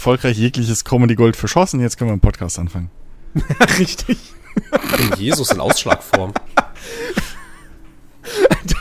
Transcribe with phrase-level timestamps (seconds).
[0.00, 1.78] erfolgreich jegliches Comedy Gold verschossen.
[1.78, 2.90] Jetzt können wir einen Podcast anfangen.
[3.78, 4.16] Richtig.
[4.98, 6.32] In Jesus in Ausschlagform.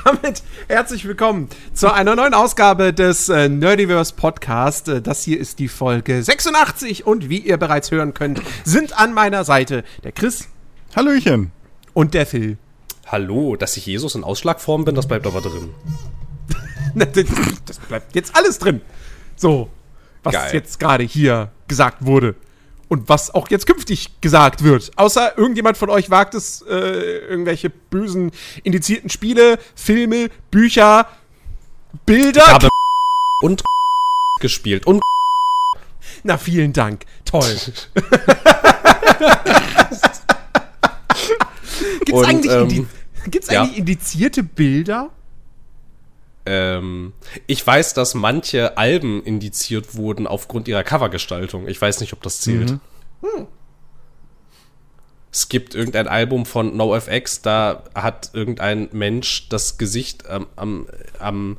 [0.05, 4.87] Damit herzlich willkommen zu einer neuen Ausgabe des äh, Nerdiverse Podcast.
[4.87, 9.13] Äh, das hier ist die Folge 86 und wie ihr bereits hören könnt, sind an
[9.13, 10.47] meiner Seite der Chris
[10.95, 11.51] Hallöchen.
[11.93, 12.57] und der Phil.
[13.05, 15.71] Hallo, dass ich Jesus in Ausschlagform bin, das bleibt aber drin.
[17.65, 18.79] Das bleibt jetzt alles drin.
[19.35, 19.69] So,
[20.23, 20.53] was Geil.
[20.53, 22.35] jetzt gerade hier gesagt wurde.
[22.87, 24.91] Und was auch jetzt künftig gesagt wird.
[24.95, 28.31] Außer irgendjemand von euch wagt es, äh, irgendwelche bösen,
[28.63, 31.07] indizierten Spiele, Filme, Bücher,
[32.05, 32.41] Bilder.
[32.45, 32.69] Ich habe
[33.41, 33.61] und
[34.41, 35.01] gespielt und
[36.23, 37.05] Na, vielen Dank.
[37.25, 37.43] Toll.
[41.99, 42.87] Gibt's Und, eigentlich, ähm, indi
[43.27, 43.61] gibt's ja.
[43.61, 45.11] eigentlich indizierte Bilder?
[46.49, 47.13] Ähm,
[47.47, 51.67] ich weiß, dass manche Alben indiziert wurden aufgrund ihrer Covergestaltung.
[51.67, 52.71] Ich weiß nicht, ob das zählt.
[55.31, 60.87] Es gibt irgendein Album von NoFX, da hat irgendein Mensch das Gesicht ähm, am,
[61.19, 61.57] am,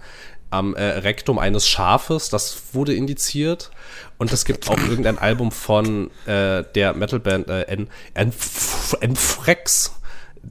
[0.51, 3.71] am äh, Rektum eines Schafes, das wurde indiziert.
[4.19, 9.95] Und es gibt auch irgendein Album von äh, der Metalband äh, N- Enf- Enfrex.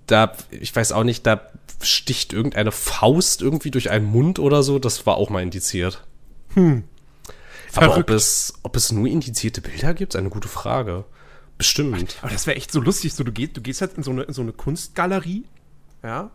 [0.08, 1.42] Da, ich weiß auch nicht, da
[1.82, 4.80] sticht irgendeine Faust irgendwie durch einen Mund oder so.
[4.80, 6.06] Das war auch mal indiziert.
[6.56, 6.84] Aber
[7.72, 8.10] ob Verrückt.
[8.10, 11.06] es, ob es nur indizierte Bilder gibt, ist eine gute Frage.
[11.58, 12.18] Bestimmt.
[12.22, 13.14] Aber das wäre echt so lustig.
[13.14, 15.46] So, du, gehst, du gehst halt in so, eine, in so eine Kunstgalerie,
[16.04, 16.32] ja.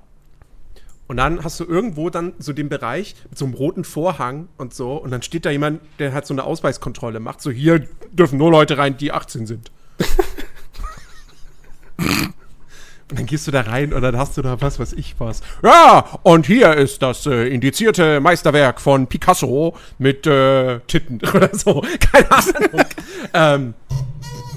[1.07, 4.75] Und dann hast du irgendwo dann so den Bereich mit so einem roten Vorhang und
[4.75, 4.97] so.
[4.97, 7.43] Und dann steht da jemand, der halt so eine Ausweiskontrolle macht.
[7.43, 9.71] So, hier dürfen nur Leute rein, die 18 sind.
[13.11, 15.43] Und dann gehst du da rein und dann hast du da was, was ich was.
[15.63, 21.85] Ja, und hier ist das äh, indizierte Meisterwerk von Picasso mit äh, Titten oder so.
[22.13, 22.85] Keine Ahnung.
[23.35, 23.75] ähm,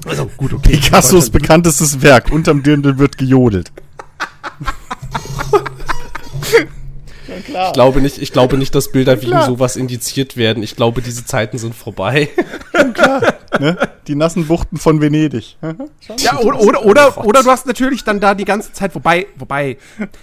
[0.05, 0.77] also gut, okay.
[0.77, 2.31] Picassos bekanntestes Werk.
[2.31, 3.71] Unterm Dirndl wird gejodelt.
[7.27, 10.63] Ich glaube nicht, ich glaube nicht, dass Bilder wegen sowas indiziert werden.
[10.63, 12.29] Ich glaube, diese Zeiten sind vorbei.
[13.59, 13.77] Ne?
[14.07, 15.57] Die nassen Buchten von Venedig.
[16.19, 19.77] Ja, oder, oder, oder, oder du hast natürlich dann da die ganze Zeit, wobei, wobei,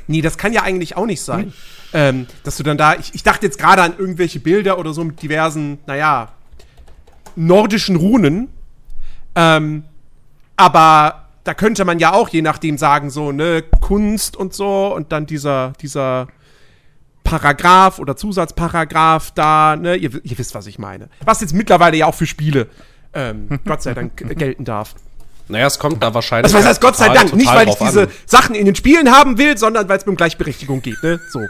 [0.07, 1.53] nee, das kann ja eigentlich auch nicht sein.
[1.93, 5.05] Ähm, dass du dann da, ich, ich dachte jetzt gerade an irgendwelche Bilder oder so
[5.05, 6.33] mit diversen, naja,
[7.37, 8.49] nordischen Runen.
[9.35, 9.85] Ähm,
[10.57, 15.13] aber da könnte man ja auch je nachdem sagen, so, ne, Kunst und so und
[15.13, 16.29] dann dieser, dieser
[17.25, 21.09] Paragraph oder Zusatzparagraph da, ne, ihr, ihr wisst, was ich meine.
[21.25, 22.69] Was jetzt mittlerweile ja auch für Spiele,
[23.15, 24.95] ähm, Gott sei Dank, äh, gelten darf.
[25.49, 26.53] Naja, es kommt da wahrscheinlich.
[26.53, 27.37] Das heißt, Gott sei total- Dank.
[27.37, 28.09] Nicht, weil ich diese an.
[28.25, 31.21] Sachen in den Spielen haben will, sondern weil es mir um Gleichberechtigung geht, ne?
[31.31, 31.41] So.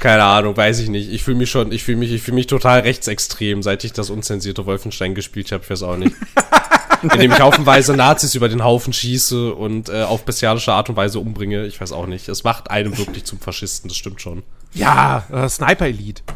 [0.00, 1.12] Keine Ahnung, weiß ich nicht.
[1.12, 4.08] Ich fühle mich schon, ich fühle mich, ich fühle mich total rechtsextrem, seit ich das
[4.08, 5.62] unzensierte Wolfenstein gespielt habe.
[5.62, 6.16] Ich weiß auch nicht.
[7.02, 11.18] Indem ich haufenweise Nazis über den Haufen schieße und äh, auf bestialische Art und Weise
[11.18, 11.66] umbringe.
[11.66, 12.28] Ich weiß auch nicht.
[12.28, 14.42] Es macht einem wirklich zum Faschisten, das stimmt schon.
[14.72, 16.22] Ja, äh, Sniper Elite.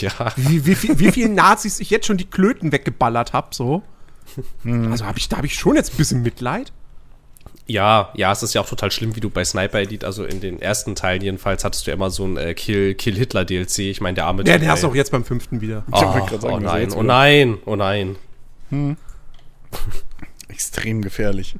[0.00, 0.10] Ja.
[0.34, 3.82] Wie, wie, viel, wie vielen Nazis ich jetzt schon die Klöten weggeballert hab, so.
[4.64, 6.72] Also hab ich, da habe ich schon jetzt ein bisschen Mitleid.
[7.70, 10.40] Ja, ja, es ist ja auch total schlimm, wie du bei Sniper Elite, also in
[10.40, 13.78] den ersten Teilen jedenfalls, hattest du ja immer so ein äh, Kill, Kill Hitler DLC.
[13.80, 15.84] Ich meine, der arme Ja, den hast du auch jetzt beim fünften wieder.
[15.92, 18.16] Oh, sagen, oh das ist nein, oh nein, oh nein.
[20.48, 21.54] Extrem gefährlich.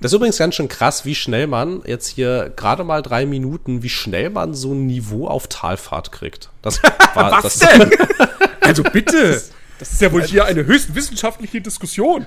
[0.00, 3.82] Das ist übrigens ganz schön krass, wie schnell man jetzt hier gerade mal drei Minuten,
[3.82, 6.50] wie schnell man so ein Niveau auf Talfahrt kriegt.
[6.60, 6.82] Das
[7.14, 7.90] war Was das, denn?
[8.60, 9.42] also bitte.
[9.78, 12.26] Das ist ja wohl hier eine höchst wissenschaftliche Diskussion.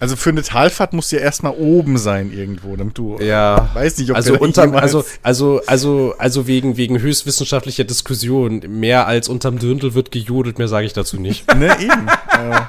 [0.00, 3.18] Also für eine Talfahrt musst du ja erstmal oben sein irgendwo, damit du.
[3.20, 9.06] Ja, Weiß nicht, ob also unterm, also also also also wegen wegen höchstwissenschaftlicher Diskussion mehr
[9.06, 11.44] als unterm Dirndl wird gejodelt, mehr sage ich dazu nicht.
[11.54, 12.08] Ne, eben.
[12.32, 12.60] äh,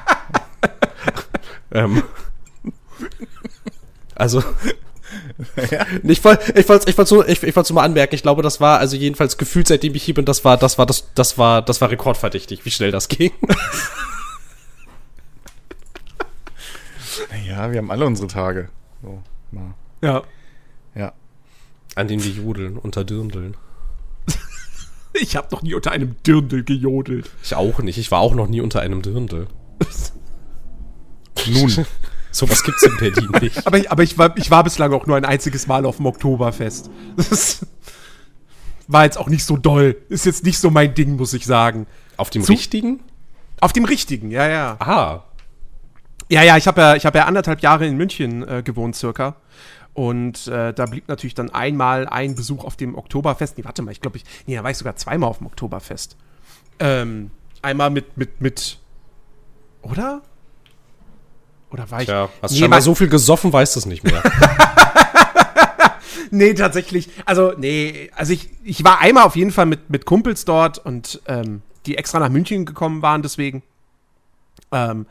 [1.71, 2.03] ähm,
[4.13, 4.43] also
[6.03, 8.41] ich wollte ich wollte ich wollte so ich, ich wollte so mal anmerken, ich glaube,
[8.41, 11.37] das war also jedenfalls gefühlt seitdem ich hier bin, das war das war das das
[11.37, 13.31] war das war rekordverdächtig, wie schnell das ging.
[17.47, 18.69] ja, wir haben alle unsere Tage.
[19.01, 19.21] So,
[19.51, 19.73] mal.
[20.01, 20.23] Ja.
[20.95, 21.13] Ja.
[21.95, 23.55] An denen wir jodeln, unter Dirndeln.
[25.17, 27.29] Ich habe noch nie unter einem Dirndl gejodelt.
[27.41, 27.97] Ich auch nicht.
[27.97, 29.47] Ich war auch noch nie unter einem Dirndl.
[31.47, 31.85] Nun.
[32.31, 33.65] Sowas gibt's in Berlin nicht.
[33.65, 36.05] Aber, ich, aber ich, war, ich war bislang auch nur ein einziges Mal auf dem
[36.05, 36.89] Oktoberfest.
[37.15, 37.65] Das
[38.89, 39.95] war jetzt auch nicht so doll.
[40.09, 41.87] Ist jetzt nicht so mein Ding, muss ich sagen.
[42.17, 42.99] Auf dem Zu- richtigen?
[43.61, 44.75] Auf dem richtigen, ja, ja.
[44.79, 45.23] Ah.
[46.29, 49.35] Ja, ja, ich habe ja, ich hab ja anderthalb Jahre in München äh, gewohnt, circa.
[49.93, 53.57] Und äh, da blieb natürlich dann einmal ein Besuch auf dem Oktoberfest.
[53.57, 56.17] Nee, warte mal, ich glaube, ich, nee, da war ich sogar zweimal auf dem Oktoberfest.
[56.79, 57.31] Ähm,
[57.61, 58.79] einmal mit, mit, mit.
[59.81, 60.21] Oder?
[61.71, 62.09] Oder war ich.
[62.09, 64.21] Ja, hast Nee, schon mal so viel gesoffen, weißt es nicht mehr.
[66.31, 67.09] Nee, tatsächlich.
[67.25, 71.21] Also, nee, also ich, ich war einmal auf jeden Fall mit, mit Kumpels dort und
[71.27, 73.63] ähm, die extra nach München gekommen waren, deswegen.
[74.71, 75.05] Ähm,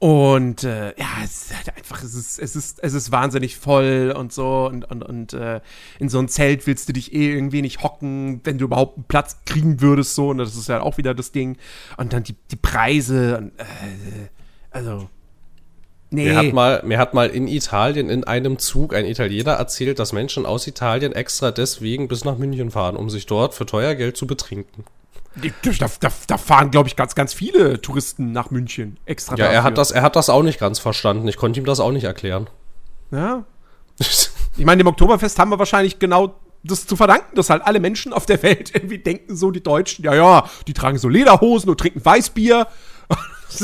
[0.00, 4.14] und äh, ja, es ist halt einfach, es ist, es ist, es ist wahnsinnig voll
[4.16, 4.66] und so.
[4.66, 5.60] Und, und, und äh,
[5.98, 9.06] in so ein Zelt willst du dich eh irgendwie nicht hocken, wenn du überhaupt einen
[9.08, 10.28] Platz kriegen würdest, so.
[10.28, 11.56] Und das ist ja auch wieder das Ding.
[11.96, 13.38] Und dann die, die Preise.
[13.38, 14.28] Und, äh,
[14.70, 15.08] also.
[16.10, 16.26] Nee.
[16.26, 20.12] Mir hat, mal, mir hat mal in Italien in einem Zug ein Italiener erzählt, dass
[20.12, 24.16] Menschen aus Italien extra deswegen bis nach München fahren, um sich dort für teuer Geld
[24.16, 24.84] zu betrinken.
[25.78, 29.36] Da, da, da fahren, glaube ich, ganz, ganz viele Touristen nach München extra.
[29.36, 29.64] Ja, er dafür.
[29.64, 31.28] hat, das, er hat das auch nicht ganz verstanden.
[31.28, 32.48] Ich konnte ihm das auch nicht erklären.
[33.10, 33.44] Ja.
[34.56, 38.12] Ich meine, dem Oktoberfest haben wir wahrscheinlich genau das zu verdanken, dass halt alle Menschen
[38.12, 41.78] auf der Welt irgendwie denken, so die Deutschen, ja, ja, die tragen so Lederhosen und
[41.78, 42.66] trinken Weißbier.
[43.50, 43.60] Das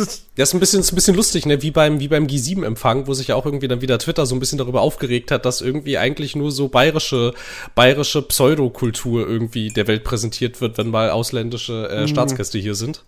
[0.48, 1.60] ist, ein bisschen, ist ein bisschen lustig, ne?
[1.62, 4.40] Wie beim, wie beim G7-Empfang, wo sich ja auch irgendwie dann wieder Twitter so ein
[4.40, 7.34] bisschen darüber aufgeregt hat, dass irgendwie eigentlich nur so bayerische,
[7.75, 13.04] bayerische Pseudokultur irgendwie der Welt präsentiert wird, wenn mal ausländische äh, Staatsgäste hier sind.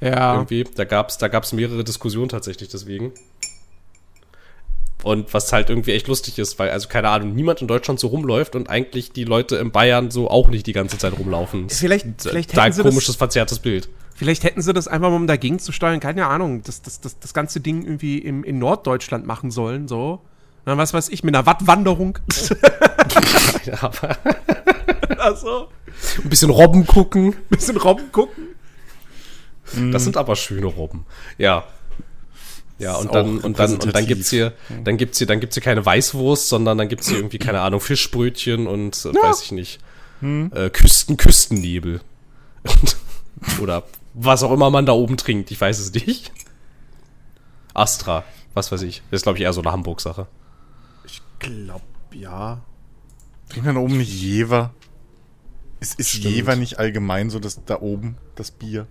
[0.00, 0.34] ja.
[0.34, 0.64] Irgendwie.
[0.76, 3.12] Da gab's, da gab's mehrere Diskussionen tatsächlich deswegen.
[5.02, 8.06] Und was halt irgendwie echt lustig ist, weil, also keine Ahnung, niemand in Deutschland so
[8.06, 11.68] rumläuft und eigentlich die Leute in Bayern so auch nicht die ganze Zeit rumlaufen.
[11.68, 13.88] Vielleicht- Da- vielleicht da hätten sie komisches, das- verzerrtes Bild.
[14.22, 17.18] Vielleicht hätten sie das einfach mal, um dagegen zu steuern, keine Ahnung, das, das, das,
[17.18, 20.20] das ganze Ding irgendwie im, in Norddeutschland machen sollen, so.
[20.64, 22.18] Na, was weiß ich, mit einer Wattwanderung.
[23.64, 24.16] Ja, aber
[25.18, 25.68] also,
[26.22, 27.36] ein bisschen Robben gucken.
[27.50, 28.48] bisschen Robben gucken.
[29.92, 31.04] Das sind aber schöne Robben.
[31.38, 31.64] Ja.
[32.78, 34.52] Ja, und dann, und dann, und dann gibt's hier,
[34.82, 37.80] dann gibt's hier, dann gibt's hier keine Weißwurst, sondern dann gibt's hier irgendwie, keine Ahnung,
[37.80, 39.80] Fischbrötchen und, äh, weiß ich nicht,
[40.22, 42.00] äh, Küsten, Küstennebel.
[43.60, 46.32] Oder was auch immer man da oben trinkt, ich weiß es nicht.
[47.74, 48.24] Astra,
[48.54, 49.02] was weiß ich.
[49.10, 50.26] Das ist, glaube ich, eher so eine Hamburg-Sache.
[51.38, 51.82] Glaub,
[52.12, 52.60] ja.
[53.48, 54.72] Trinkt man da oben nicht Jever?
[55.80, 56.34] Ist, ist Stimmt.
[56.34, 58.86] Jever nicht allgemein so das da oben, das Bier?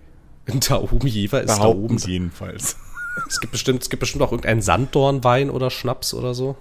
[0.68, 1.96] Da oben Jever ist da oben.
[1.98, 2.76] jedenfalls.
[3.28, 6.56] Es gibt bestimmt, es gibt bestimmt auch irgendeinen Sanddornwein oder Schnaps oder so.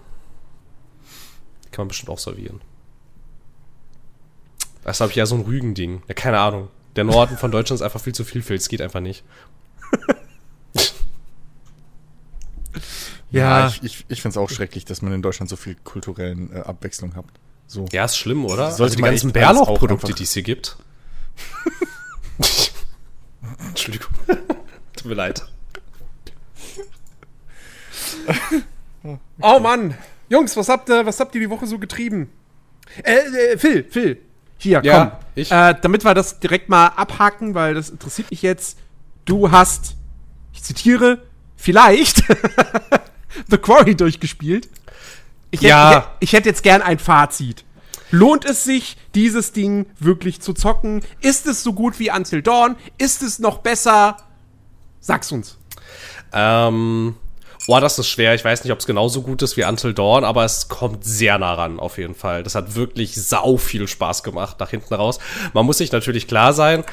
[1.71, 2.59] Kann man bestimmt auch servieren.
[4.83, 6.03] Das ist, glaube ich, ja so ein Rügending.
[6.09, 6.67] Ja, keine Ahnung.
[6.95, 8.63] Der Norden von Deutschland ist einfach viel zu vielfältig.
[8.63, 9.23] Es geht einfach nicht.
[13.31, 13.67] Ja.
[13.67, 16.59] ich, ich, ich finde es auch schrecklich, dass man in Deutschland so viel kulturellen äh,
[16.59, 17.25] Abwechslung hat.
[17.65, 17.85] So.
[17.91, 18.71] Ja, ist schlimm, oder?
[18.71, 20.75] Sollte also die man ganzen Bärlauchprodukte, die es hier gibt.
[23.59, 24.09] Entschuldigung.
[24.97, 25.43] Tut mir leid.
[29.41, 29.97] Oh Mann.
[30.29, 32.29] Jungs, was habt ihr, was habt ihr die Woche so getrieben?
[33.03, 34.17] Äh, äh Phil, Phil.
[34.61, 35.11] Hier, Ja, komm.
[35.35, 35.51] ich.
[35.51, 38.77] Äh, damit wir das direkt mal abhaken, weil das interessiert mich jetzt.
[39.25, 39.95] Du hast,
[40.53, 41.19] ich zitiere,
[41.55, 42.23] vielleicht
[43.49, 44.69] The Quarry durchgespielt.
[45.49, 45.89] Ich Ja.
[45.89, 47.65] Hätte, ich, ich hätte jetzt gern ein Fazit.
[48.11, 51.01] Lohnt es sich, dieses Ding wirklich zu zocken?
[51.21, 52.75] Ist es so gut wie Until Dawn?
[52.97, 54.17] Ist es noch besser?
[54.99, 55.57] Sag's uns.
[56.33, 57.15] Ähm,
[57.67, 58.33] boah, das ist schwer.
[58.35, 61.37] Ich weiß nicht, ob es genauso gut ist wie Until Dawn, aber es kommt sehr
[61.37, 62.43] nah ran, auf jeden Fall.
[62.43, 65.19] Das hat wirklich sau viel Spaß gemacht nach hinten raus.
[65.53, 66.83] Man muss sich natürlich klar sein,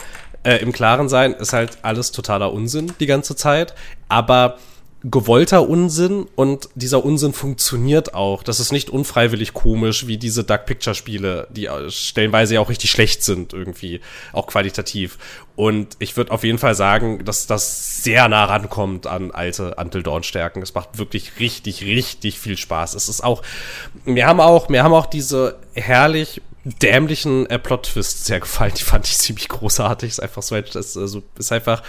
[0.45, 3.75] äh, im Klaren sein, ist halt alles totaler Unsinn die ganze Zeit,
[4.09, 4.59] aber
[5.05, 8.43] gewollter Unsinn und dieser Unsinn funktioniert auch.
[8.43, 12.69] Das ist nicht unfreiwillig komisch wie diese Dark Picture Spiele, die äh, stellenweise ja auch
[12.69, 14.00] richtig schlecht sind irgendwie,
[14.33, 15.19] auch qualitativ.
[15.55, 20.02] Und ich würde auf jeden Fall sagen, dass das sehr nah rankommt an alte Until
[20.02, 20.62] Dawn Stärken.
[20.62, 22.95] Es macht wirklich richtig, richtig viel Spaß.
[22.95, 23.43] Es ist auch,
[24.05, 26.43] mir haben auch, mir haben auch diese herrlich
[26.83, 28.73] dämlichen äh, Plot-Twists sehr gefallen.
[28.77, 30.11] Die fand ich ziemlich großartig.
[30.11, 31.83] Ist einfach so, das ist, also, ist einfach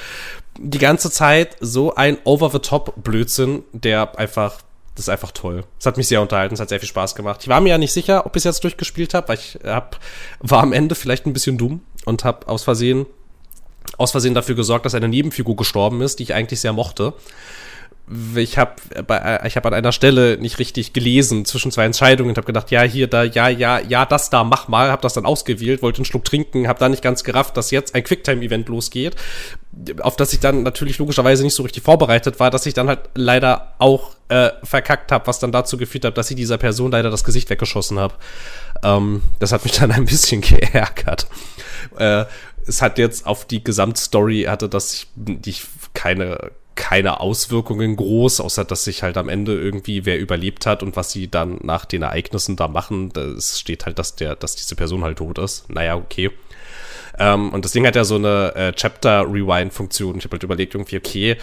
[0.58, 4.62] die ganze Zeit so ein Over-the-Top-Blödsinn, der einfach,
[4.96, 5.64] das ist einfach toll.
[5.80, 7.40] Es hat mich sehr unterhalten, es hat sehr viel Spaß gemacht.
[7.42, 10.00] Ich war mir ja nicht sicher, ob ich es jetzt durchgespielt habe, weil ich hab,
[10.40, 13.06] war am Ende vielleicht ein bisschen dumm und habe aus Versehen,
[13.98, 17.14] aus Versehen dafür gesorgt, dass eine Nebenfigur gestorben ist, die ich eigentlich sehr mochte
[18.36, 18.74] ich habe
[19.06, 22.72] bei ich habe an einer Stelle nicht richtig gelesen zwischen zwei Entscheidungen und habe gedacht,
[22.72, 26.00] ja, hier da ja, ja, ja, das da mach mal, habe das dann ausgewählt, wollte
[26.00, 29.16] einen Schluck trinken, habe da nicht ganz gerafft, dass jetzt ein Quicktime Event losgeht,
[30.01, 33.01] auf das ich dann natürlich logischerweise nicht so richtig vorbereitet war, dass ich dann halt
[33.13, 37.12] leider auch äh, verkackt habe, was dann dazu geführt hat, dass ich dieser Person leider
[37.12, 38.16] das Gesicht weggeschossen habe.
[38.84, 41.28] Ähm, das hat mich dann ein bisschen geärgert.
[41.98, 42.25] Äh,
[42.66, 45.08] es hat jetzt auf die Gesamtstory hatte das ich,
[45.46, 45.63] ich
[45.94, 50.96] keine keine Auswirkungen groß, außer dass sich halt am Ende irgendwie wer überlebt hat und
[50.96, 54.78] was sie dann nach den Ereignissen da machen, es steht halt, dass der, dass diese
[54.78, 55.70] Person halt tot ist.
[55.70, 56.32] Naja, okay.
[57.20, 60.18] Ähm, und das Ding hat ja so eine äh, Chapter-Rewind-Funktion.
[60.18, 61.36] Ich habe halt überlegt, irgendwie, okay,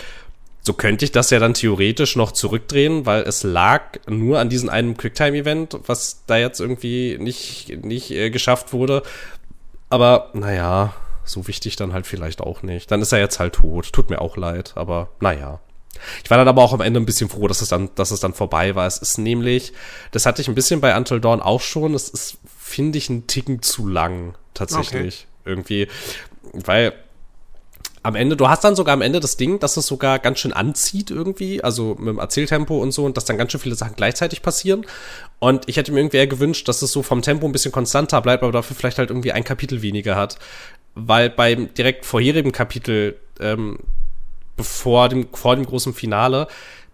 [0.63, 4.71] so könnte ich das ja dann theoretisch noch zurückdrehen, weil es lag nur an diesem
[4.71, 9.03] einen Quicktime-Event, was da jetzt irgendwie nicht, nicht äh, geschafft wurde.
[9.91, 10.95] Aber naja,
[11.27, 12.91] so wichtig dann halt vielleicht auch nicht.
[12.91, 13.93] Dann ist er jetzt halt tot.
[13.93, 15.61] Tut mir auch leid, aber naja.
[16.25, 18.21] Ich war dann aber auch am Ende ein bisschen froh, dass es dann, dass es
[18.21, 18.87] dann vorbei war.
[18.87, 19.73] Es ist nämlich,
[20.11, 21.95] das hatte ich ein bisschen bei Until Dawn auch schon.
[21.95, 25.27] Es ist, finde ich, ein Ticken zu lang, tatsächlich.
[25.43, 25.51] Okay.
[25.51, 25.89] Irgendwie,
[26.53, 26.93] weil
[28.07, 30.53] am Ende, du hast dann sogar am Ende das Ding, dass es sogar ganz schön
[30.53, 33.97] anzieht irgendwie, also mit dem Erzähltempo und so, und dass dann ganz schön viele Sachen
[33.97, 34.87] gleichzeitig passieren.
[35.41, 38.23] Und ich hätte mir irgendwie eher gewünscht, dass es so vom Tempo ein bisschen konstanter
[38.23, 40.39] bleibt, aber dafür vielleicht halt irgendwie ein Kapitel weniger hat.
[40.99, 43.79] Weil beim direkt vorherigen Kapitel, ähm,
[44.57, 46.49] bevor dem, vor dem großen Finale,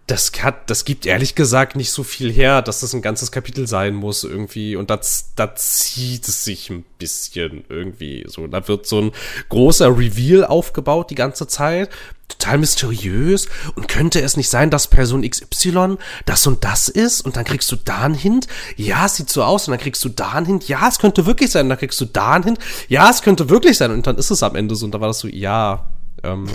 [0.07, 3.67] das hat, das gibt ehrlich gesagt nicht so viel her, dass das ein ganzes Kapitel
[3.67, 4.75] sein muss irgendwie.
[4.75, 4.99] Und da,
[5.37, 8.45] da zieht es sich ein bisschen irgendwie so.
[8.47, 9.11] Da wird so ein
[9.47, 11.89] großer Reveal aufgebaut die ganze Zeit.
[12.27, 13.47] Total mysteriös.
[13.75, 15.95] Und könnte es nicht sein, dass Person XY
[16.25, 17.21] das und das ist?
[17.21, 18.47] Und dann kriegst du da einen Hint.
[18.75, 19.69] Ja, es sieht so aus.
[19.69, 20.67] Und dann kriegst du da einen Hint.
[20.67, 21.67] Ja, es könnte wirklich sein.
[21.67, 22.59] Und dann kriegst du da einen Hint.
[22.89, 23.91] Ja, es könnte wirklich sein.
[23.91, 24.85] Und dann ist es am Ende so.
[24.85, 25.89] Und da war das so, ja,
[26.23, 26.47] ähm,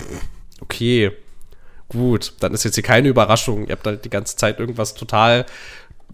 [0.61, 1.11] okay
[1.89, 3.67] gut, dann ist jetzt hier keine Überraschung.
[3.67, 5.45] Ihr habt halt die ganze Zeit irgendwas total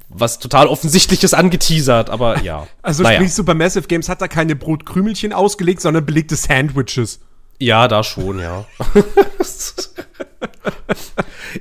[0.09, 2.67] was total offensichtliches angeteasert, aber ja.
[2.81, 3.17] Also naja.
[3.17, 7.19] sprich Supermassive Games hat da keine Brotkrümelchen ausgelegt, sondern belegte Sandwiches.
[7.59, 8.65] Ja, da schon, ja.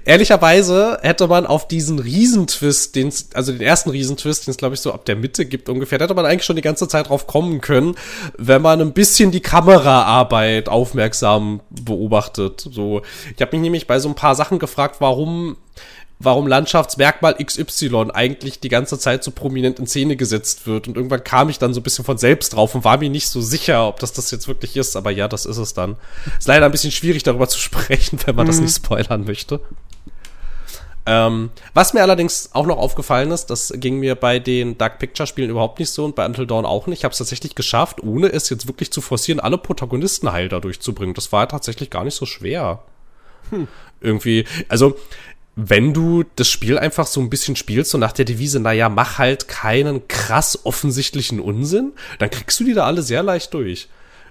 [0.05, 4.81] Ehrlicherweise hätte man auf diesen Riesentwist, den, also den ersten Riesentwist, den es glaube ich
[4.81, 7.27] so ab der Mitte gibt ungefähr, da hätte man eigentlich schon die ganze Zeit drauf
[7.27, 7.95] kommen können,
[8.37, 12.69] wenn man ein bisschen die Kameraarbeit aufmerksam beobachtet.
[12.71, 13.03] So,
[13.35, 15.57] ich habe mich nämlich bei so ein paar Sachen gefragt, warum
[16.19, 20.89] warum Landschaftsmerkmal XY eigentlich die ganze Zeit so prominent in Szene gesetzt wird.
[20.89, 23.29] Und irgendwann kam ich dann so ein bisschen von selbst drauf und war mir nicht
[23.29, 24.97] so sicher, ob das das jetzt wirklich ist.
[24.97, 25.97] Aber ja, das ist es dann.
[26.39, 28.51] Ist leider ein bisschen schwierig darüber zu sprechen, wenn man mhm.
[28.51, 29.61] das nicht spoilern möchte.
[31.07, 35.27] Ähm, was mir allerdings auch noch aufgefallen ist, das ging mir bei den Dark Picture
[35.27, 37.01] Spielen überhaupt nicht so und bei Until Dawn auch nicht.
[37.01, 40.81] Ich habe es tatsächlich geschafft, ohne es jetzt wirklich zu forcieren, alle Protagonisten heil dadurch
[40.81, 41.13] zu bringen.
[41.13, 42.83] Das war tatsächlich gar nicht so schwer.
[43.51, 43.69] Hm.
[44.01, 44.97] Irgendwie, also
[45.57, 49.19] wenn du das Spiel einfach so ein bisschen spielst, so nach der Devise, naja, mach
[49.19, 53.89] halt keinen krass offensichtlichen Unsinn, dann kriegst du die da alle sehr leicht durch.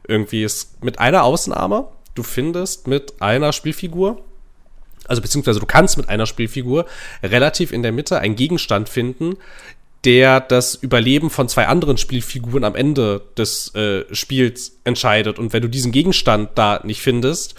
[0.07, 4.21] Irgendwie ist mit einer Außenarme, du findest mit einer Spielfigur,
[5.07, 6.85] also beziehungsweise du kannst mit einer Spielfigur
[7.21, 9.37] relativ in der Mitte einen Gegenstand finden,
[10.03, 15.39] der das Überleben von zwei anderen Spielfiguren am Ende des äh, Spiels entscheidet.
[15.39, 17.55] Und wenn du diesen Gegenstand da nicht findest,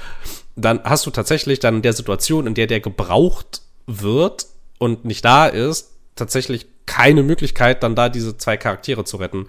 [0.57, 4.47] dann hast du tatsächlich dann in der Situation, in der der gebraucht wird
[4.79, 9.47] und nicht da ist, tatsächlich keine Möglichkeit, dann da diese zwei Charaktere zu retten.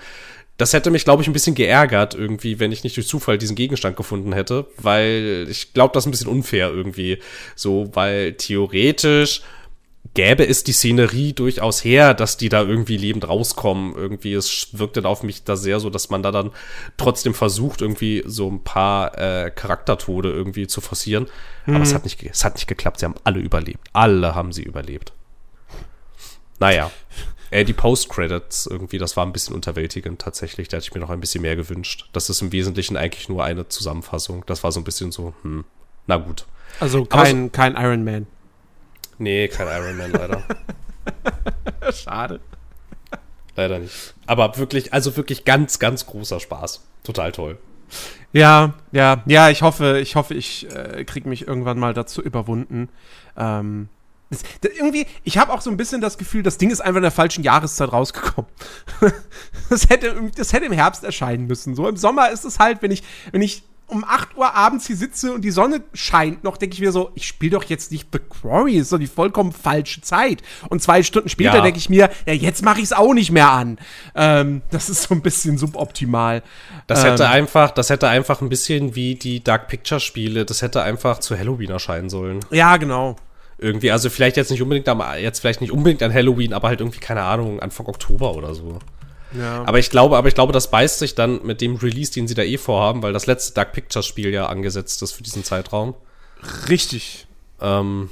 [0.57, 3.57] Das hätte mich, glaube ich, ein bisschen geärgert irgendwie, wenn ich nicht durch Zufall diesen
[3.57, 7.19] Gegenstand gefunden hätte, weil ich glaube, das ist ein bisschen unfair irgendwie.
[7.55, 9.41] So, weil theoretisch
[10.15, 13.93] gäbe es die Szenerie durchaus her, dass die da irgendwie lebend rauskommen.
[13.95, 16.51] Irgendwie, es wirkt dann auf mich da sehr so, dass man da dann
[16.97, 21.27] trotzdem versucht, irgendwie so ein paar äh, Charaktertode irgendwie zu forcieren.
[21.67, 21.75] Mhm.
[21.75, 22.99] Aber es hat, nicht, es hat nicht geklappt.
[22.99, 23.87] Sie haben alle überlebt.
[23.93, 25.13] Alle haben sie überlebt.
[26.59, 26.89] Naja.
[27.51, 30.67] Äh, die Post-Credits irgendwie, das war ein bisschen unterwältigend tatsächlich.
[30.69, 32.09] Da hätte ich mir noch ein bisschen mehr gewünscht.
[32.13, 34.43] Das ist im Wesentlichen eigentlich nur eine Zusammenfassung.
[34.47, 35.65] Das war so ein bisschen so, hm,
[36.07, 36.45] na gut.
[36.79, 38.27] Also kein, so, kein Iron Man.
[39.17, 40.43] Nee, kein Iron Man leider.
[41.93, 42.39] Schade.
[43.55, 44.13] Leider nicht.
[44.25, 46.81] Aber wirklich, also wirklich ganz, ganz großer Spaß.
[47.03, 47.57] Total toll.
[48.33, 52.89] Ja, ja, ja, ich hoffe, ich hoffe, ich äh, kriege mich irgendwann mal dazu überwunden.
[53.37, 53.87] Ähm,
[54.29, 56.97] das, das, irgendwie, ich habe auch so ein bisschen das Gefühl, das Ding ist einfach
[56.97, 58.49] in der falschen Jahreszeit rausgekommen.
[59.69, 61.75] das, hätte, das hätte im Herbst erscheinen müssen.
[61.75, 64.95] So im Sommer ist es halt, wenn ich, wenn ich um 8 Uhr abends hier
[64.95, 68.07] sitze und die Sonne scheint noch, denke ich mir so, ich spiele doch jetzt nicht
[68.11, 70.41] The Quarry, ist doch die vollkommen falsche Zeit.
[70.69, 71.61] Und zwei Stunden später ja.
[71.61, 73.77] denke ich mir, ja, jetzt mache ich es auch nicht mehr an.
[74.15, 76.41] Ähm, das ist so ein bisschen suboptimal.
[76.87, 80.61] Das ähm, hätte einfach, das hätte einfach ein bisschen wie die Dark Picture Spiele, das
[80.61, 82.39] hätte einfach zu Halloween erscheinen sollen.
[82.49, 83.17] Ja, genau.
[83.57, 86.81] Irgendwie, also vielleicht jetzt nicht unbedingt am, jetzt vielleicht nicht unbedingt an Halloween, aber halt
[86.81, 88.79] irgendwie, keine Ahnung, Anfang Oktober oder so.
[89.37, 89.63] Ja.
[89.65, 92.35] Aber ich glaube, aber ich glaube, das beißt sich dann mit dem Release, den sie
[92.35, 95.95] da eh vorhaben, weil das letzte Dark Pictures Spiel ja angesetzt ist für diesen Zeitraum.
[96.69, 97.27] Richtig.
[97.61, 98.09] Ähm,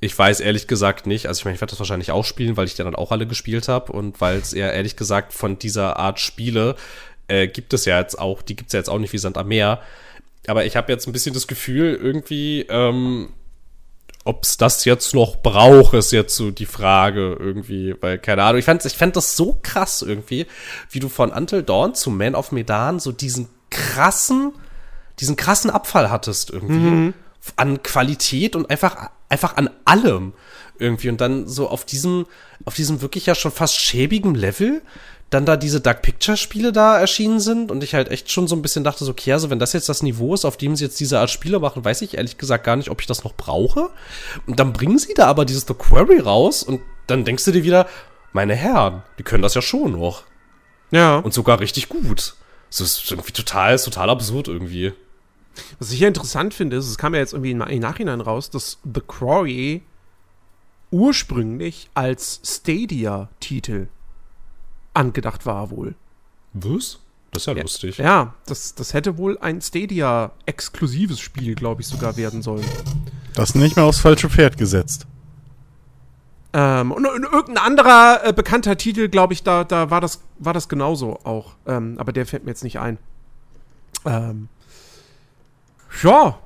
[0.00, 1.26] ich weiß ehrlich gesagt nicht.
[1.26, 3.68] Also ich meine, ich werde das wahrscheinlich auch spielen, weil ich dann auch alle gespielt
[3.68, 6.76] habe und weil es eher ehrlich gesagt von dieser Art Spiele
[7.28, 9.38] äh, gibt es ja jetzt auch, die gibt es ja jetzt auch nicht wie Sand
[9.38, 9.80] am Meer.
[10.46, 13.30] Aber ich habe jetzt ein bisschen das Gefühl, irgendwie, ähm,
[14.24, 18.58] ob es das jetzt noch braucht, ist jetzt so die Frage irgendwie, weil keine Ahnung.
[18.58, 20.46] Ich fand, ich fand das so krass irgendwie,
[20.90, 24.52] wie du von Until Dawn zu Man of Medan so diesen krassen,
[25.20, 27.12] diesen krassen Abfall hattest irgendwie.
[27.56, 30.32] An Qualität und einfach, einfach an allem
[30.78, 31.10] irgendwie.
[31.10, 32.24] Und dann so auf diesem,
[32.64, 34.80] auf diesem wirklich ja schon fast schäbigen Level
[35.34, 38.54] dann da diese Dark Picture Spiele da erschienen sind und ich halt echt schon so
[38.54, 40.84] ein bisschen dachte so, okay, also wenn das jetzt das Niveau ist, auf dem sie
[40.84, 43.34] jetzt diese Art Spiele machen, weiß ich ehrlich gesagt gar nicht, ob ich das noch
[43.34, 43.90] brauche.
[44.46, 47.64] Und dann bringen sie da aber dieses The Quarry raus und dann denkst du dir
[47.64, 47.88] wieder,
[48.32, 50.22] meine Herren, die können das ja schon noch.
[50.92, 51.16] Ja.
[51.16, 52.36] Und sogar richtig gut.
[52.70, 54.92] Das ist irgendwie total, ist total absurd irgendwie.
[55.80, 58.78] Was ich ja interessant finde, ist, es kam ja jetzt irgendwie im Nachhinein raus, dass
[58.84, 59.82] The Quarry
[60.92, 63.88] ursprünglich als Stadia-Titel
[64.94, 65.94] angedacht war wohl.
[66.52, 67.00] Was?
[67.32, 67.98] Das ist ja, lustig.
[67.98, 72.64] Ja, das, das hätte wohl ein Stadia-exklusives Spiel, glaube ich, sogar werden sollen.
[73.34, 75.06] Das nicht mehr aufs falsche Pferd gesetzt.
[76.52, 80.52] Ähm, und, und irgendein anderer äh, bekannter Titel, glaube ich, da, da war, das, war
[80.52, 81.56] das genauso auch.
[81.66, 82.98] Ähm, aber der fällt mir jetzt nicht ein.
[84.06, 84.48] Ähm,
[86.04, 86.38] ja,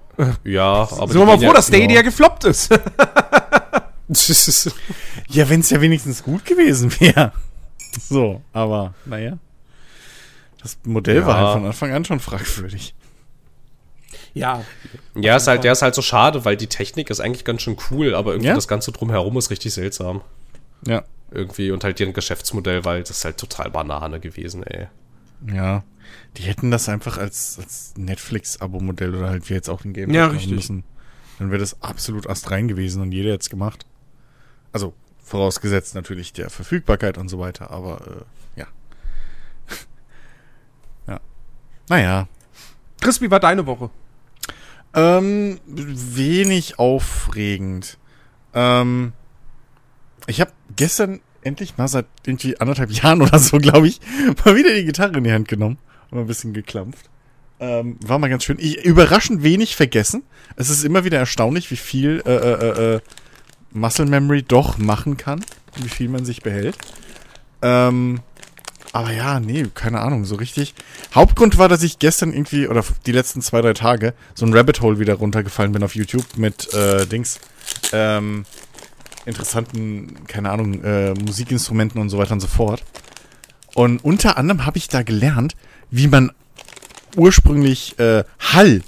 [0.44, 1.08] Ja, aber.
[1.08, 2.70] sind wir mal froh, dass Stadia gefloppt ist.
[4.08, 4.72] ja,
[5.28, 7.32] Ja, wenn es ja wenigstens gut gewesen wäre.
[8.00, 9.38] So, aber naja.
[10.62, 11.44] Das Modell war Ja.
[11.46, 12.94] halt von Anfang an schon fragwürdig.
[14.34, 14.64] ja.
[15.14, 17.76] ja, ist halt, der ist halt so schade, weil die Technik ist eigentlich ganz schön
[17.90, 18.54] cool, aber irgendwie Ja?
[18.54, 20.22] das Ganze drumherum ist richtig seltsam.
[20.86, 21.04] Ja.
[21.30, 24.86] Irgendwie und halt deren Geschäftsmodell, weil das ist halt total Banane gewesen, ey.
[25.52, 25.84] Ja.
[26.36, 30.26] Die hätten das einfach als, als Netflix-Abo-Modell oder halt wie jetzt auch ein Game Ja,
[30.26, 30.54] machen richtig.
[30.54, 30.84] müssen.
[31.38, 33.84] Dann wäre das absolut astrein gewesen und jeder jetzt gemacht.
[34.72, 34.94] Also,
[35.28, 38.66] vorausgesetzt natürlich der Verfügbarkeit und so weiter, aber äh, ja.
[41.06, 41.20] ja.
[41.88, 42.28] Naja.
[43.00, 43.90] Chris, wie war deine Woche?
[44.94, 47.98] Ähm, wenig aufregend.
[48.54, 49.12] Ähm,
[50.26, 54.00] ich habe gestern endlich mal seit irgendwie anderthalb Jahren oder so, glaube ich,
[54.44, 55.78] mal wieder die Gitarre in die Hand genommen
[56.10, 57.08] und ein bisschen geklampft.
[57.60, 58.58] Ähm, war mal ganz schön.
[58.60, 60.22] Ich, überraschend wenig vergessen.
[60.56, 63.00] Es ist immer wieder erstaunlich, wie viel äh, äh, äh, äh,
[63.72, 65.44] Muscle Memory doch machen kann,
[65.76, 66.78] wie viel man sich behält.
[67.62, 68.20] Ähm,
[68.92, 70.74] aber ja, nee, keine Ahnung, so richtig.
[71.14, 74.80] Hauptgrund war, dass ich gestern irgendwie, oder die letzten zwei, drei Tage, so ein Rabbit
[74.80, 77.38] Hole wieder runtergefallen bin auf YouTube mit äh, Dings,
[77.92, 78.44] ähm,
[79.26, 82.82] interessanten, keine Ahnung, äh, Musikinstrumenten und so weiter und so fort.
[83.74, 85.54] Und unter anderem habe ich da gelernt,
[85.90, 86.32] wie man
[87.16, 88.82] ursprünglich äh, Hall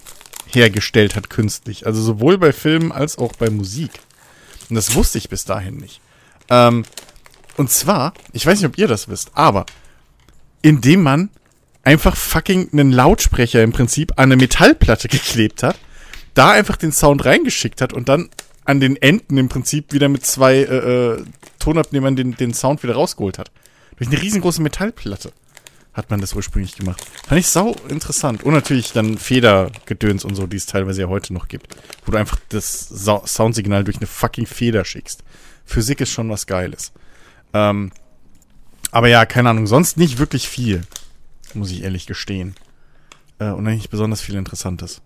[0.47, 1.87] hergestellt hat künstlich.
[1.87, 3.91] Also sowohl bei Filmen als auch bei Musik.
[4.71, 6.01] Und das wusste ich bis dahin nicht.
[6.49, 6.85] Ähm,
[7.57, 9.67] und zwar, ich weiß nicht, ob ihr das wisst, aber
[10.63, 11.31] indem man
[11.83, 15.77] einfach fucking einen Lautsprecher im Prinzip an eine Metallplatte geklebt hat,
[16.35, 18.29] da einfach den Sound reingeschickt hat und dann
[18.65, 21.25] an den Enden im Prinzip wieder mit zwei äh, äh,
[21.59, 23.51] Tonabnehmern den, den Sound wieder rausgeholt hat.
[23.97, 25.33] Durch eine riesengroße Metallplatte
[25.93, 27.05] hat man das ursprünglich gemacht.
[27.27, 28.43] Fand ich sau interessant.
[28.45, 31.77] Und natürlich dann Federgedöns und so, die es teilweise ja heute noch gibt.
[32.05, 35.25] Wo du einfach das Sa Soundsignal durch eine fucking Feder schickst.
[35.65, 36.93] Physik ist schon was Geiles.
[37.53, 37.93] Ähm,
[38.93, 40.83] aber ja, keine Ahnung, sonst nicht wirklich viel.
[41.55, 42.55] Muss ich ehrlich gestehen.
[43.39, 45.03] Äh, und nicht besonders viel Interessantes.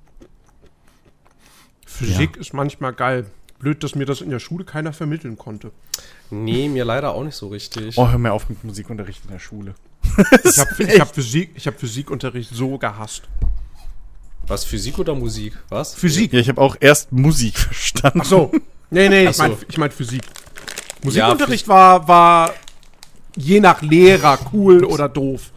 [1.87, 3.27] Physik ist manchmal geil.
[3.59, 5.71] Blöd, dass mir das in der Schule keiner vermitteln konnte.
[6.31, 7.97] Nee, mir leider auch nicht so richtig.
[7.97, 9.75] Oh, hör mir auf mit Musikunterricht in der Schule.
[10.45, 13.23] Ich habe hab Physik, ich hab Physikunterricht so gehasst.
[14.47, 15.55] Was, Physik oder Musik?
[15.71, 15.95] Was?
[15.95, 16.33] Physik.
[16.33, 18.21] Ja, ich habe auch erst Musik verstanden.
[18.23, 18.53] Ach so.
[18.91, 19.43] Nee, nee, Ach ich so.
[19.43, 20.23] meine ich mein Physik.
[21.03, 22.53] Musikunterricht war, war
[23.37, 25.51] je nach Lehrer cool oder doof.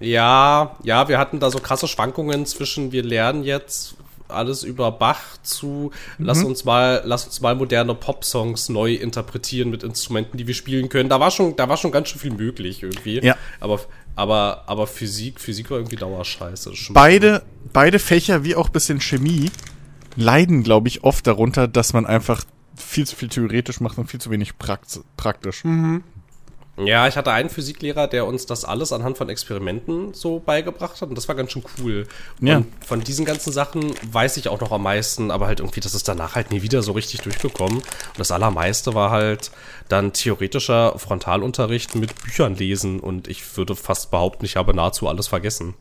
[0.00, 3.96] Ja, ja, wir hatten da so krasse Schwankungen zwischen, wir lernen jetzt
[4.28, 9.82] alles über Bach zu, lass uns mal, lass uns mal moderne Popsongs neu interpretieren mit
[9.82, 11.08] Instrumenten, die wir spielen können.
[11.08, 13.20] Da war schon, da war schon ganz schön viel möglich irgendwie.
[13.24, 13.36] Ja.
[13.60, 13.80] Aber,
[14.16, 16.72] aber, aber Physik, Physik war irgendwie Dauerscheiße.
[16.90, 19.50] Beide, beide Fächer wie auch ein bisschen Chemie
[20.16, 22.44] leiden, glaube ich, oft darunter, dass man einfach
[22.76, 25.64] viel zu viel theoretisch macht und viel zu wenig prakt praktisch.
[26.84, 31.08] Ja, ich hatte einen Physiklehrer, der uns das alles anhand von Experimenten so beigebracht hat
[31.08, 32.06] und das war ganz schön cool.
[32.40, 32.58] Ja.
[32.58, 35.94] Und von diesen ganzen Sachen weiß ich auch noch am meisten, aber halt irgendwie, das
[35.94, 37.78] ist danach halt nie wieder so richtig durchgekommen.
[37.78, 39.50] Und das Allermeiste war halt
[39.88, 45.28] dann theoretischer Frontalunterricht mit Büchern lesen und ich würde fast behaupten, ich habe nahezu alles
[45.28, 45.74] vergessen.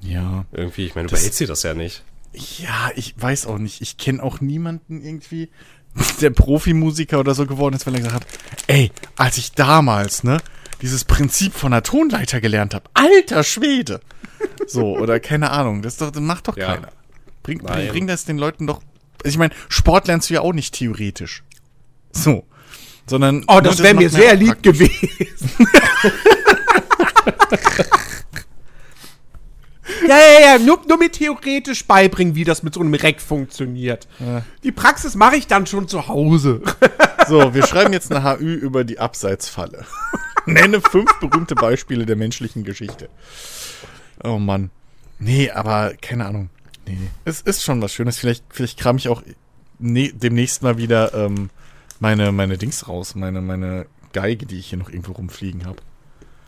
[0.00, 0.44] Ja.
[0.52, 2.04] Irgendwie, ich meine, du behältst dir das ja nicht.
[2.32, 3.80] Ja, ich weiß auch nicht.
[3.80, 5.50] Ich kenne auch niemanden irgendwie,
[6.20, 8.26] der Profimusiker oder so geworden ist, weil er gesagt hat,
[8.66, 10.38] ey, als ich damals, ne,
[10.82, 14.00] dieses Prinzip von der Tonleiter gelernt habe, alter Schwede.
[14.66, 16.74] So, oder keine Ahnung, das, doch, das macht doch Ja.
[16.74, 16.88] keiner.
[17.42, 18.80] Bring, bring, bring das den Leuten doch.
[19.24, 21.42] Also ich meine, Sport lernst du ja auch nicht theoretisch.
[22.12, 22.44] So.
[23.06, 23.42] Sondern.
[23.48, 24.78] Oh, das nur wäre mir sehr auch lieb praktisch.
[24.78, 25.50] gewesen.
[30.08, 34.08] Ja, ja, ja, nur, nur mir theoretisch beibringen, wie das mit so einem Rack funktioniert.
[34.64, 36.62] Die Praxis mache ich dann schon zu Hause.
[37.28, 39.84] So, wir schreiben jetzt eine HÜ über die Abseitsfalle.
[40.46, 43.10] Nenne fünf berühmte Beispiele der menschlichen Geschichte.
[44.24, 44.70] Oh Mann.
[45.18, 46.48] Nee, aber keine Ahnung.
[46.86, 48.16] Nee, es ist schon was Schönes.
[48.16, 49.22] Vielleicht, vielleicht kram ich auch
[49.78, 51.50] ne demnächst mal wieder ähm,
[52.00, 53.14] meine, meine Dings raus.
[53.14, 55.82] Meine, meine Geige, die ich hier noch irgendwo rumfliegen habe.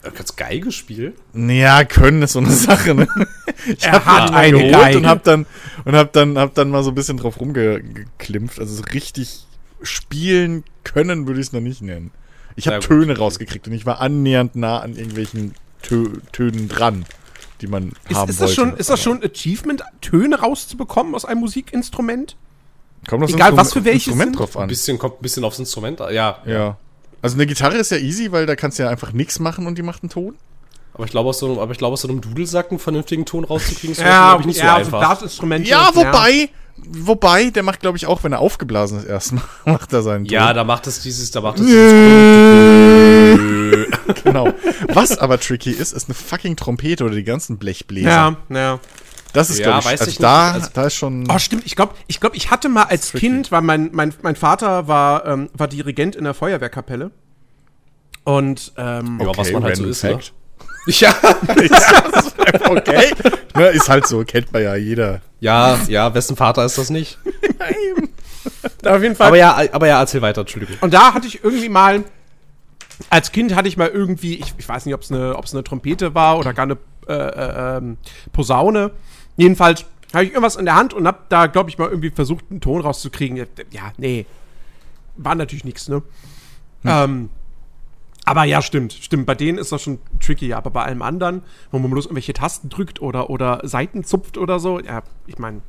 [0.01, 1.13] Kannst Geige spielen?
[1.33, 3.07] Ja, können ist so eine Sache, ne?
[3.67, 4.97] Ich Er hab hat eine geholt Geige.
[4.97, 5.45] und hab dann
[5.85, 8.59] und hab dann hab dann mal so ein bisschen drauf rumgeklimpft.
[8.59, 9.45] Also so richtig
[9.83, 12.11] spielen können würde ich es noch nicht nennen.
[12.55, 17.05] Ich habe Töne rausgekriegt und ich war annähernd nah an irgendwelchen Tö Tönen dran,
[17.61, 18.53] die man Ist, haben ist, das wollte.
[18.71, 22.35] schon, ist das schon ein Achievement, Töne rauszubekommen aus einem Musikinstrument?
[23.07, 24.67] Kommt aufs egal, Instrum- was für welches Instrument drauf Ein an.
[24.69, 26.01] bisschen, kommt ein bisschen aufs Instrument.
[26.01, 26.13] an.
[26.13, 26.77] Ja, Ja.
[27.21, 29.77] Also eine Gitarre ist ja easy, weil da kannst du ja einfach nichts machen und
[29.77, 30.35] die macht einen Ton.
[30.93, 33.25] aber ich glaube, aus, so einem- aber ich glaube, aus so einem Dudelsack einen vernünftigen
[33.25, 34.99] Ton rauszukriegen, ist Ja, ich, nicht ja, so also einfach.
[35.17, 35.69] Blasinstrumente.
[35.69, 40.01] Ja, wobei, wobei, der macht, glaube ich, auch, wenn er aufgeblasen ist, erstmal macht er
[40.01, 40.33] seinen Ton.
[40.33, 41.91] ja, da macht es dieses, da macht es dieses
[44.23, 44.53] genau.
[44.93, 48.09] Was aber tricky ist, ist eine fucking Trompete oder die ganzen Blechbläser.
[48.09, 48.79] Ja, ja.
[49.33, 50.53] Das ist, Ja, glaube ich, weiß also ich da, nicht.
[50.63, 51.27] Also- da ist schon.
[51.29, 51.65] Oh, stimmt.
[51.65, 53.27] Ich glaube, ich, glaub, ich hatte mal als Tricky.
[53.27, 57.11] Kind, weil mein, mein, mein Vater war, ähm, war Dirigent in der Feuerwehrkapelle.
[58.23, 60.11] Und, ähm, Ja, was man halt so ist, ne?
[60.11, 60.33] fact.
[60.87, 61.13] Ja,
[62.69, 63.11] Okay.
[63.55, 65.21] ne, ist halt so, kennt man ja jeder.
[65.39, 67.19] ja, ja, wessen Vater ist das nicht?
[68.85, 69.27] auf jeden Fall.
[69.27, 70.77] Aber ja, aber ja, erzähl weiter, Entschuldigung.
[70.81, 72.03] Und da hatte ich irgendwie mal,
[73.09, 75.63] als Kind hatte ich mal irgendwie, ich, ich weiß nicht, ob es eine, ob's eine
[75.63, 77.97] Trompete war oder gar eine äh, äh, ähm,
[78.33, 78.91] Posaune.
[79.37, 82.45] Jedenfalls habe ich irgendwas in der Hand und habe da, glaube ich, mal irgendwie versucht,
[82.49, 83.37] einen Ton rauszukriegen.
[83.71, 84.25] Ja, nee.
[85.15, 86.01] War natürlich nichts, ne?
[86.83, 87.29] Ähm,
[88.25, 89.25] aber ja, stimmt, stimmt.
[89.25, 90.53] Bei denen ist das schon tricky.
[90.53, 94.59] Aber bei allem anderen, wo man bloß irgendwelche Tasten drückt oder, oder Seiten zupft oder
[94.59, 95.61] so, ja, ich meine.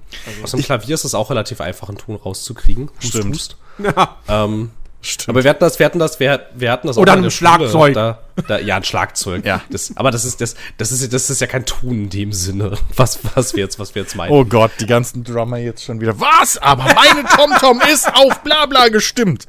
[0.43, 2.91] Aus dem Klavier ist es auch relativ einfach, einen Ton rauszukriegen.
[2.99, 3.57] Stimmt.
[3.79, 4.71] Ja, Ähm,
[5.05, 5.31] Stimmt.
[5.31, 7.31] aber wir hatten das, wir hatten das, wir, wir hatten das Oder in ein.
[7.33, 7.93] Schlagzeug.
[7.95, 9.45] Da, da, ja, ein Schlagzeug.
[9.45, 9.61] Ja.
[9.69, 12.79] Das, aber das ist, das, das ist, das ist ja kein Ton in dem Sinne,
[12.97, 14.31] was, was wir jetzt, was wir jetzt meinen.
[14.31, 16.19] Oh Gott, die ganzen Drummer jetzt schon wieder.
[16.21, 16.57] Was?
[16.59, 19.47] Aber meine TomTom ist auf Blabla gestimmt.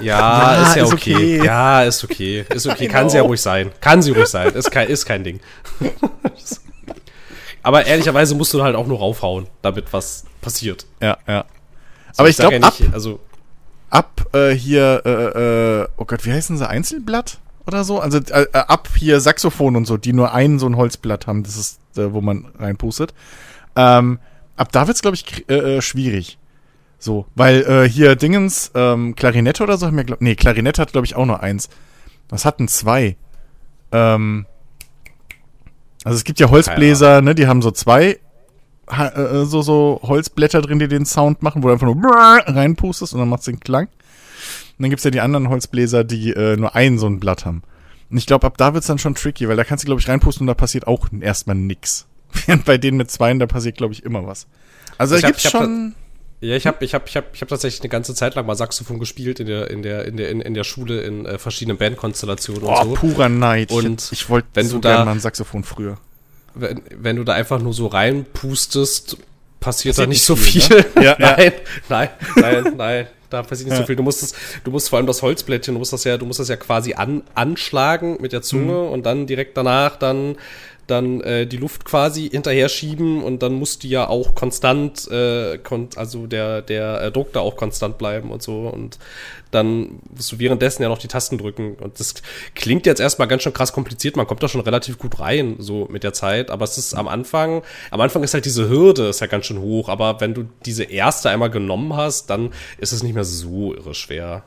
[0.00, 1.14] Ja, Ja, ist ja ist okay.
[1.14, 1.44] okay.
[1.46, 2.44] Ja, ist okay.
[2.48, 2.88] Ist okay.
[2.88, 3.08] Kann Genau.
[3.10, 3.70] sie ja ruhig sein.
[3.80, 4.52] Kann sie ruhig sein.
[4.54, 5.38] Ist kein, ist kein Ding.
[7.62, 10.86] Aber ehrlicherweise musst du halt auch nur raufhauen, damit was passiert.
[11.00, 11.44] Ja, ja.
[12.16, 13.20] Aber ich sag glaube, ja ab, also
[13.90, 16.68] ab äh, hier, äh, äh, oh Gott, wie heißen sie?
[16.68, 18.00] Einzelblatt oder so?
[18.00, 21.42] Also äh, äh, ab hier Saxophon und so, die nur ein so ein Holzblatt haben,
[21.42, 23.12] das ist, wo man reinpustet.
[23.76, 24.18] Ähm,
[24.56, 25.44] ab da wird's, glaube ich,
[25.84, 26.38] schwierig.
[26.98, 31.06] So, weil hier Dingens, ähm, Klarinette oder so haben wir, glaub, nee, Klarinette hat, glaube
[31.06, 31.68] ich, auch nur eins.
[32.28, 33.16] Was hatten zwei?
[33.90, 34.46] Ähm,
[36.04, 38.18] also es gibt ja Holzbläser, ne, die haben so zwei
[39.44, 43.28] so, so Holzblätter drin, die den Sound machen, wo du einfach nur reinpustest und dann
[43.28, 43.86] macht's den Klang.
[43.86, 47.62] Und dann gibt's ja die anderen Holzbläser, die äh, nur ein so ein Blatt haben.
[48.10, 50.08] Und ich glaube, ab da wird's dann schon tricky, weil da kannst du, glaube ich,
[50.08, 52.06] reinpusten und da passiert auch erstmal nix.
[52.46, 54.46] Während bei denen mit zweien, da passiert, glaube ich, immer was.
[54.98, 55.94] Also Ich da hab- gibt's schon.
[56.42, 58.54] Ja, ich habe ich hab, ich hab, ich hab tatsächlich eine ganze Zeit lang mal
[58.56, 61.76] Saxophon gespielt in der, in der, in der, in, in der Schule in äh, verschiedenen
[61.76, 62.94] Bandkonstellationen Oh, und so.
[62.94, 63.70] purer Neid.
[63.70, 65.98] Und ich, ich wollte wenn so du da- gerne mal ein Saxophon früher.
[66.60, 69.16] Wenn, wenn du da einfach nur so reinpustest,
[69.60, 70.76] passiert, da Passiert nicht nicht so viel, viel.
[70.96, 71.04] ne?
[71.04, 71.36] Ja, ja.
[71.36, 71.52] nein,
[71.88, 73.06] nein, nein, nein.
[73.28, 73.82] Da passiert nicht Ja.
[73.82, 73.94] so viel.
[73.96, 76.40] Du musst es, du musst vor allem das Holzblättchen, du musst das ja, du musst
[76.40, 78.88] das ja quasi an, anschlagen mit der Zunge Mhm.
[78.92, 80.36] und dann direkt danach dann
[80.90, 85.58] dann äh, die Luft quasi hinterher schieben und dann muss die ja auch konstant, äh,
[85.58, 88.98] kon also der, der äh, Druck da auch konstant bleiben und so und
[89.50, 92.14] dann musst du währenddessen ja noch die Tasten drücken und das
[92.54, 95.86] klingt jetzt erstmal ganz schön krass kompliziert, man kommt da schon relativ gut rein, so
[95.90, 99.20] mit der Zeit, aber es ist am Anfang, am Anfang ist halt diese Hürde, ist
[99.20, 103.02] ja ganz schön hoch, aber wenn du diese erste einmal genommen hast, dann ist es
[103.02, 104.44] nicht mehr so irre schwer.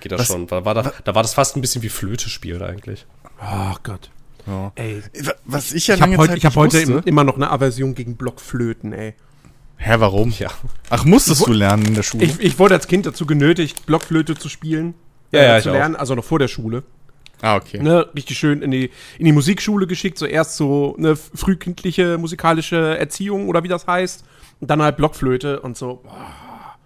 [0.00, 2.28] Geht das Was- schon, da war, da, da war das fast ein bisschen wie Flöte
[2.28, 3.06] spielen eigentlich.
[3.40, 4.10] Oh Gott.
[4.46, 4.72] Ja.
[4.74, 5.02] Ey.
[5.44, 6.92] Was ich ja Ich habe lange heute, Zeit ich hab nicht heute wusste.
[6.92, 9.14] im, immer noch eine Aversion gegen Blockflöten, ey.
[9.76, 10.32] Hä, warum?
[10.38, 10.50] Ja.
[10.90, 12.24] Ach, musstest du lernen in der Schule?
[12.24, 14.94] Ich, ich wurde als Kind dazu genötigt, Blockflöte zu spielen.
[15.32, 15.78] Ja, äh, ja, zu ich auch.
[15.78, 16.84] lernen, also noch vor der Schule.
[17.42, 17.82] ah, okay.
[17.82, 22.96] Ne, richtig schön in die, in die Musikschule geschickt, so erst so eine frühkindliche musikalische
[22.98, 24.24] Erziehung oder wie das heißt.
[24.60, 26.00] Und dann halt Blockflöte und so.
[26.04, 26.76] Boah.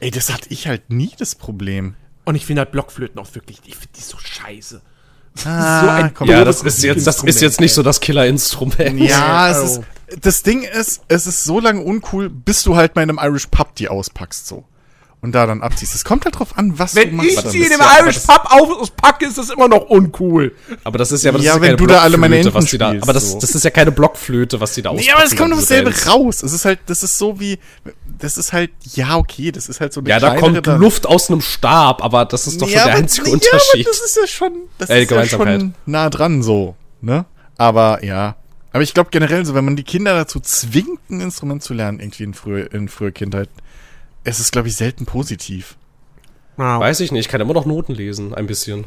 [0.00, 1.94] Ey, das hatte ich halt nie das Problem.
[2.24, 4.80] Und ich finde halt Blockflöten auch wirklich, ich finde die so scheiße.
[5.44, 6.28] Ah, so ein komm.
[6.28, 8.98] Ja, das ist jetzt, das ist jetzt nicht so das Killerinstrument.
[9.00, 9.64] Ja, es Oh.
[9.64, 10.24] ist.
[10.24, 13.46] Das Ding ist, es ist so lange uncool, bis du halt mal in einem Irish
[13.46, 14.64] Pub die auspackst so.
[15.22, 15.94] und da dann abziehst.
[15.94, 18.04] Es kommt halt drauf an, was Wenn ich das sie in ist dem ja- aber
[18.06, 20.52] Irish Pub aufpacke, ist das immer noch uncool.
[20.82, 22.36] Aber das ist ja, aber das Ja, ist ja wenn keine du da alle meine
[22.40, 23.38] Blockflöte, Enten was die da, spielst, aber das, so.
[23.38, 26.10] das ist ja keine Blockflöte, was die da Nee, aber es kommt auspacken, doch dasselbe
[26.10, 26.42] raus.
[26.42, 27.58] Es ist halt, das ist so wie,
[28.20, 31.06] das ist halt, ja, okay, das ist halt so eine Ja, da kommt dann- Luft
[31.06, 33.86] aus einem Stab, aber das ist doch Nee, schon der aber- einzige nee, Unterschied.
[33.86, 37.24] Aber das ist ja schon, das Äh, ist ja schon nah dran so, ne?
[37.56, 38.36] Aber ja.
[38.72, 41.98] Aber ich glaube generell so, wenn man die Kinder dazu zwingt, ein Instrument zu lernen,
[41.98, 43.48] irgendwie in früher, in früher Kindheit,
[44.22, 45.76] es ist, glaube ich, selten positiv.
[46.56, 48.84] Weiß ich nicht, ich kann immer noch Noten lesen, ein bisschen.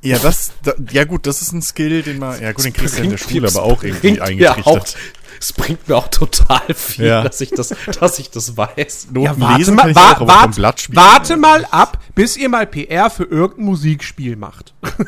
[0.00, 2.98] Ja, das, da, ja gut, das ist ein Skill, den man, ja gut, den kriegst
[2.98, 4.96] du in der Schule aber auch irgendwie bringt mir auch, eingetrichtert.
[5.40, 7.22] Es bringt mir auch total viel, Ja.
[7.22, 9.08] dass ich das, dass ich das weiß.
[9.12, 10.96] Noten Ja, warte lesen mal, wa wart, Blatt spielen.
[10.96, 14.74] warte mal ab, bis ihr mal PR für irgendein Musikspiel macht.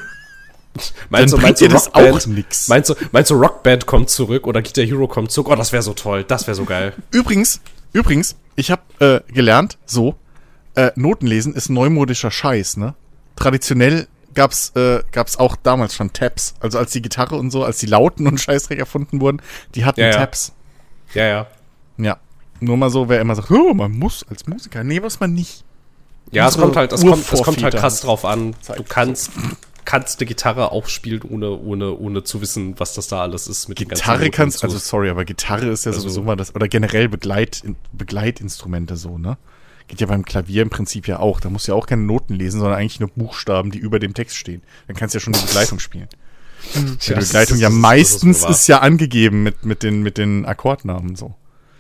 [1.11, 2.69] Meinst Dann bringt dir das auch nix.
[2.69, 5.49] Meinst du, meinst du, Rockband kommt zurück oder Guitar Hero kommt zurück?
[5.53, 6.95] Oh, das wäre so toll, das wäre so geil.
[7.11, 7.61] Übrigens,
[7.93, 10.15] übrigens, ich habe äh, gelernt, so,
[10.77, 12.95] äh, Notenlesen ist neumodischer Scheiß, ne?
[13.37, 16.55] Traditionell gab's, äh, gab's auch damals schon Tabs.
[16.61, 19.43] Also als die Gitarre und so, als die Lauten und Scheißdreck erfunden wurden,
[19.75, 20.13] die hatten Ja, ja.
[20.13, 20.53] Tabs.
[21.15, 21.47] Ja, ja.
[21.99, 22.19] Ja.
[22.61, 24.85] Nur mal so, wer immer sagt, oh, man muss als Musiker.
[24.85, 25.65] Nee, muss man nicht.
[26.31, 28.55] Ja, es kommt halt, es kommt, es kommt halt krass drauf an.
[28.77, 29.33] Du kannst,
[29.85, 33.69] kannst eine Gitarre auch spielen, ohne, ohne, ohne zu wissen, was das da alles ist
[33.69, 34.83] mit Gitarre kannst, also so.
[34.85, 37.63] sorry, aber Gitarre ist ja Also- sowieso mal das, oder generell Begleit,
[37.93, 39.39] Begleitinstrumente so, ne?
[39.91, 41.41] Geht ja beim Klavier im Prinzip ja auch.
[41.41, 44.15] Da musst du ja auch keine Noten lesen, sondern eigentlich nur Buchstaben, die über dem
[44.15, 44.63] Text stehen.
[44.87, 46.07] Dann kannst du ja schon die Begleitung spielen.
[46.75, 46.79] Die
[47.11, 51.17] Ja, das Begleitung ist- ja meistens ist ja angegeben mit, mit, den, mit den Akkordnamen
[51.17, 51.35] so.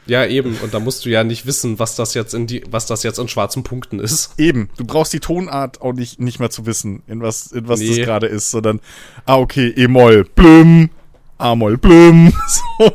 [0.07, 0.57] Ja, eben.
[0.57, 3.18] Und da musst du ja nicht wissen, was das jetzt in die, was das jetzt
[3.20, 4.31] in schwarzen Punkten ist.
[4.38, 7.79] Eben, du brauchst die Tonart auch nicht, nicht mehr zu wissen, in was, in was
[7.79, 7.88] Nee.
[7.90, 8.81] das gerade ist, sondern,
[9.27, 10.90] ah, okay, E-Moll, blüm,
[11.38, 12.90] A-Moll, blüm, so.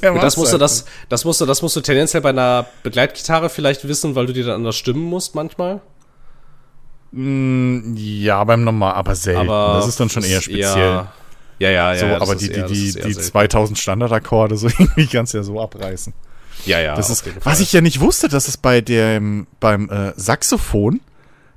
[0.00, 3.50] Ja, das musst du, das, das musst du, das musst du tendenziell bei einer Begleitgitarre
[3.50, 5.80] vielleicht wissen, weil du dir dann anders stimmen musst manchmal.
[7.12, 9.40] Mm, Ja, beim Normal, aber selten.
[9.50, 10.62] Aber das ist dann schon eher speziell.
[10.64, 11.12] ja,
[11.58, 11.96] ja, ja.
[11.96, 13.20] so, ja, aber die, eher- die, die selten.
[13.20, 16.12] 2000 Standardakkorde, so irgendwie kannst du ja so abreißen.
[16.64, 16.94] Ja, ja.
[16.94, 21.00] Das ist, was ich ja nicht wusste, dass es bei dem, beim äh, Saxophon,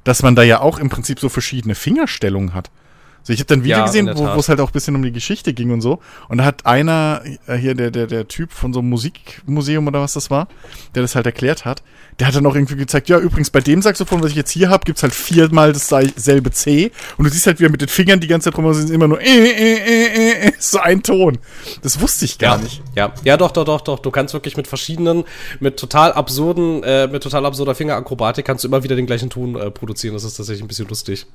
[0.04, 2.70] dass man da ja auch im Prinzip so verschiedene Fingerstellungen hat.
[3.26, 5.02] So, ich habe dann ein Video Ja, gesehen, wo es halt auch ein bisschen um
[5.02, 6.00] die Geschichte ging und so.
[6.30, 10.00] Und da hat einer, äh, hier der, der, der Typ von so einem Musikmuseum oder
[10.00, 10.48] was das war,
[10.94, 11.82] der das halt erklärt hat,
[12.20, 14.70] der hat dann auch irgendwie gezeigt, ja, übrigens bei dem Saxophon, was ich jetzt hier
[14.70, 16.92] habe, gibt's halt viermal dasselbe C.
[17.18, 19.08] Und du siehst halt, wie er mit den Fingern die ganze Zeit rum sind immer
[19.08, 21.40] nur äh, äh, äh, äh, so ein Ton.
[21.82, 22.84] Das wusste ich gar ja, nicht.
[22.94, 23.98] Ja, ja, doch, doch, doch, doch.
[23.98, 25.24] Du kannst wirklich mit verschiedenen,
[25.60, 29.56] mit total absurden, äh, mit total absurder Fingerakrobatik kannst du immer wieder den gleichen Ton
[29.56, 30.14] äh, produzieren.
[30.14, 31.26] Das ist tatsächlich ein bisschen lustig.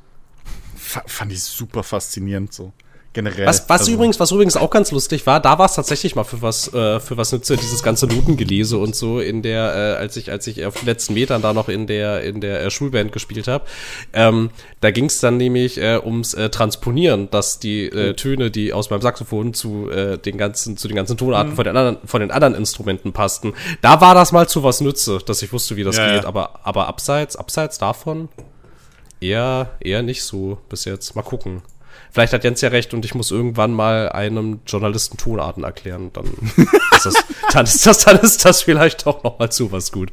[1.07, 2.73] Fand ich super faszinierend so.
[3.13, 3.45] Generell.
[3.45, 6.23] Was, was Also- übrigens, was übrigens auch ganz lustig war, da war es tatsächlich mal
[6.23, 10.17] für was, äh, für was nütze, dieses ganze Notengelese und so in der, äh, als
[10.17, 13.11] ich, als ich auf den letzten Metern da noch in der, in der äh, Schulband
[13.11, 13.65] gespielt habe.
[14.13, 14.51] Ähm,
[14.81, 18.91] da ging es dann nämlich äh, ums äh, Transponieren, dass die äh, Töne, die aus
[18.91, 22.31] meinem Saxophon zu äh, den ganzen, zu den ganzen Tonarten von den anderen, von den
[22.31, 23.55] anderen Instrumenten passten.
[23.83, 26.23] Da war das mal zu was nütze, dass ich wusste, wie das Ja, geht.
[26.23, 26.29] ja.
[26.29, 28.29] Aber, aber abseits, abseits davon
[29.21, 31.15] eher, eher nicht so bis jetzt.
[31.17, 31.63] Mal gucken.
[32.13, 36.11] Vielleicht hat Jens ja recht und ich muss irgendwann mal einem Journalisten Tonarten erklären.
[36.13, 36.27] Dann
[36.97, 37.15] ist das,
[37.53, 40.13] dann ist das, dann ist das vielleicht auch noch mal zu was gut.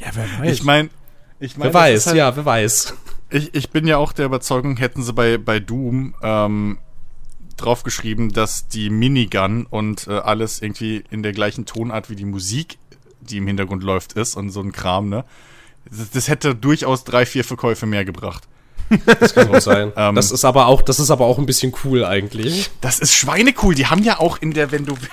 [0.00, 0.52] Ja, wer weiß.
[0.52, 0.90] Ich meine,
[1.40, 2.94] ich mein, Wer weiß, halt- ja, wer weiß.
[3.30, 6.78] Ich, ich bin ja auch der Überzeugung, hätten sie bei, bei Doom ähm,
[7.56, 12.78] draufgeschrieben, dass die Minigun und äh, alles irgendwie in der gleichen Tonart wie die Musik,
[13.20, 15.24] die im Hintergrund läuft, ist und so ein Kram, ne?
[16.12, 18.44] Das, hätte durchaus drei, vier Verkäufe mehr gebracht.
[19.06, 19.92] Das kann auch sein.
[19.96, 20.14] Ähm.
[20.14, 22.70] das ist aber auch, das ist aber auch ein bisschen cool eigentlich.
[22.80, 23.74] Das ist schweinecool.
[23.74, 24.94] Die haben ja auch in der, wenn du.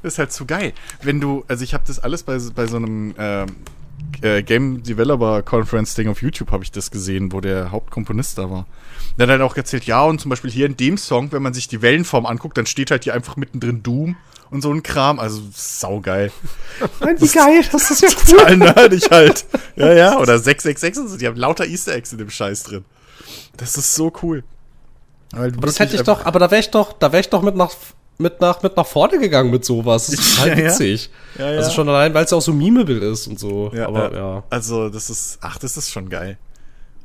[0.00, 0.74] Das ist halt zu geil.
[1.02, 3.46] Wenn du, also ich habe das alles bei, bei so einem ähm,
[4.22, 8.48] äh, Game Developer Conference Ding auf YouTube habe ich das gesehen, wo der Hauptkomponist da
[8.48, 8.66] war.
[9.18, 11.52] Der hat halt auch erzählt, ja, und zum Beispiel hier in dem Song, wenn man
[11.52, 14.16] sich die Wellenform anguckt, dann steht halt hier einfach mittendrin Doom
[14.50, 15.18] und so ein Kram.
[15.18, 16.30] Also saugeil.
[17.00, 19.44] Wie geil, das ist ja Total nerdig halt.
[19.76, 20.18] Ja, ja.
[20.18, 21.16] Oder 666 und so.
[21.16, 22.84] Die haben lauter Easter Eggs in dem Scheiß drin.
[23.56, 24.44] Das ist so cool.
[25.32, 27.54] Aber das hätte ich doch, aber da wäre ich doch, da wäre ich doch mit
[27.54, 27.72] nach,
[28.16, 30.06] mit nach, mit nach vorne gegangen mit sowas.
[30.06, 30.70] Das ist total Ja, ja.
[30.70, 31.10] witzig.
[31.36, 31.58] Ja, ja.
[31.58, 33.70] Also schon allein, weil es ja auch so memeable ist und so.
[33.74, 34.44] Ja, aber ja.
[34.48, 36.38] Also, das ist, ach, das ist schon geil.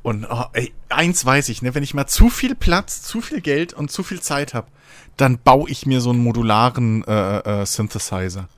[0.03, 3.41] Und oh, ey, eins weiß ich, ne, wenn ich mal zu viel Platz, zu viel
[3.41, 4.67] Geld und zu viel Zeit habe,
[5.15, 8.49] dann baue ich mir so einen modularen äh, äh, Synthesizer.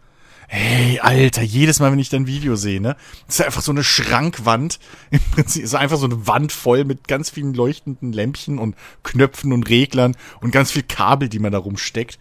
[0.47, 2.95] Hey, Alter, jedes Mal, wenn ich dein Video sehe, ne,
[3.27, 4.79] ist ja einfach so eine Schrankwand.
[5.12, 9.53] Im Prinzip ist einfach so eine Wand voll mit ganz vielen leuchtenden Lämpchen und Knöpfen
[9.53, 12.17] und Reglern und ganz viel Kabel, die man da rumsteckt.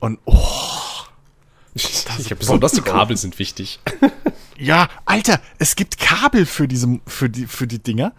[0.00, 0.34] Und oh,
[1.74, 3.80] Ich habe besonders die Kabel sind wichtig.
[4.56, 8.12] Ja, Alter, es gibt Kabel für diese, für die, für die Dinger.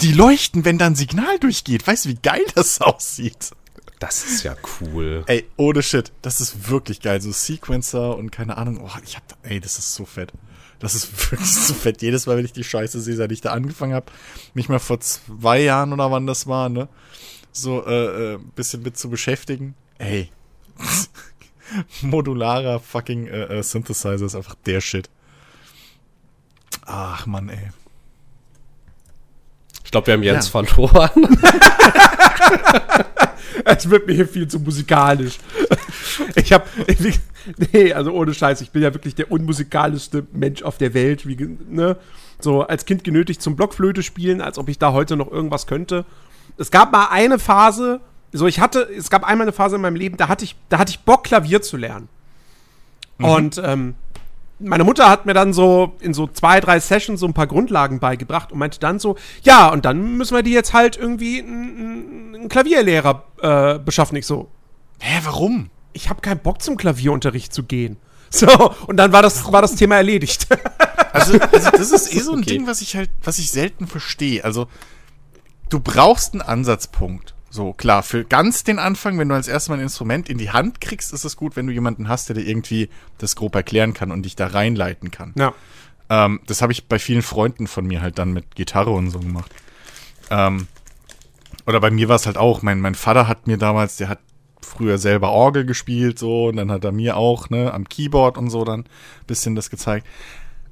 [0.00, 1.86] Die leuchten, wenn da ein Signal durchgeht.
[1.86, 3.50] Weißt du, wie geil das aussieht?
[3.98, 5.24] Das ist ja cool.
[5.26, 6.12] Ey, ohne Shit.
[6.22, 7.20] Das ist wirklich geil.
[7.20, 8.80] So Sequencer und keine Ahnung.
[8.80, 10.32] Oh, ich hab da, ey, das ist so fett.
[10.78, 12.00] Das ist wirklich so fett.
[12.00, 14.06] Jedes Mal, wenn ich die Scheiße sehe, seit ich da angefangen habe,
[14.54, 16.88] mich mal vor zwei Jahren oder wann das war, ne?
[17.50, 19.74] So, äh, äh bisschen mit zu beschäftigen.
[19.98, 20.30] Ey.
[22.02, 25.10] Modularer fucking äh, äh, Synthesizer ist einfach der Shit.
[26.86, 27.70] Ach, Mann, ey.
[29.88, 30.62] Ich glaube, wir haben Jens ja.
[30.62, 31.10] verloren.
[33.64, 35.38] Es wird mir hier viel zu musikalisch.
[36.34, 36.66] Ich habe,
[37.72, 41.26] nee, also ohne Scheiß, ich bin ja wirklich der unmusikalischste Mensch auf der Welt.
[41.26, 41.96] Wie, ne?
[42.38, 46.04] So als Kind genötigt zum Blockflöte spielen, als ob ich da heute noch irgendwas könnte.
[46.58, 49.96] Es gab mal eine Phase, so ich hatte, es gab einmal eine Phase in meinem
[49.96, 52.10] Leben, da hatte ich, da hatte ich Bock, Klavier zu lernen.
[53.16, 53.24] Mhm.
[53.24, 53.94] Und ähm,
[54.60, 58.00] meine Mutter hat mir dann so in so zwei, drei Sessions so ein paar Grundlagen
[58.00, 62.48] beigebracht und meinte dann so, ja, und dann müssen wir die jetzt halt irgendwie einen,
[62.48, 64.16] Klavierlehrer äh, beschaffen.
[64.16, 64.48] Ich so,
[65.00, 65.70] hä, warum?
[65.92, 67.96] Ich habe keinen Bock zum Klavierunterricht zu gehen.
[68.30, 70.48] So, und dann war das, war das Thema erledigt.
[71.10, 72.50] Also, also das ist eh so ein okay.
[72.50, 74.44] Ding, was ich halt, was ich selten verstehe.
[74.44, 74.68] Also,
[75.70, 77.34] du brauchst einen Ansatzpunkt.
[77.50, 80.50] So, klar, für ganz den Anfang, wenn du als erstes mal ein Instrument in die
[80.50, 83.94] Hand kriegst, ist es gut, wenn du jemanden hast, der dir irgendwie das grob erklären
[83.94, 85.32] kann und dich da reinleiten kann.
[85.36, 85.54] Ja.
[86.10, 89.18] Ähm, das habe ich bei vielen Freunden von mir halt dann mit Gitarre und so
[89.18, 89.50] gemacht.
[90.30, 90.66] Ähm,
[91.66, 94.20] oder bei mir war es halt auch, mein, mein Vater hat mir damals, der hat
[94.60, 98.50] früher selber Orgel gespielt, so, und dann hat er mir auch, ne, am Keyboard und
[98.50, 98.84] so dann
[99.26, 100.06] bisschen das gezeigt.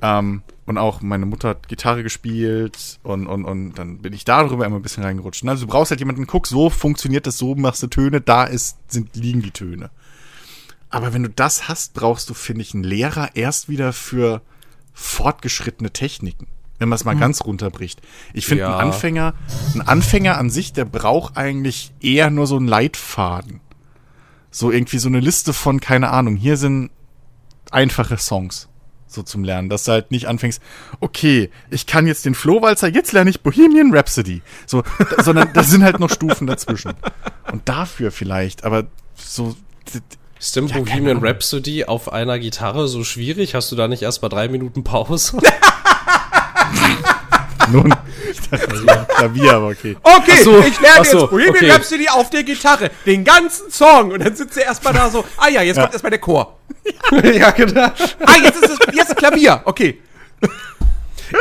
[0.03, 4.67] Ähm, und auch meine Mutter hat Gitarre gespielt und, und, und dann bin ich darüber
[4.67, 5.47] immer ein bisschen reingerutscht.
[5.47, 8.79] Also du brauchst halt jemanden, guck, so funktioniert das, so machst du Töne, da ist,
[8.89, 9.91] sind, liegen die Töne.
[10.91, 14.43] Aber wenn du das hast, brauchst du, finde ich, einen Lehrer erst wieder für
[14.93, 16.49] fortgeschrittene Techniken.
[16.79, 17.21] Wenn man es mal hm.
[17.21, 18.03] ganz runterbricht.
[18.35, 18.77] Ich finde, ja.
[18.77, 19.35] ein Anfänger,
[19.75, 23.61] ein Anfänger an sich, der braucht eigentlich eher nur so einen Leitfaden.
[24.51, 26.91] So irgendwie so eine Liste von, keine Ahnung, hier sind
[27.71, 28.69] einfache Songs
[29.17, 30.63] so zum Lernen, dass du halt nicht anfängst,
[31.01, 34.43] okay, ich kann jetzt den Flohwalzer, jetzt lerne ich Bohemian Rhapsody.
[34.67, 34.85] So,
[35.19, 36.93] sondern da sind halt noch Stufen dazwischen.
[37.51, 39.57] Und dafür vielleicht, aber so.
[40.39, 43.55] Ist denn ja, Bohemian Rhapsody auf einer Gitarre so schwierig?
[43.55, 45.39] Hast du da nicht erst mal drei Minuten Pause?
[47.73, 47.95] Nun,
[48.31, 49.97] ich dachte, Klavier, aber okay.
[50.03, 51.71] Okay, so, ich lerne so, jetzt Bohemian okay.
[51.71, 52.91] Rhapsody auf der Gitarre.
[53.05, 54.13] Den ganzen Song.
[54.13, 55.83] Und dann sitzt er erstmal da so, ah ja, jetzt ja.
[55.83, 56.59] kommt erstmal der Chor.
[57.23, 57.81] ja, genau.
[57.81, 59.61] Ah, jetzt ist es jetzt Klavier.
[59.65, 60.01] Okay.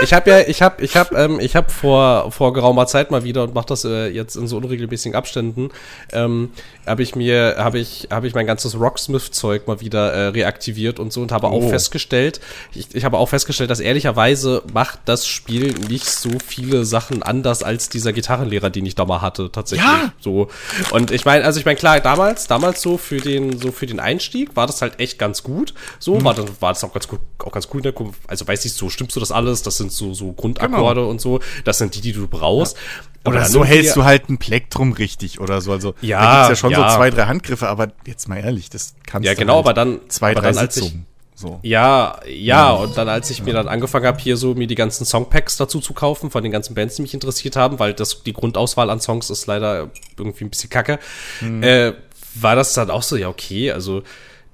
[0.01, 3.23] Ich habe ja, ich habe, ich habe, ähm, ich habe vor vor geraumer Zeit mal
[3.23, 5.69] wieder und mache das äh, jetzt in so unregelmäßigen Abständen,
[6.11, 6.51] ähm,
[6.85, 11.11] habe ich mir, habe ich, habe ich mein ganzes Rocksmith-Zeug mal wieder äh, reaktiviert und
[11.11, 11.51] so und habe oh.
[11.51, 12.39] auch festgestellt,
[12.73, 17.63] ich, ich habe auch festgestellt, dass ehrlicherweise macht das Spiel nicht so viele Sachen anders
[17.63, 19.87] als dieser Gitarrenlehrer, den ich da mal hatte, tatsächlich.
[19.87, 20.13] Ja.
[20.19, 20.47] So.
[20.91, 23.99] Und ich meine, also ich meine, klar, damals, damals so für den, so für den
[23.99, 25.73] Einstieg war das halt echt ganz gut.
[25.99, 26.23] So, hm.
[26.23, 27.81] war, dann, war das auch ganz gut, auch ganz cool.
[28.27, 31.11] Also weiß ich, so stimmst du das alles, das sind so, so Grundakkorde genau.
[31.11, 32.75] und so, das sind die, die du brauchst.
[32.77, 33.31] Ja.
[33.31, 35.71] Oder so hältst du halt ein Plektrum richtig oder so.
[35.71, 36.89] Also ja, da gibt's ja schon ja.
[36.89, 39.73] so zwei, drei Handgriffe, aber jetzt mal ehrlich, das kannst ja, du genau, halt aber
[39.73, 41.07] dann zwei, aber drei dann, Sitzungen.
[41.37, 41.59] So.
[41.63, 45.05] Ja, ja, und dann, als ich mir dann angefangen habe, hier so mir die ganzen
[45.05, 48.31] Songpacks dazu zu kaufen, von den ganzen Bands, die mich interessiert haben, weil das die
[48.31, 50.97] Grundauswahl an Songs ist leider irgendwie ein bisschen kacke,
[51.41, 51.61] mhm.
[51.61, 51.93] äh,
[52.35, 54.03] war das dann auch so, ja, okay, also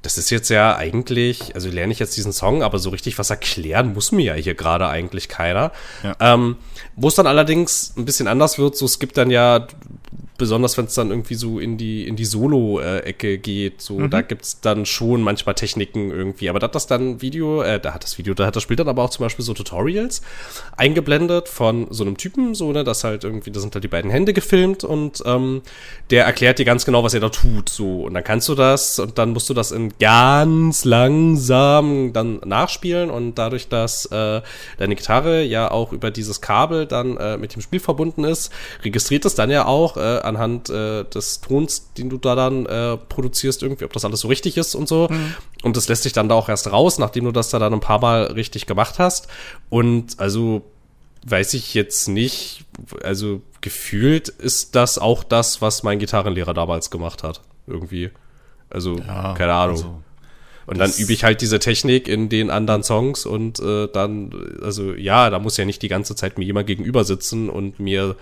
[0.01, 3.29] das ist jetzt ja eigentlich, also lerne ich jetzt diesen Song, aber so richtig was
[3.29, 5.71] erklären muss mir ja hier gerade eigentlich keiner.
[6.03, 6.15] Ja.
[6.19, 6.57] Ähm,
[6.95, 9.67] wo es dann allerdings ein bisschen anders wird, so es gibt dann ja,
[10.41, 14.10] besonders wenn es dann irgendwie so in die, in die Solo-Ecke geht, so, mhm.
[14.10, 16.49] da gibt's dann schon manchmal Techniken irgendwie.
[16.49, 18.75] Aber da hat das dann Video, äh, da hat das Video, da hat das Spiel
[18.75, 20.23] dann aber auch zum Beispiel so Tutorials
[20.75, 24.10] eingeblendet von so einem Typen, so, ne, das halt irgendwie, da sind halt die beiden
[24.10, 25.62] Hände gefilmt und ähm,
[26.10, 28.01] der erklärt dir ganz genau, was er da tut, so.
[28.01, 33.11] Und dann kannst du das und dann musst du das in ganz langsam dann nachspielen
[33.11, 34.41] und dadurch, dass äh,
[34.80, 38.51] deine Gitarre ja auch über dieses Kabel dann äh, mit dem Spiel verbunden ist,
[38.84, 42.97] registriert es dann ja auch äh, anhand äh, des Tons, den du da dann äh,
[42.97, 45.07] produzierst, irgendwie, ob das alles so richtig ist und so.
[45.09, 45.36] Mhm.
[45.63, 47.79] Und das lässt sich dann da auch erst raus, nachdem du das da dann ein
[47.79, 49.27] paar Mal richtig gemacht hast.
[49.69, 50.63] Und also
[51.25, 52.65] weiß ich jetzt nicht,
[53.03, 57.41] also gefühlt ist das auch das, was mein Gitarrenlehrer damals gemacht hat.
[57.67, 58.09] Irgendwie.
[58.69, 59.75] Also, ja, keine Ahnung.
[59.75, 60.01] Also
[60.66, 64.32] Und dann übe ich halt diese Technik in den anderen Songs und äh, dann,
[64.62, 68.16] also ja, da muss ja nicht die ganze Zeit mir jemand gegenüber sitzen und mir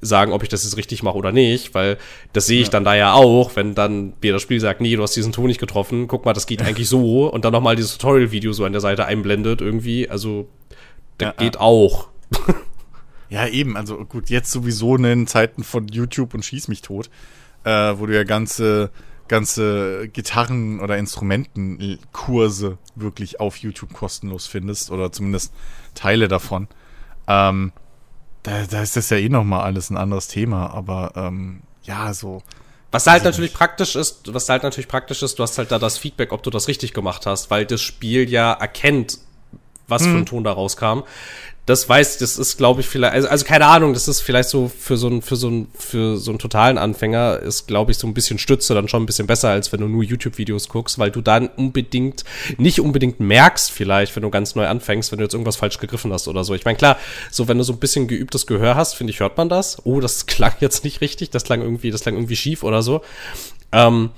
[0.00, 1.96] sagen, ob ich das jetzt richtig mache oder nicht, weil
[2.32, 2.72] das sehe ich ja.
[2.72, 5.46] dann da ja auch, wenn dann mir das Spiel sagt, nee, du hast diesen Ton
[5.46, 8.72] nicht getroffen, guck mal, das geht eigentlich so und dann nochmal dieses Tutorial-Video so an
[8.72, 10.48] der Seite einblendet irgendwie, also
[11.18, 12.08] das ja, geht auch.
[13.30, 17.10] Ja, eben, also gut, jetzt sowieso in den Zeiten von YouTube und Schieß mich tot,
[17.64, 18.90] äh, wo du ja ganze
[19.28, 25.52] ganze Gitarren- oder Instrumentenkurse wirklich auf YouTube kostenlos findest oder zumindest
[25.94, 26.68] Teile davon.
[27.26, 27.72] Ähm,
[28.42, 32.42] da, da ist das ja eh nochmal alles ein anderes Thema, aber ähm, ja, so.
[32.90, 33.58] Was halt natürlich nicht.
[33.58, 36.50] praktisch ist, was halt natürlich praktisch ist, du hast halt da das Feedback, ob du
[36.50, 39.18] das richtig gemacht hast, weil das Spiel ja erkennt,
[39.88, 40.08] was hm.
[40.08, 40.26] für ein hm.
[40.26, 41.02] Ton da rauskam
[41.66, 44.68] das weiß, das ist, glaube ich, vielleicht, also, also keine Ahnung, das ist vielleicht so
[44.68, 48.06] für so ein, für so ein, für so einen totalen Anfänger ist, glaube ich, so
[48.06, 51.10] ein bisschen Stütze dann schon ein bisschen besser, als wenn du nur YouTube-Videos guckst, weil
[51.10, 52.24] du dann unbedingt,
[52.58, 56.12] nicht unbedingt merkst, vielleicht, wenn du ganz neu anfängst, wenn du jetzt irgendwas falsch gegriffen
[56.12, 56.54] hast oder so.
[56.54, 56.98] Ich meine, klar,
[57.30, 59.78] so wenn du so ein bisschen geübtes Gehör hast, finde ich, hört man das.
[59.84, 63.02] Oh, das klang jetzt nicht richtig, das klang irgendwie, das klang irgendwie schief oder so.
[63.72, 64.10] Ähm,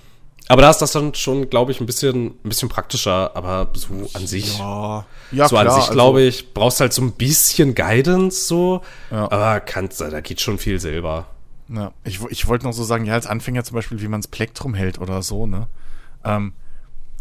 [0.48, 4.08] aber da ist das dann schon, glaube ich, ein bisschen, ein bisschen praktischer, aber so
[4.14, 4.58] an sich.
[4.58, 8.46] Ja, ja so klar, an sich, glaube also, ich, brauchst halt so ein bisschen Guidance
[8.46, 9.30] so, ja.
[9.30, 11.26] aber kannst, da geht schon viel selber.
[11.68, 14.28] Ja, ich, ich wollte noch so sagen, ja, als Anfänger zum Beispiel, wie man das
[14.28, 15.66] Plektrum hält oder so, ne?
[16.24, 16.52] Ähm,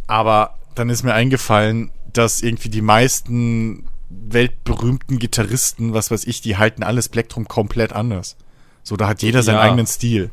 [0.05, 6.57] aber dann ist mir eingefallen, dass irgendwie die meisten weltberühmten Gitarristen, was weiß ich, die
[6.57, 8.38] halten alles Plektrum komplett anders.
[8.84, 9.61] So, da hat jeder seinen ja.
[9.61, 10.30] eigenen Stil.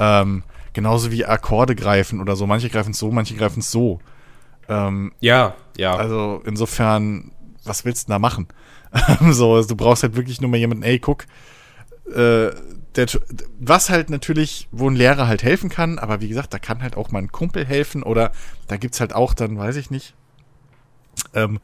[0.00, 0.42] Ähm,
[0.74, 2.46] Genauso wie Akkorde greifen oder so.
[2.46, 4.00] Manche greifen es so, manche greifen es so.
[4.68, 5.96] Ähm, ja, ja.
[5.96, 7.30] Also insofern,
[7.64, 8.48] was willst du da machen?
[9.30, 11.24] so, also du brauchst halt wirklich nur mal jemanden, ey, guck,
[12.14, 12.50] äh,
[12.96, 13.06] der,
[13.58, 16.96] was halt natürlich, wo ein Lehrer halt helfen kann, aber wie gesagt, da kann halt
[16.96, 18.30] auch mal ein Kumpel helfen oder
[18.68, 20.14] da gibt's halt auch dann, weiß ich nicht,
[21.34, 21.60] ähm,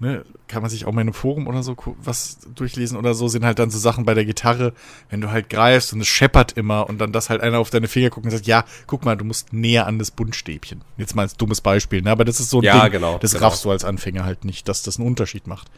[0.00, 3.28] ne, kann man sich auch mal in einem Forum oder so was durchlesen oder so,
[3.28, 4.72] sind halt dann so Sachen bei der Gitarre,
[5.10, 7.88] wenn du halt greifst und es scheppert immer und dann das halt einer auf deine
[7.88, 10.82] Finger guckt und sagt, ja, guck mal, du musst näher an das Buntstäbchen.
[10.96, 13.32] Jetzt mal als dummes Beispiel, ne, aber das ist so ein ja, Ding, genau, das
[13.32, 13.46] genau.
[13.46, 15.68] raffst du als Anfänger halt nicht, dass das einen Unterschied macht.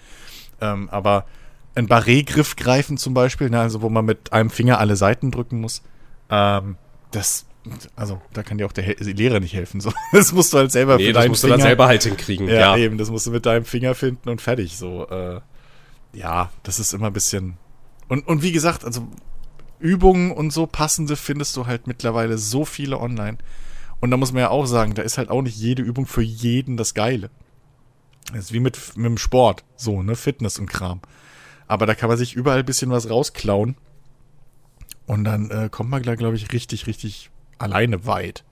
[0.61, 1.25] Ähm, aber
[1.75, 5.61] ein Barré-Griff greifen zum Beispiel, ne, also wo man mit einem Finger alle Seiten drücken
[5.61, 5.83] muss,
[6.29, 6.77] ähm,
[7.11, 7.47] das
[7.97, 9.81] also da kann dir auch der He Lehrer nicht helfen.
[9.81, 9.93] So.
[10.13, 12.49] Das musst du halt selber nee, das musst Finger, du dann selber halt hinkriegen.
[12.49, 14.77] Ja, ja, eben, das musst du mit deinem Finger finden und fertig.
[14.77, 15.41] So, äh,
[16.13, 17.57] ja, das ist immer ein bisschen.
[18.09, 19.07] Und, und wie gesagt, also
[19.79, 23.39] Übungen und so passende findest du halt mittlerweile so viele online.
[24.01, 26.23] Und da muss man ja auch sagen, da ist halt auch nicht jede Übung für
[26.23, 27.31] jeden das Geile.
[28.33, 31.01] Das ist wie mit, mit dem Sport, so, ne, Fitness und Kram.
[31.67, 33.77] Aber da kann man sich überall ein bisschen was rausklauen.
[35.07, 37.31] Und dann äh, kommt man, glaube ich, richtig, richtig
[37.61, 38.45] alleine weit.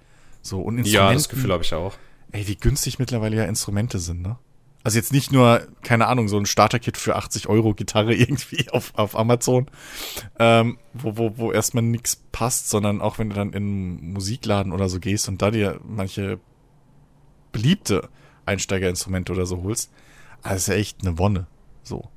[0.42, 1.94] So, und Ja, das Gefühl habe ich auch.
[2.32, 4.38] Ey, wie günstig mittlerweile ja Instrumente sind, ne?
[4.84, 8.92] Also jetzt nicht nur, keine Ahnung, so ein Starterkit für 80 Euro Gitarre irgendwie auf,
[8.94, 9.66] auf Amazon,
[10.38, 14.72] ähm, wo, wo, wo erstmal nichts passt, sondern auch wenn du dann in einen Musikladen
[14.72, 16.38] oder so gehst und da dir manche
[17.52, 18.08] beliebte
[18.46, 19.90] Einsteigerinstrumente oder so holst,
[20.42, 21.46] also ist ja echt eine Wonne.
[21.82, 22.08] So.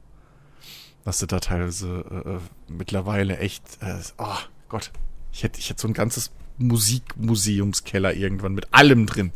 [1.04, 4.38] Was du da teilweise äh, äh mittlerweile echt, äh, oh
[4.70, 4.92] Gott,
[5.34, 6.32] ich hätte, ich hätte so ein ganzes
[6.62, 9.32] Musikmuseumskeller irgendwann mit allem drin.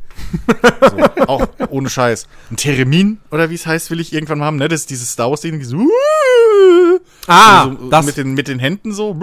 [0.81, 2.27] so, auch ohne Scheiß.
[2.51, 4.67] Ein Theremin, oder wie es heißt, will ich irgendwann mal haben, ne?
[4.67, 5.77] Das ist dieses Star Wars-Ding, so,
[7.27, 9.19] ah, so, das mit den, mit den Händen so.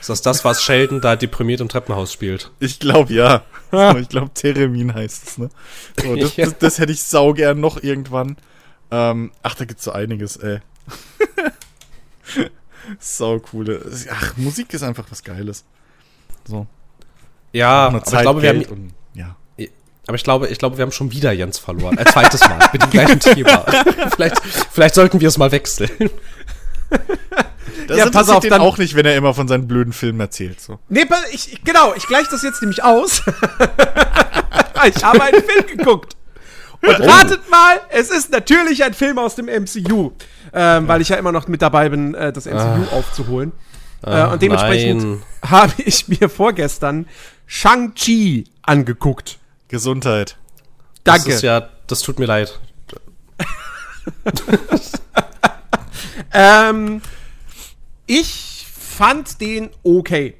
[0.00, 2.52] Ist das das, was Sheldon da deprimiert im Treppenhaus spielt?
[2.60, 3.42] Ich glaube, ja.
[3.98, 5.50] ich glaube, Theremin heißt es, ne?
[6.00, 6.44] So, das, ja.
[6.44, 8.36] das, das, hätte ich saugern noch irgendwann.
[8.90, 10.60] Ähm, ach, da gibt's so einiges, ey.
[12.98, 13.84] Sau coole.
[14.10, 15.64] Ach, Musik ist einfach was Geiles.
[16.48, 16.66] So.
[17.52, 18.82] Ja, aber Zeit, ich glaube, Geld wir haben.
[18.82, 19.36] Und, ja.
[20.06, 21.98] Aber ich glaube, ich glaube, wir haben schon wieder Jens verloren.
[21.98, 23.64] Ein zweites Mal mit dem gleichen Thema.
[24.14, 24.40] vielleicht,
[24.72, 26.10] vielleicht sollten wir es mal wechseln.
[27.86, 30.60] Das ja, pass auf, dann auch nicht, wenn er immer von seinen blöden Filmen erzählt.
[30.60, 30.78] So.
[30.88, 33.22] Nee, ich, genau, ich gleiche das jetzt nämlich aus.
[34.86, 36.16] ich habe einen Film geguckt.
[36.80, 37.04] Und oh.
[37.04, 40.12] ratet mal, es ist natürlich ein Film aus dem MCU.
[40.52, 42.86] Ähm, weil ich ja immer noch mit dabei bin, äh, das MCU ah.
[42.92, 43.52] aufzuholen.
[44.02, 47.06] Äh, und dementsprechend habe ich mir vorgestern
[47.46, 49.38] Shang-Chi angeguckt.
[49.68, 50.36] Gesundheit.
[51.04, 51.26] Danke.
[51.26, 52.58] Das ist ja, das tut mir leid.
[56.32, 57.02] ähm,
[58.06, 58.66] ich
[58.98, 60.34] fand den okay.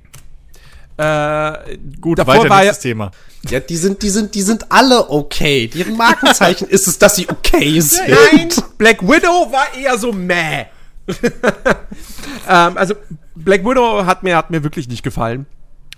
[0.96, 3.10] Äh, Gut, weiter war nächstes Thema.
[3.48, 5.68] Ja, die sind, die sind, die sind alle okay.
[5.68, 8.08] Deren Markenzeichen ist es, dass sie okay sind.
[8.08, 10.66] Nein, Black Widow war eher so meh.
[12.48, 12.94] ähm, also
[13.34, 15.46] Black Widow hat mir, hat mir wirklich nicht gefallen.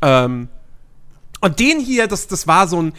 [0.03, 0.49] Ähm,
[1.41, 2.93] und den hier, das, das war so ein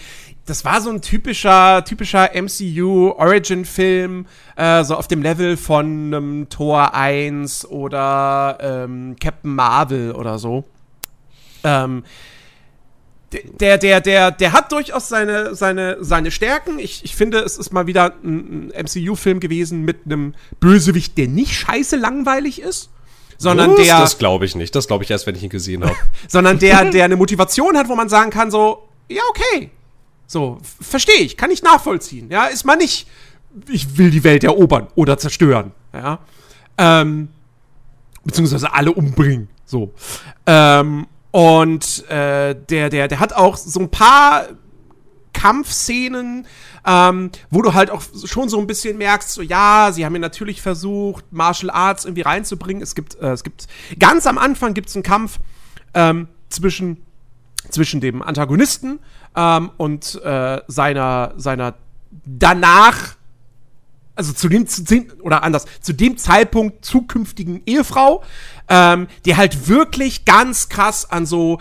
[0.45, 6.95] das war so ein typischer, typischer MCU-Origin-Film, äh, so auf dem Level von einem Tor
[6.95, 10.65] 1 oder ähm, Captain Marvel oder so.
[11.63, 12.03] Ähm,
[13.31, 16.79] der, der, der, der hat durchaus seine, seine, seine Stärken.
[16.79, 21.53] Ich, ich finde, es ist mal wieder ein, MCU-Film gewesen mit einem Bösewicht, der nicht
[21.53, 22.89] scheiße langweilig ist,
[23.37, 23.77] sondern Was?
[23.77, 23.99] der.
[23.99, 24.75] Das glaube ich nicht.
[24.75, 25.95] Das glaube ich erst, wenn ich ihn gesehen habe.
[26.27, 29.71] sondern der, der eine Motivation hat, wo man sagen kann, so, ja, okay.
[30.27, 32.29] So, verstehe ich, kann ich nachvollziehen.
[32.29, 33.07] Ja, ist mal nicht,
[33.69, 35.71] ich will die Welt erobern oder zerstören.
[35.93, 36.19] Ja.
[36.77, 37.29] Ähm,
[38.23, 39.49] beziehungsweise alle umbringen.
[39.65, 39.93] So.
[40.45, 44.47] Ähm, und äh, der, der, der hat auch so ein paar
[45.33, 46.45] Kampfszenen,
[46.85, 50.19] ähm, wo du halt auch schon so ein bisschen merkst, so ja, sie haben ja
[50.19, 52.83] natürlich versucht, Martial Arts irgendwie reinzubringen.
[52.83, 53.67] Es gibt, äh, es gibt
[53.97, 55.39] ganz am Anfang gibt es einen Kampf
[55.93, 56.97] ähm, zwischen
[57.69, 58.99] zwischen dem Antagonisten
[59.35, 61.75] ähm, und äh, seiner seiner
[62.25, 63.15] danach
[64.21, 68.23] also zu dem, zu dem, oder anders, zu dem Zeitpunkt zukünftigen Ehefrau,
[68.69, 71.59] ähm, die halt wirklich ganz krass an so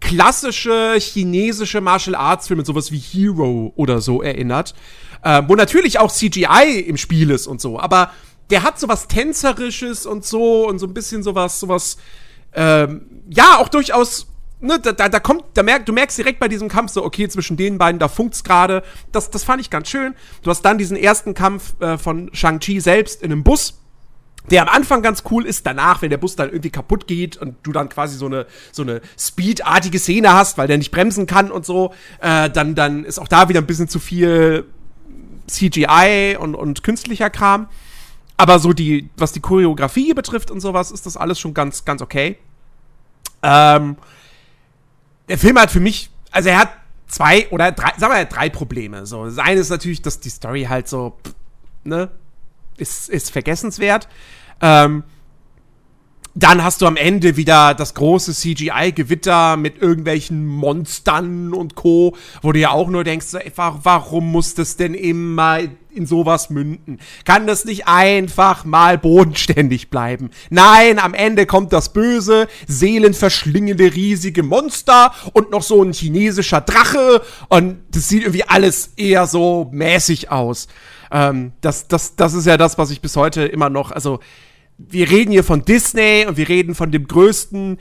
[0.00, 4.74] klassische chinesische Martial Arts Filme, sowas wie Hero oder so erinnert,
[5.22, 8.10] äh, wo natürlich auch CGI im Spiel ist und so, aber
[8.50, 11.96] der hat sowas tänzerisches und so und so ein bisschen sowas, sowas,
[12.52, 14.26] ähm, ja, auch durchaus
[14.66, 17.28] Ne, da, da, da kommt, da merkt, du merkst direkt bei diesem Kampf so, okay,
[17.28, 18.82] zwischen den beiden, da funkt's gerade.
[19.12, 20.14] Das, das fand ich ganz schön.
[20.42, 23.78] Du hast dann diesen ersten Kampf äh, von Shang-Chi selbst in einem Bus,
[24.50, 27.56] der am Anfang ganz cool ist, danach, wenn der Bus dann irgendwie kaputt geht und
[27.62, 31.50] du dann quasi so eine, so eine Speed-artige Szene hast, weil der nicht bremsen kann
[31.50, 34.64] und so, äh, dann, dann ist auch da wieder ein bisschen zu viel
[35.46, 37.68] CGI und, und künstlicher Kram.
[38.36, 42.02] Aber so die, was die Choreografie betrifft und sowas, ist das alles schon ganz, ganz
[42.02, 42.36] okay.
[43.42, 43.96] Ähm,
[45.28, 46.70] der Film hat für mich, also er hat
[47.08, 49.06] zwei oder drei, sagen wir drei Probleme.
[49.06, 51.34] So, das eine ist natürlich, dass die Story halt so, pff,
[51.84, 52.10] ne,
[52.76, 54.08] ist, ist vergessenswert.
[54.60, 55.04] Ähm,
[56.38, 62.52] dann hast du am Ende wieder das große CGI-Gewitter mit irgendwelchen Monstern und Co., wo
[62.52, 65.60] du ja auch nur denkst, ey, warum muss das denn immer
[65.96, 66.98] in sowas münden?
[67.24, 70.30] Kann das nicht einfach mal bodenständig bleiben?
[70.50, 77.22] Nein, am Ende kommt das böse, seelenverschlingende riesige Monster und noch so ein chinesischer Drache
[77.48, 80.68] und das sieht irgendwie alles eher so mäßig aus.
[81.10, 84.20] Ähm, das, das, das ist ja das, was ich bis heute immer noch, also
[84.78, 87.78] wir reden hier von Disney und wir reden von dem größten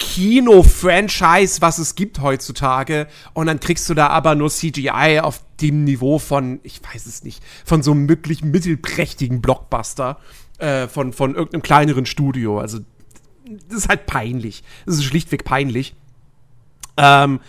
[0.00, 3.06] Kino-Franchise, was es gibt heutzutage.
[3.32, 7.22] Und dann kriegst du da aber nur CGI auf dem Niveau von, ich weiß es
[7.22, 10.18] nicht, von so einem wirklich mittelprächtigen Blockbuster
[10.58, 12.58] äh, von, von irgendeinem kleineren Studio.
[12.58, 12.80] Also,
[13.68, 14.64] das ist halt peinlich.
[14.86, 15.94] Das ist schlichtweg peinlich.
[16.96, 17.40] Ähm,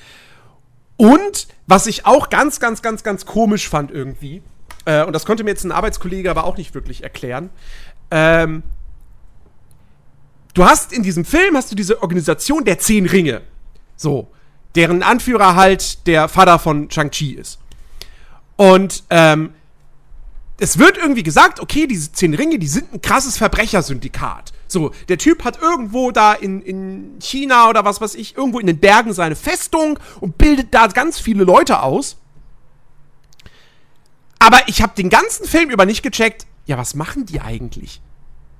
[0.97, 4.43] und was ich auch ganz, ganz, ganz, ganz komisch fand irgendwie,
[4.86, 7.49] äh, und das konnte mir jetzt ein Arbeitskollege aber auch nicht wirklich erklären,
[8.12, 8.64] ähm,
[10.54, 13.41] du hast in diesem Film hast du diese Organisation der Zehn Ringe.
[13.95, 14.32] So.
[14.76, 17.60] Deren Anführer halt der Vater von Shang-Chi ist.
[18.56, 19.54] Und ähm,
[20.62, 24.54] es wird irgendwie gesagt, okay, diese zehn Ringe, die sind ein krasses Verbrechersyndikat.
[24.68, 28.68] So, der Typ hat irgendwo da in, in China oder was weiß ich, irgendwo in
[28.68, 32.18] den Bergen seine Festung und bildet da ganz viele Leute aus.
[34.38, 37.99] Aber ich habe den ganzen Film über nicht gecheckt, ja, was machen die eigentlich?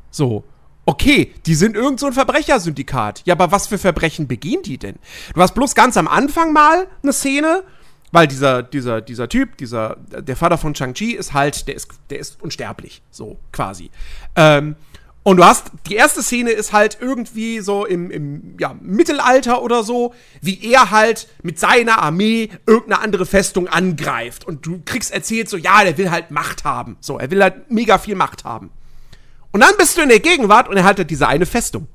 [0.10, 0.44] So,
[0.92, 3.24] okay, die sind irgend so ein Verbrechersyndikat.
[3.26, 4.98] Ja, aber was für Verbrechen begehen die denn?
[5.34, 7.64] Du hast bloß ganz am Anfang mal eine Szene,
[8.12, 12.20] weil dieser, dieser, dieser Typ, dieser, der Vater von Shang-Chi ist halt, der ist, der
[12.20, 13.90] ist unsterblich, so quasi.
[14.36, 14.76] Ähm,
[15.24, 19.84] und du hast, die erste Szene ist halt irgendwie so im, im ja, Mittelalter oder
[19.84, 24.46] so, wie er halt mit seiner Armee irgendeine andere Festung angreift.
[24.46, 26.98] Und du kriegst erzählt so, ja, der will halt Macht haben.
[27.00, 28.72] So, er will halt mega viel Macht haben.
[29.52, 31.88] Und dann bist du in der Gegenwart und er hat diese eine Festung.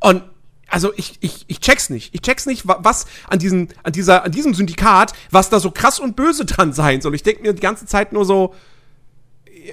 [0.00, 0.22] Und
[0.68, 2.14] also ich, ich, ich check's nicht.
[2.14, 6.00] Ich check's nicht, was an, diesen, an, dieser, an diesem Syndikat, was da so krass
[6.00, 7.14] und böse dran sein soll.
[7.14, 8.54] Ich denke mir die ganze Zeit nur so,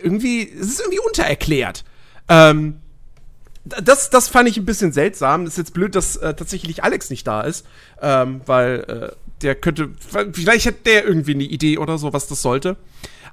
[0.03, 1.83] irgendwie, es ist irgendwie untererklärt.
[2.29, 2.81] Ähm,
[3.63, 5.45] das, das fand ich ein bisschen seltsam.
[5.45, 7.65] Ist jetzt blöd, dass äh, tatsächlich Alex nicht da ist,
[8.01, 9.89] ähm, weil äh, der könnte,
[10.33, 12.77] vielleicht hat der irgendwie eine Idee oder so, was das sollte.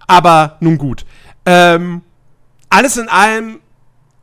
[0.07, 1.05] Aber nun gut.
[1.51, 2.03] Ähm,
[2.68, 3.61] alles in allem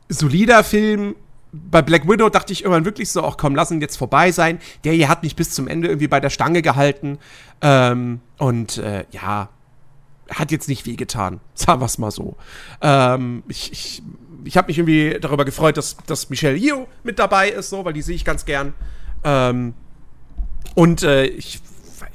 [0.08, 1.16] solider Film.
[1.50, 4.60] Bei Black Widow dachte ich irgendwann wirklich so, ach komm, lass ihn jetzt vorbei sein.
[4.84, 7.18] Der hier hat mich bis zum Ende irgendwie bei der Stange gehalten.
[7.62, 9.48] Ähm, und äh, ja,
[10.30, 12.36] hat jetzt nicht wehgetan, sagen wir es mal so.
[12.80, 14.02] Ähm, ich ich,
[14.44, 17.92] ich habe mich irgendwie darüber gefreut, dass, dass Michelle Yeoh mit dabei ist, so, weil
[17.92, 18.74] die sehe ich ganz gern.
[19.24, 19.74] Ähm,
[20.76, 21.60] Und äh, ich,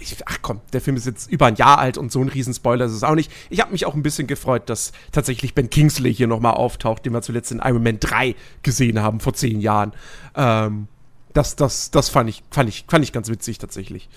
[0.02, 2.86] ich, ach komm, der Film ist jetzt über ein Jahr alt und so ein Riesenspoiler
[2.86, 3.32] ist es auch nicht.
[3.50, 7.14] Ich habe mich auch ein bisschen gefreut, dass tatsächlich Ben Kingsley hier nochmal auftaucht, den
[7.14, 9.94] wir zuletzt in Iron Man 3 gesehen haben, vor zehn Jahren.
[10.36, 10.88] Ähm,
[11.34, 14.10] das, das, das fand ich, fand ich, fand ich ganz witzig tatsächlich.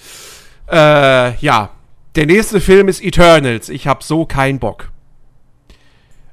[0.71, 1.71] Äh, ja.
[2.17, 3.69] Der nächste Film ist Eternals.
[3.69, 4.93] Ich hab so keinen Bock.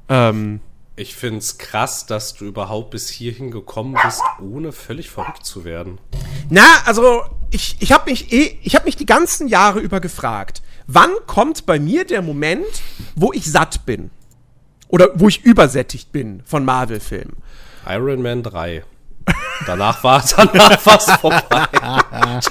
[0.10, 0.60] Ähm,
[0.96, 6.00] ich find's krass, dass du überhaupt bis hierhin gekommen bist, ohne völlig verrückt zu werden.
[6.50, 10.62] Na, also ich, ich habe mich eh, ich habe mich die ganzen Jahre über gefragt,
[10.88, 12.66] wann kommt bei mir der Moment,
[13.16, 14.12] wo ich satt bin
[14.90, 17.38] oder wo ich übersättigt bin von Marvel-Filmen?
[17.88, 18.84] Iron Man 3.
[19.66, 21.68] Danach war danach vorbei.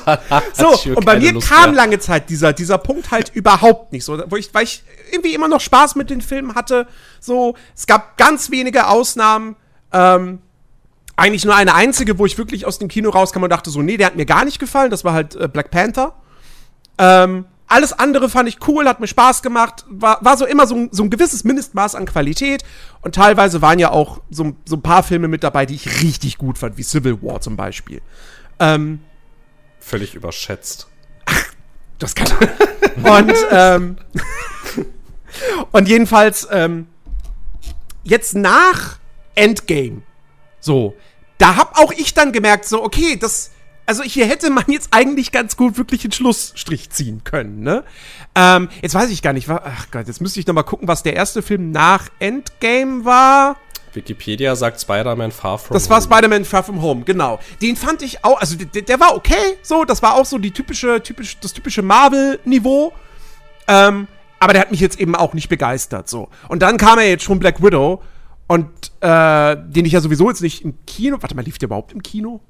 [0.04, 1.82] Danach so, und bei mir Lust kam mehr.
[1.82, 5.48] lange Zeit dieser, dieser Punkt halt überhaupt nicht so, wo ich, weil ich irgendwie immer
[5.48, 6.86] noch Spaß mit den Filmen hatte.
[7.20, 9.56] So, es gab ganz wenige Ausnahmen.
[9.92, 10.40] Ähm,
[11.16, 13.96] eigentlich nur eine einzige, wo ich wirklich aus dem Kino rauskam und dachte so, nee,
[13.96, 14.90] der hat mir gar nicht gefallen.
[14.90, 16.14] Das war halt äh, Black Panther.
[16.96, 20.88] Ähm, alles andere fand ich cool, hat mir Spaß gemacht, war, war so immer so,
[20.90, 22.64] so ein gewisses Mindestmaß an Qualität.
[23.00, 26.36] Und teilweise waren ja auch so, so ein paar Filme mit dabei, die ich richtig
[26.36, 28.02] gut fand, wie Civil War zum Beispiel.
[28.58, 29.00] Ähm,
[29.78, 30.88] Völlig überschätzt.
[31.26, 31.44] Ach,
[32.00, 32.28] das kann.
[33.04, 33.96] und, ähm,
[35.70, 36.88] und jedenfalls, ähm,
[38.02, 38.98] jetzt nach
[39.36, 40.02] Endgame,
[40.58, 40.96] so,
[41.38, 43.52] da hab auch ich dann gemerkt, so, okay, das
[43.86, 47.84] also hier hätte man jetzt eigentlich ganz gut wirklich einen Schlussstrich ziehen können, ne?
[48.34, 51.02] Ähm, jetzt weiß ich gar nicht, ach Gott, jetzt müsste ich noch mal gucken, was
[51.02, 53.56] der erste Film nach Endgame war.
[53.92, 55.96] Wikipedia sagt Spider-Man Far From das Home.
[55.96, 57.40] Das war Spider-Man Far From Home, genau.
[57.60, 60.52] Den fand ich auch, also der, der, war okay, so, das war auch so die
[60.52, 62.92] typische, typisch, das typische Marvel-Niveau.
[63.66, 64.06] Ähm,
[64.38, 66.28] aber der hat mich jetzt eben auch nicht begeistert, so.
[66.48, 68.02] Und dann kam er jetzt schon Black Widow
[68.46, 68.68] und
[69.00, 72.02] äh, den ich ja sowieso jetzt nicht im Kino, warte mal, lief der überhaupt im
[72.02, 72.40] Kino?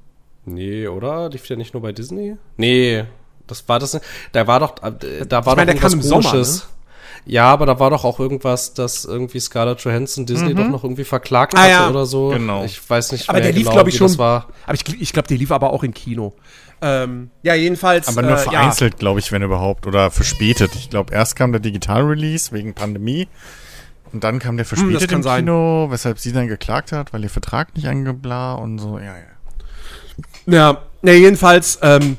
[0.45, 1.29] Nee, oder?
[1.29, 2.35] Lief der nicht nur bei Disney?
[2.57, 3.05] Nee,
[3.47, 3.99] das war das.
[4.31, 6.57] Da war doch, äh, da war ich meine, doch irgendwas Komisches.
[6.57, 6.81] Sommer, ne?
[7.25, 10.57] Ja, aber da war doch auch irgendwas, dass irgendwie Scarlett Johansson Disney mhm.
[10.57, 11.89] doch noch irgendwie verklagt ah, hatte ja.
[11.89, 12.29] oder so.
[12.29, 12.63] Genau.
[12.63, 14.17] Ich weiß nicht, aber der lief, genau, glaube ich, schon.
[14.17, 14.47] War.
[14.65, 16.33] Aber ich, ich glaube, der lief aber auch im Kino.
[16.81, 18.07] Ähm, ja, jedenfalls.
[18.07, 18.97] Aber nur äh, vereinzelt, ja.
[18.97, 19.85] glaube ich, wenn überhaupt.
[19.85, 20.71] Oder verspätet.
[20.73, 23.27] Ich glaube, erst kam der Digital-Release wegen Pandemie.
[24.11, 25.91] Und dann kam der hm, verspätet hm, im Kino, sein.
[25.91, 28.97] weshalb sie dann geklagt hat, weil ihr Vertrag nicht angebla und so.
[28.97, 29.23] Ja, ja.
[30.51, 32.17] Ja, ne, jedenfalls, ähm,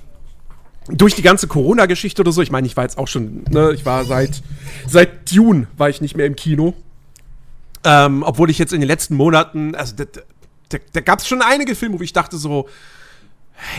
[0.89, 3.85] durch die ganze Corona-Geschichte oder so, ich meine, ich war jetzt auch schon, ne, ich
[3.87, 4.43] war seit,
[4.89, 6.75] seit Dune war ich nicht mehr im Kino.
[7.85, 10.05] Ähm, obwohl ich jetzt in den letzten Monaten, also da,
[10.69, 12.69] da, da gab es schon einige Filme, wo ich dachte so,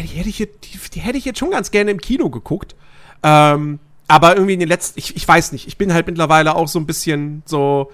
[0.01, 2.75] die hätte ich jetzt, die, die, hätte ich jetzt schon ganz gerne im Kino geguckt.
[3.23, 6.67] Ähm, aber irgendwie in den letzten, ich, ich weiß nicht, ich bin halt mittlerweile auch
[6.67, 7.91] so ein bisschen so,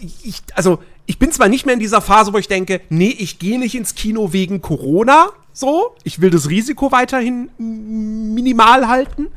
[0.00, 3.38] ich, also ich bin zwar nicht mehr in dieser Phase, wo ich denke, nee, ich
[3.38, 9.28] gehe nicht ins Kino wegen Corona, so, ich will das Risiko weiterhin minimal halten,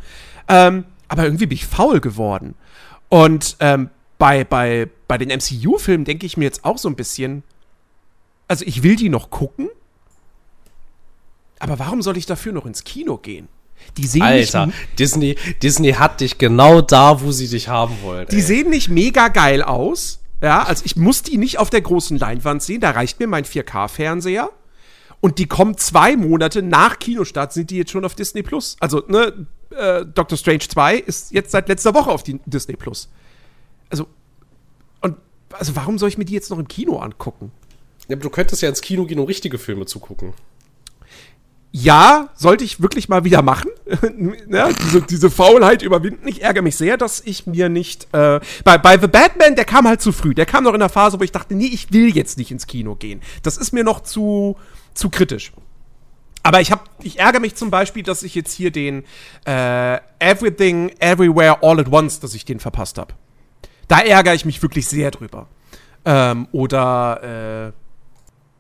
[0.47, 2.55] ähm, aber irgendwie bin ich faul geworden.
[3.07, 7.43] Und ähm, bei, bei, bei den MCU-Filmen denke ich mir jetzt auch so ein bisschen,
[8.47, 9.70] also ich will die noch gucken,
[11.59, 13.47] aber warum soll ich dafür noch ins Kino gehen?
[13.97, 18.28] Die sehen Alter, nicht, Disney, Disney hat dich genau da, wo sie dich haben wollen.
[18.30, 18.41] Die ey.
[18.41, 20.18] sehen nicht mega geil aus.
[20.41, 23.45] Ja, also ich muss die nicht auf der großen Leinwand sehen, da reicht mir mein
[23.45, 24.49] 4K-Fernseher.
[25.21, 28.77] Und die kommen zwei Monate nach Kinostart, sind die jetzt schon auf Disney Plus.
[28.79, 33.09] Also, ne, äh, Doctor Strange 2 ist jetzt seit letzter Woche auf die Disney Plus.
[33.89, 34.07] Also,
[35.01, 35.17] und
[35.51, 37.51] also warum soll ich mir die jetzt noch im Kino angucken?
[38.07, 40.33] Ja, aber du könntest ja ins Kino gehen, um richtige Filme zu gucken
[41.71, 43.69] ja, sollte ich wirklich mal wieder machen.
[44.49, 46.27] Ja, diese, diese Faulheit überwinden.
[46.27, 48.07] Ich ärgere mich sehr, dass ich mir nicht.
[48.13, 50.33] Äh, bei, bei The Batman, der kam halt zu früh.
[50.33, 52.67] Der kam noch in der Phase, wo ich dachte, nee, ich will jetzt nicht ins
[52.67, 53.21] Kino gehen.
[53.43, 54.57] Das ist mir noch zu,
[54.93, 55.51] zu kritisch.
[56.41, 59.03] Aber ich, hab, ich ärgere mich zum Beispiel, dass ich jetzt hier den
[59.45, 63.13] äh, Everything, Everywhere, All at Once, dass ich den verpasst habe.
[63.87, 65.47] Da ärgere ich mich wirklich sehr drüber.
[66.05, 67.73] Ähm, oder,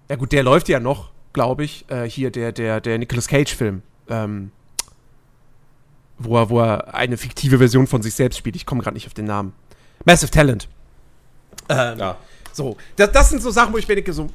[0.09, 3.27] äh, ja gut, der läuft ja noch glaube ich, äh, hier der, der, der Nicolas
[3.27, 4.51] Cage-Film, ähm,
[6.19, 8.55] wo, er, wo er eine fiktive Version von sich selbst spielt.
[8.55, 9.53] Ich komme gerade nicht auf den Namen.
[10.05, 10.67] Massive Talent.
[11.69, 12.17] Ähm, ja.
[12.53, 14.27] So, das, das sind so Sachen, wo ich mir denke, so,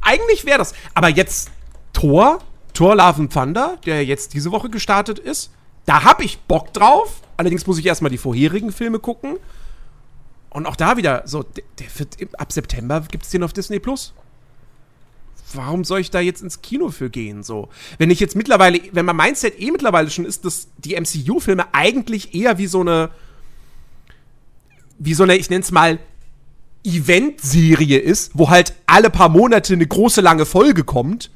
[0.00, 0.74] eigentlich wäre das.
[0.94, 1.50] Aber jetzt
[1.92, 2.40] Thor,
[2.74, 5.50] Thor Love and Thunder, der jetzt diese Woche gestartet ist,
[5.86, 7.22] da habe ich Bock drauf.
[7.36, 9.38] Allerdings muss ich erstmal die vorherigen Filme gucken.
[10.50, 13.78] Und auch da wieder, so, der, der wird, ab September gibt es den auf Disney
[13.78, 14.14] Plus
[15.54, 17.42] warum soll ich da jetzt ins Kino für gehen?
[17.42, 17.68] So,
[17.98, 22.34] wenn ich jetzt mittlerweile, wenn mein Mindset eh mittlerweile schon ist, dass die MCU-Filme eigentlich
[22.34, 23.10] eher wie so eine,
[24.98, 25.98] wie so eine, ich nenne es mal,
[26.84, 31.30] Event-Serie ist, wo halt alle paar Monate eine große lange Folge kommt.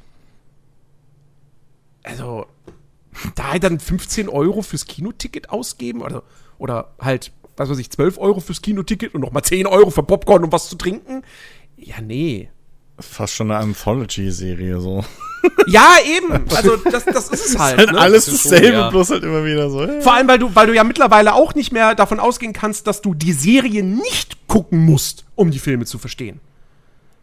[2.03, 2.45] Also,
[3.35, 6.23] da halt dann 15 Euro fürs Kinoticket ausgeben oder,
[6.57, 10.45] oder halt, was weiß ich, 12 Euro fürs Kinoticket und nochmal 10 Euro für Popcorn
[10.45, 11.23] und was zu trinken.
[11.75, 12.49] Ja, nee.
[12.99, 15.03] Fast schon eine Anthology-Serie so.
[15.67, 16.47] Ja, eben.
[16.55, 17.77] Also das, das ist es halt.
[17.77, 17.99] Halt ne?
[17.99, 18.89] alles Das ist schon, dasselbe, ja.
[18.89, 19.87] bloß halt immer wieder so.
[20.01, 23.01] Vor allem, weil du, weil du ja mittlerweile auch nicht mehr davon ausgehen kannst, dass
[23.01, 26.39] du die Serie nicht gucken musst, um die Filme zu verstehen.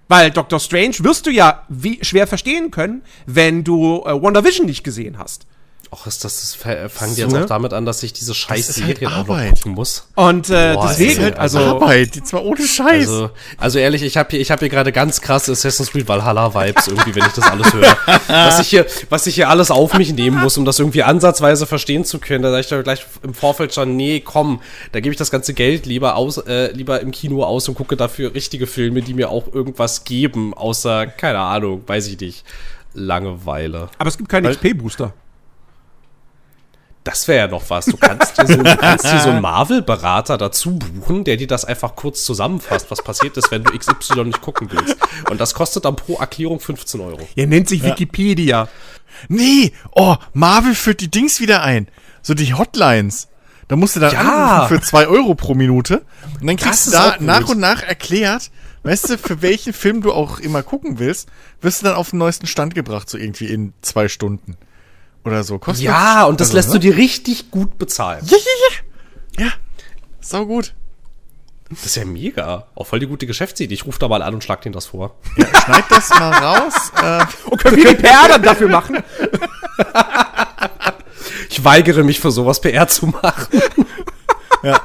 [0.09, 4.83] Weil Doctor Strange wirst du ja wie, schwer verstehen können, wenn du äh, WandaVision nicht
[4.83, 5.47] gesehen hast.
[5.91, 7.45] Och, ist das, das fa- fangen die So, jetzt ne?
[7.45, 10.07] auch damit an, dass ich diese scheiß ist halt Serien auch noch gucken muss.
[10.17, 13.09] Und äh, Boah, deswegen, halt also, Arbeit, die zwar ohne Scheiß.
[13.09, 16.53] Also, also ehrlich, ich habe hier, ich habe hier gerade ganz krasse Assassin's Creed Valhalla
[16.55, 17.97] Vibes irgendwie, wenn ich das alles höre.
[18.29, 21.67] was ich hier, was ich hier alles auf mich nehmen muss, um das irgendwie ansatzweise
[21.67, 22.43] verstehen zu können.
[22.43, 24.61] Da sag ich doch gleich im Vorfeld schon, nee, komm,
[24.93, 27.97] da gebe ich das ganze Geld lieber aus, äh, lieber im Kino aus und gucke
[27.97, 32.45] dafür richtige Filme, die mir auch irgendwas geben, außer keine Ahnung, weiß ich nicht,
[32.93, 33.89] Langeweile.
[33.99, 35.13] aber es gibt keinen XP-Booster.
[37.09, 37.87] Das wäre ja noch was.
[37.87, 41.65] Du kannst dir so, du kannst dir so einen Marvel-Berater dazu buchen, der dir das
[41.65, 44.95] einfach kurz zusammenfasst, was passiert ist, wenn du XY nicht gucken willst.
[45.31, 47.27] Und das kostet dann pro Erklärung 15 Euro.
[47.35, 48.69] Er nennt sich Wikipedia.
[49.29, 51.89] Nee, oh, Marvel führt die Dings wieder ein.
[52.21, 53.29] So die Hotlines.
[53.69, 54.21] Da musst du dann Ja.
[54.57, 56.03] anrufen für zwei Euro pro Minute.
[56.41, 57.23] Und dann kriegst du da gut.
[57.23, 58.51] nach und nach erklärt,
[58.83, 61.29] weißt du, für welchen Film du auch immer gucken willst,
[61.63, 64.59] wirst du dann auf den neuesten Stand gebracht, so irgendwie in zwei Stunden.
[65.29, 65.59] Oder so.
[65.59, 66.75] Kostet Ja, und das also, lässt ne?
[66.75, 68.25] du dir richtig gut bezahlen.
[68.27, 68.45] Ja, ja,
[69.39, 69.45] ja.
[69.47, 69.53] Ja,
[70.21, 70.75] sau gut.
[71.71, 72.67] Das ist ja mega.
[72.75, 73.75] Auch voll die gute Geschäftsidee.
[73.75, 75.17] Ich rufe da mal an und schlag denen das vor.
[75.37, 76.75] Ja, schneid das mal raus.
[77.03, 79.03] Äh, Und können wir die PR dann dafür machen?
[81.51, 83.61] Ich weigere mich für sowas PR zu machen.
[84.63, 84.81] ja.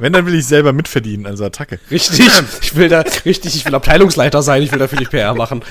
[0.00, 1.80] Wenn, dann will ich selber mitverdienen, also Attacke.
[1.90, 2.30] Richtig.
[2.62, 5.64] Ich will da, richtig, ich will Abteilungsleiter sein, ich will dafür nicht PR machen.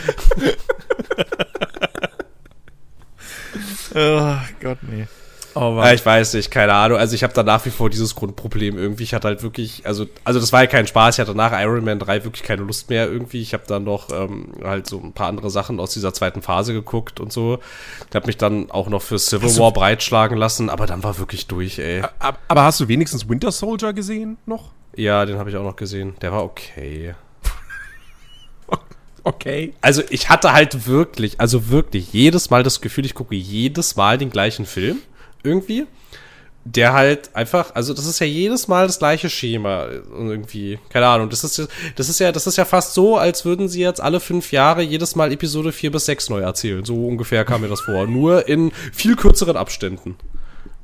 [3.99, 5.07] Oh Gott, nee.
[5.55, 6.99] Oh, Ja, ich weiß nicht, keine Ahnung.
[6.99, 9.01] Also ich habe da nach wie vor dieses Grundproblem irgendwie.
[9.01, 11.15] Ich hatte halt wirklich, also, also das war ja kein Spaß.
[11.15, 13.41] Ich hatte nach Iron Man 3 wirklich keine Lust mehr irgendwie.
[13.41, 16.73] Ich habe dann noch ähm, halt so ein paar andere Sachen aus dieser zweiten Phase
[16.73, 17.57] geguckt und so.
[18.07, 21.47] Ich habe mich dann auch noch für Civil War breitschlagen lassen, aber dann war wirklich
[21.47, 22.03] durch, ey.
[22.19, 24.73] Ab- Aber hast du wenigstens Winter Soldier gesehen noch?
[24.95, 26.13] Ja, den habe ich auch noch gesehen.
[26.21, 27.15] Der war okay.
[29.27, 29.73] Okay.
[29.81, 34.17] Also ich hatte halt wirklich, also wirklich jedes Mal das Gefühl, ich gucke jedes Mal
[34.17, 34.99] den gleichen Film
[35.43, 35.85] irgendwie.
[36.63, 39.83] Der halt einfach, also das ist ja jedes Mal das gleiche Schema
[40.17, 41.67] und irgendwie, keine Ahnung, das ist,
[41.97, 44.81] das ist ja, das ist ja fast so, als würden sie jetzt alle fünf Jahre
[44.81, 46.85] jedes Mal Episode 4 bis 6 neu erzählen.
[46.85, 48.07] So ungefähr kam mir das vor.
[48.07, 50.15] Nur in viel kürzeren Abständen.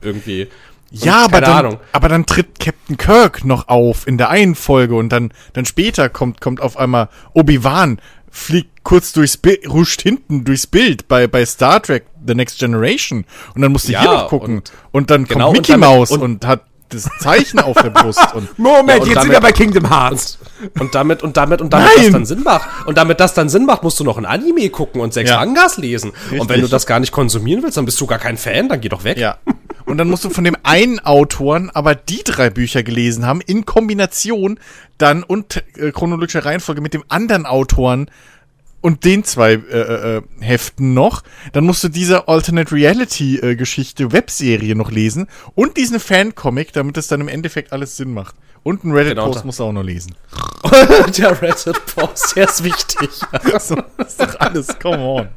[0.02, 0.50] Irgendwie.
[0.92, 1.80] Und Ja, aber dann, Ahnung.
[1.94, 6.10] aber dann tritt Captain Kirk noch auf in der einen Folge und dann, dann später
[6.10, 8.00] kommt, kommt auf einmal Obi-Wan,
[8.36, 13.26] fliegt kurz durchs Bild, ruscht hinten durchs Bild bei, bei Star Trek The Next Generation.
[13.54, 14.56] Und dann musst du Ja, hier noch gucken.
[14.58, 16.64] und, und- dann genau, kommt Mickey Mouse und, und- hat
[16.94, 19.90] das Zeichen auf der Brust und Moment, Ja, und jetzt sind damit- wir bei Kingdom
[19.90, 20.38] Hearts.
[20.80, 22.04] Und damit, und damit, und damit Nein!
[22.06, 22.70] das dann Sinn macht.
[22.88, 25.38] Und damit das dann Sinn macht, musst du noch ein Anime gucken und sechs Ja.
[25.38, 26.12] Mangas lesen.
[26.12, 26.62] Und wenn Richtig.
[26.62, 29.04] du das gar nicht konsumieren willst, dann bist du gar kein Fan, dann geh doch
[29.04, 29.18] weg.
[29.18, 29.38] ja.
[29.86, 33.66] Und dann musst du von dem einen Autoren aber die drei Bücher gelesen haben, in
[33.66, 34.58] Kombination
[34.98, 38.10] dann und äh, chronologischer Reihenfolge mit dem anderen Autoren
[38.84, 41.24] und den zwei äh, äh, Heften noch.
[41.54, 46.98] Dann musst du diese Alternate Reality äh, Geschichte Webserie noch lesen und diesen Fancomic, damit
[46.98, 48.36] es dann im Endeffekt alles Sinn macht.
[48.62, 50.16] Und einen Reddit Genau, Post da- musst du auch noch lesen.
[51.18, 53.10] Der Reddit-Post, der ist wichtig.
[53.60, 54.68] So, das ist doch alles.
[54.80, 55.28] Come on.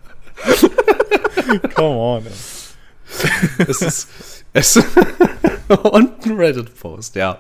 [1.75, 2.27] Come on.
[2.27, 3.65] Ey.
[3.69, 4.09] es ist,
[4.53, 4.77] es
[5.69, 7.39] und ein Reddit-Post, ja.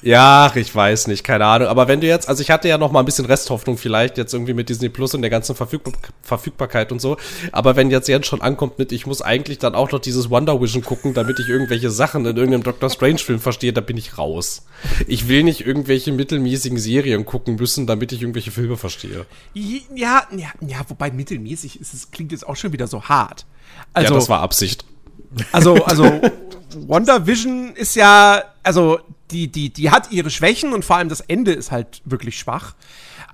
[0.00, 1.68] Ja, ich weiß nicht, keine Ahnung.
[1.68, 4.32] Aber wenn du jetzt, also ich hatte ja noch mal ein bisschen Resthoffnung vielleicht jetzt
[4.32, 5.92] irgendwie mit Disney Plus und der ganzen Verfügbar
[6.22, 7.16] Verfügbarkeit und so.
[7.52, 10.60] Aber wenn jetzt Jens schon ankommt mit, ich muss eigentlich dann auch noch dieses Wonder
[10.60, 14.18] Vision gucken, damit ich irgendwelche Sachen in irgendeinem Doctor Strange Film verstehe, da bin ich
[14.18, 14.66] raus.
[15.06, 19.26] Ich will nicht irgendwelche mittelmäßigen Serien gucken müssen, damit ich irgendwelche Filme verstehe.
[19.54, 23.46] Ja, ja, ja, wobei mittelmäßig ist es, klingt jetzt auch schon wieder so hart.
[23.92, 24.84] Also, ja, das war Absicht.
[25.50, 26.04] also, also,
[26.86, 31.20] Wonder Vision ist ja, also, die, die, die hat ihre Schwächen und vor allem das
[31.20, 32.74] Ende ist halt wirklich schwach.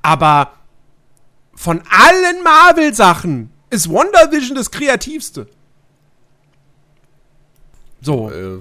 [0.03, 0.53] Aber
[1.55, 5.47] von allen Marvel-Sachen ist Wonder Vision das kreativste.
[8.01, 8.31] So.
[8.31, 8.59] Äh,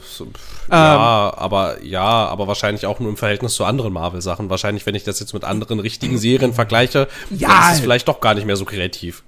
[0.72, 4.50] ja, aber ja, aber wahrscheinlich auch nur im Verhältnis zu anderen Marvel-Sachen.
[4.50, 7.68] Wahrscheinlich, wenn ich das jetzt mit anderen richtigen Serien vergleiche, Ja.
[7.68, 9.24] ist es vielleicht doch gar nicht mehr so kreativ.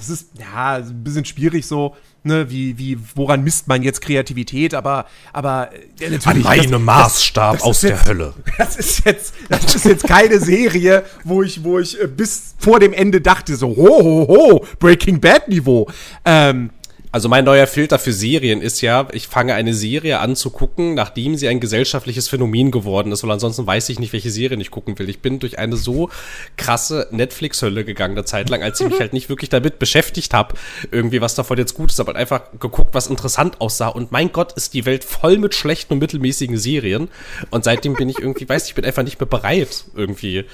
[0.00, 4.72] Das ist ja ein bisschen schwierig so, ne, wie, wie, woran misst man jetzt Kreativität,
[4.72, 6.46] aber, aber ja, natürlich.
[6.46, 8.34] An meinem Maßstab das, das aus jetzt, der Hölle.
[8.58, 12.80] Das ist jetzt, das ist jetzt keine Serie, wo ich, wo ich äh, bis vor
[12.80, 15.86] dem Ende dachte, so, ho, ho, ho, Breaking Bad Niveau.
[16.24, 16.70] Ähm,
[17.12, 20.94] also mein neuer Filter für Serien ist ja, ich fange eine Serie an zu gucken,
[20.94, 24.70] nachdem sie ein gesellschaftliches Phänomen geworden ist, weil ansonsten weiß ich nicht, welche Serie ich
[24.70, 25.08] gucken will.
[25.08, 26.08] Ich bin durch eine so
[26.56, 30.54] krasse Netflix-Hölle gegangen eine Zeit lang, als ich mich halt nicht wirklich damit beschäftigt habe,
[30.92, 33.88] irgendwie was davon jetzt gut ist, aber halt einfach geguckt, was interessant aussah.
[33.88, 37.08] Und mein Gott, ist die Welt voll mit schlechten und mittelmäßigen Serien.
[37.50, 40.44] Und seitdem bin ich irgendwie, weiß ich, bin einfach nicht mehr bereit, irgendwie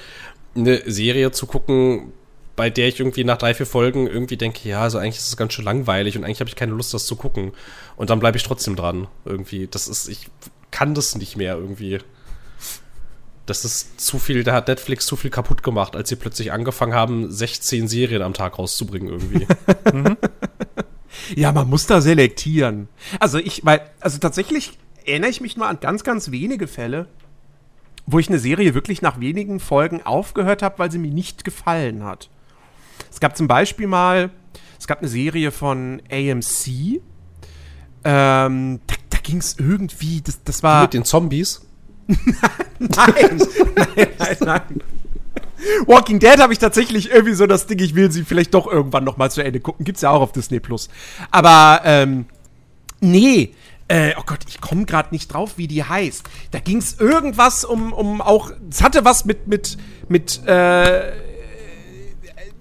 [0.55, 2.13] eine Serie zu gucken,
[2.57, 5.37] bei der ich irgendwie nach drei, vier Folgen irgendwie denke, ja, also eigentlich ist es
[5.37, 7.53] ganz schön langweilig und eigentlich habe ich keine Lust, das zu gucken.
[7.95, 9.07] Und dann bleibe ich trotzdem dran.
[9.25, 9.67] Irgendwie.
[9.67, 10.27] Das ist, ich
[10.71, 11.99] kann das nicht mehr irgendwie.
[13.45, 16.93] Das ist zu viel, da hat Netflix zu viel kaputt gemacht, als sie plötzlich angefangen
[16.93, 19.47] haben, 16 Serien am Tag rauszubringen irgendwie.
[21.35, 22.89] Ja, man muss da selektieren.
[23.19, 27.07] Also ich, weil, also tatsächlich erinnere ich mich nur an ganz, ganz wenige Fälle,
[28.05, 32.03] wo ich eine Serie wirklich nach wenigen Folgen aufgehört habe, weil sie mir nicht gefallen
[32.03, 32.29] hat.
[33.17, 34.29] Es gab zum Beispiel mal,
[34.77, 37.01] es gab eine Serie von AMC.
[38.03, 40.83] Ähm, da, da ging es irgendwie, das, das war.
[40.83, 41.65] Mit den Zombies?
[42.07, 42.19] nein,
[42.77, 44.83] nein, nein, nein.
[45.87, 49.03] Walking Dead habe ich tatsächlich irgendwie so das Ding, ich will sie vielleicht doch irgendwann
[49.03, 49.83] noch mal zu Ende gucken.
[49.83, 50.87] Gibt's ja auch auf Disney Plus.
[51.31, 52.25] Aber ähm,
[52.99, 53.55] nee,
[53.87, 56.29] äh, oh Gott, ich komme gerade nicht drauf, wie die heißt.
[56.51, 59.75] Da ging es irgendwas um, um auch, es hatte was mit mit
[60.07, 61.26] mit äh,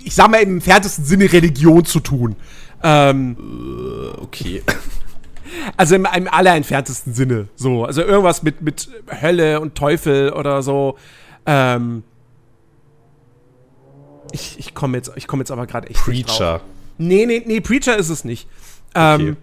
[0.07, 2.37] ich sag mal im entferntesten Sinne Religion zu tun.
[2.83, 4.63] Ähm, äh, okay.
[5.77, 7.49] Also im, im allerentferntesten Sinne.
[7.55, 7.85] So.
[7.85, 8.91] Also irgendwas mit, mit
[9.23, 10.99] Hölle und Teufel oder so.
[11.47, 12.03] Ähm,
[14.33, 16.61] ich ich komme jetzt, komm jetzt aber gerade echt Preacher.
[16.99, 18.49] Nee, nee, nee, Preacher ist es nicht.
[18.95, 19.37] Ähm, okay.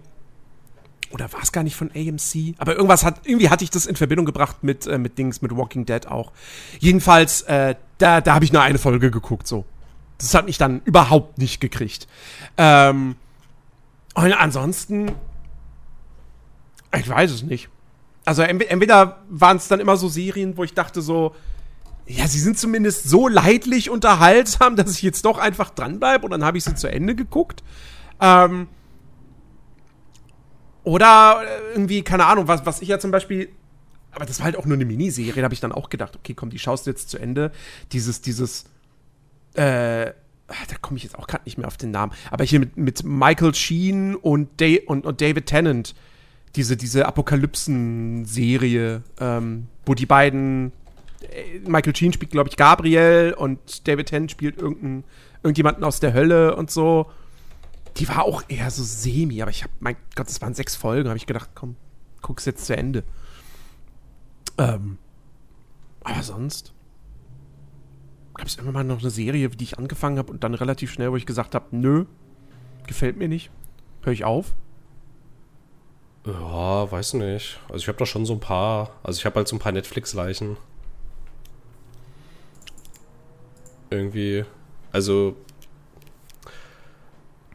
[1.10, 2.54] Oder war es gar nicht von AMC?
[2.58, 5.56] Aber irgendwas hat, irgendwie hatte ich das in Verbindung gebracht mit, äh, mit Dings, mit
[5.56, 6.32] Walking Dead auch.
[6.80, 9.64] Jedenfalls, äh, da, da habe ich nur eine Folge geguckt, so.
[10.18, 12.06] Das hat mich dann überhaupt nicht gekriegt.
[12.56, 13.16] Ähm,
[14.14, 15.12] und ansonsten,
[16.96, 17.68] ich weiß es nicht.
[18.24, 21.34] Also entweder waren es dann immer so Serien, wo ich dachte so,
[22.06, 26.44] ja, sie sind zumindest so leidlich unterhaltsam, dass ich jetzt doch einfach dranbleibe und dann
[26.44, 27.62] habe ich sie zu Ende geguckt.
[28.20, 28.68] Ähm,
[30.84, 31.42] oder
[31.72, 33.48] irgendwie, keine Ahnung, was, was ich ja zum Beispiel,
[34.12, 36.34] aber das war halt auch nur eine Miniserie, da habe ich dann auch gedacht, okay,
[36.34, 37.52] komm, die schaust du jetzt zu Ende.
[37.92, 38.66] Dieses, dieses
[39.54, 40.12] äh,
[40.46, 43.02] da komme ich jetzt auch gerade nicht mehr auf den Namen, aber hier mit, mit
[43.04, 45.94] Michael Sheen und, da und, und David Tennant,
[46.56, 50.72] diese, diese Apokalypsen-Serie, ähm, wo die beiden,
[51.22, 55.04] äh, Michael Sheen spielt, glaube ich, Gabriel und David Tennant spielt irgendein,
[55.42, 57.10] irgendjemanden aus der Hölle und so.
[57.96, 61.08] Die war auch eher so semi, aber ich habe, mein Gott, das waren sechs Folgen,
[61.08, 61.76] habe ich gedacht, komm,
[62.22, 63.04] guck's jetzt zu Ende.
[64.58, 64.98] Ähm,
[66.02, 66.73] aber sonst
[68.34, 71.10] gab es irgendwann mal noch eine Serie, die ich angefangen habe und dann relativ schnell,
[71.10, 72.06] wo ich gesagt habe, nö,
[72.86, 73.50] gefällt mir nicht,
[74.02, 74.54] höre ich auf.
[76.26, 77.60] Ja, weiß nicht.
[77.68, 79.72] Also ich habe da schon so ein paar, also ich habe halt so ein paar
[79.72, 80.56] Netflix-Leichen.
[83.90, 84.44] Irgendwie,
[84.90, 85.36] also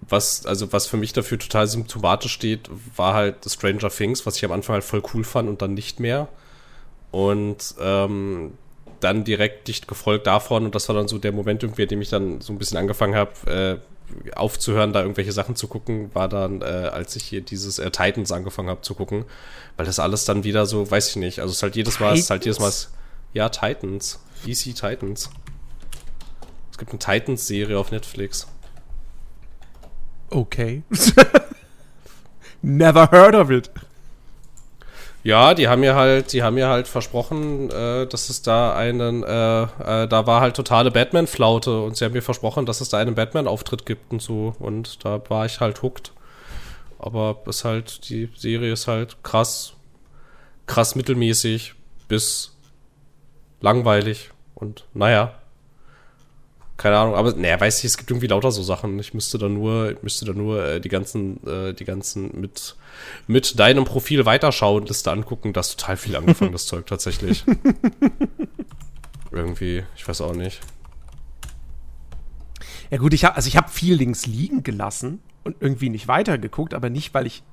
[0.08, 4.46] was, also was für mich dafür total symptomatisch steht, war halt Stranger Things, was ich
[4.46, 6.28] am Anfang halt voll cool fand und dann nicht mehr.
[7.12, 8.54] Und ähm,
[9.00, 12.02] dann direkt dicht gefolgt davon und das war dann so der Moment irgendwie, in dem
[12.02, 16.28] ich dann so ein bisschen angefangen habe, äh, aufzuhören, da irgendwelche Sachen zu gucken, war
[16.28, 19.26] dann, äh, als ich hier dieses äh, Titans angefangen habe zu gucken,
[19.78, 22.14] weil das alles dann wieder so, weiß ich nicht, also es ist halt jedes Mal,
[22.14, 22.72] es ist halt jedes Mal,
[23.34, 25.30] ja, Titans, DC Titans.
[26.72, 28.48] Es gibt eine Titans-Serie auf Netflix.
[30.30, 30.84] Okay.
[32.62, 33.70] Never heard of it.
[35.24, 39.24] Ja, die haben mir halt, die haben mir halt versprochen, äh, dass es da einen,
[39.24, 43.00] äh, äh, da war halt totale Batman-Flaute und sie haben mir versprochen, dass es da
[43.00, 46.14] einen Batman-Auftritt gibt und so und da war ich halt hooked.
[47.00, 49.74] Aber ist halt, die Serie ist halt krass,
[50.68, 51.76] krass mittelmäßig
[52.08, 52.56] bis
[53.62, 55.34] langweilig und naja,
[56.78, 58.98] keine Ahnung, aber naja, weiß ich, es gibt irgendwie lauter so Sachen.
[59.00, 62.76] Ich müsste da nur, ich müsste da nur äh, die ganzen, äh, die ganzen mit,
[63.28, 65.54] mit deinem Profil weiterschauen, Liste angucken.
[65.54, 67.46] Das ist total viel angefangen, das Zeug tatsächlich.
[69.32, 70.60] irgendwie, ich weiß auch nicht.
[72.90, 76.74] Ja gut, ich habe also ich habe viel links liegen gelassen und irgendwie nicht weitergeguckt,
[76.74, 77.44] aber nicht weil ich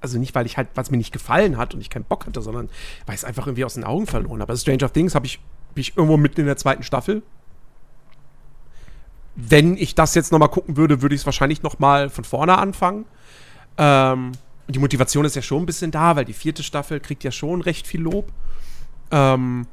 [0.00, 2.42] also nicht weil ich halt was mir nicht gefallen hat und ich keinen Bock hatte,
[2.42, 2.68] sondern
[3.06, 4.52] weil ich es einfach irgendwie aus den Augen verloren habe.
[4.52, 5.40] Also Stranger Things habe ich,
[5.70, 7.22] hab ich irgendwo mitten in der zweiten Staffel
[9.36, 13.06] wenn ich das jetzt nochmal gucken würde, würde ich es wahrscheinlich nochmal von vorne anfangen.
[13.76, 14.32] Ähm,
[14.68, 17.60] die Motivation ist ja schon ein bisschen da, weil die vierte Staffel kriegt ja schon
[17.60, 18.32] recht viel Lob.
[19.10, 19.66] Ähm,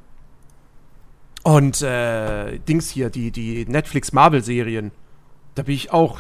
[1.44, 4.92] und äh, Dings hier, die, die Netflix-Marvel-Serien,
[5.56, 6.20] da bin ich auch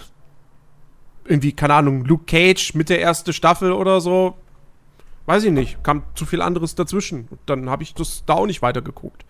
[1.25, 4.35] irgendwie, keine Ahnung, Luke Cage mit der ersten Staffel oder so.
[5.25, 7.27] Weiß ich nicht, kam zu viel anderes dazwischen.
[7.29, 9.25] Und dann habe ich das da auch nicht weitergeguckt.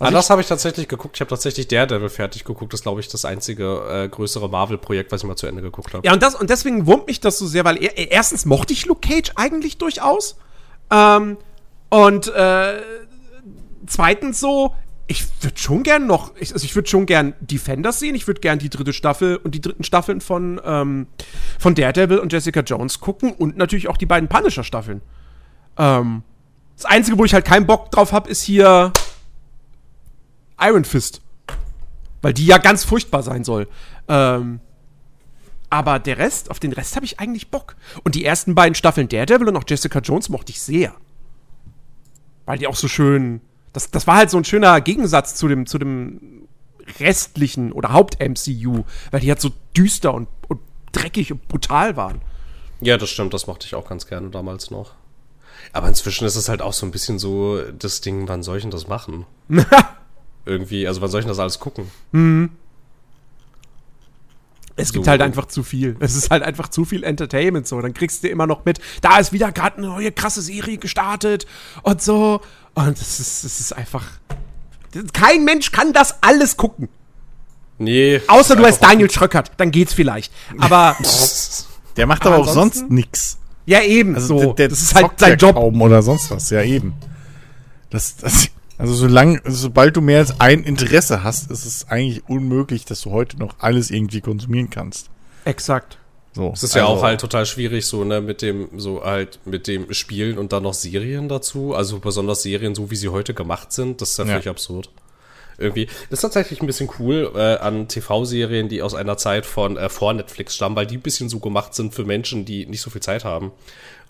[0.00, 1.16] Also das habe ich tatsächlich geguckt.
[1.16, 2.72] Ich habe tatsächlich Daredevil fertig geguckt.
[2.72, 5.92] Das ist, glaube ich, das einzige äh, größere Marvel-Projekt, was ich mal zu Ende geguckt
[5.92, 6.06] habe.
[6.06, 8.86] Ja, und, das, und deswegen wurmt mich das so sehr, weil er, erstens mochte ich
[8.86, 10.38] Luke Cage eigentlich durchaus.
[10.90, 11.36] Ähm,
[11.90, 12.80] und äh,
[13.86, 14.74] zweitens so,
[15.06, 18.14] ich würde schon gern noch, ich, also ich würde schon gern Defenders sehen.
[18.14, 21.08] Ich würde gern die dritte Staffel und die dritten Staffeln von, ähm,
[21.58, 25.02] von Daredevil und Jessica Jones gucken und natürlich auch die beiden Punisher-Staffeln.
[25.76, 26.22] Ähm,
[26.76, 28.92] das Einzige, wo ich halt keinen Bock drauf habe, ist hier
[30.60, 31.20] Iron Fist.
[32.22, 33.66] Weil die ja ganz furchtbar sein soll.
[34.08, 34.60] Ähm,
[35.70, 37.76] aber der Rest, auf den Rest habe ich eigentlich Bock.
[38.02, 40.92] Und die ersten beiden Staffeln Daredevil und auch Jessica Jones mochte ich sehr.
[42.44, 43.40] Weil die auch so schön.
[43.72, 46.48] Das, das war halt so ein schöner Gegensatz zu dem, zu dem
[46.98, 52.20] restlichen oder Haupt-MCU, weil die halt so düster und, und dreckig und brutal waren.
[52.80, 54.94] Ja, das stimmt, das mochte ich auch ganz gerne damals noch.
[55.72, 58.62] Aber inzwischen ist es halt auch so ein bisschen so das Ding, wann soll ich
[58.62, 59.26] denn das machen?
[60.46, 61.90] irgendwie, also wann soll ich das alles gucken?
[62.12, 62.50] Mhm.
[64.76, 64.94] Es so.
[64.94, 65.96] gibt halt einfach zu viel.
[66.00, 67.80] Es ist halt einfach zu viel Entertainment so.
[67.80, 71.46] Dann kriegst du immer noch mit, da ist wieder gerade eine neue krasse Serie gestartet
[71.82, 72.40] und so.
[72.74, 74.04] Und es ist, es ist einfach.
[75.12, 76.88] Kein Mensch kann das alles gucken.
[77.78, 78.20] Nee.
[78.28, 80.32] Außer du heißt Daniel Schröckert, dann geht's vielleicht.
[80.58, 80.96] Aber.
[81.96, 83.38] der macht aber auch sonst nix.
[83.66, 84.14] Ja, eben.
[84.14, 84.44] Also so.
[84.46, 85.56] der, der das ist halt sein Job.
[85.56, 86.94] oder sonst was, ja eben.
[87.90, 88.48] Das, das,
[88.80, 93.10] also solange, sobald du mehr als ein Interesse hast, ist es eigentlich unmöglich, dass du
[93.10, 95.10] heute noch alles irgendwie konsumieren kannst.
[95.44, 95.98] Exakt.
[96.32, 99.40] So, es ist also, ja auch halt total schwierig, so, ne, mit dem, so halt
[99.44, 101.74] mit dem Spielen und dann noch Serien dazu.
[101.74, 104.90] Also besonders Serien, so wie sie heute gemacht sind, das ist ja völlig absurd.
[105.58, 105.86] Irgendwie.
[106.08, 109.90] Das ist tatsächlich ein bisschen cool äh, an TV-Serien, die aus einer Zeit von äh,
[109.90, 112.88] vor Netflix stammen, weil die ein bisschen so gemacht sind für Menschen, die nicht so
[112.88, 113.52] viel Zeit haben.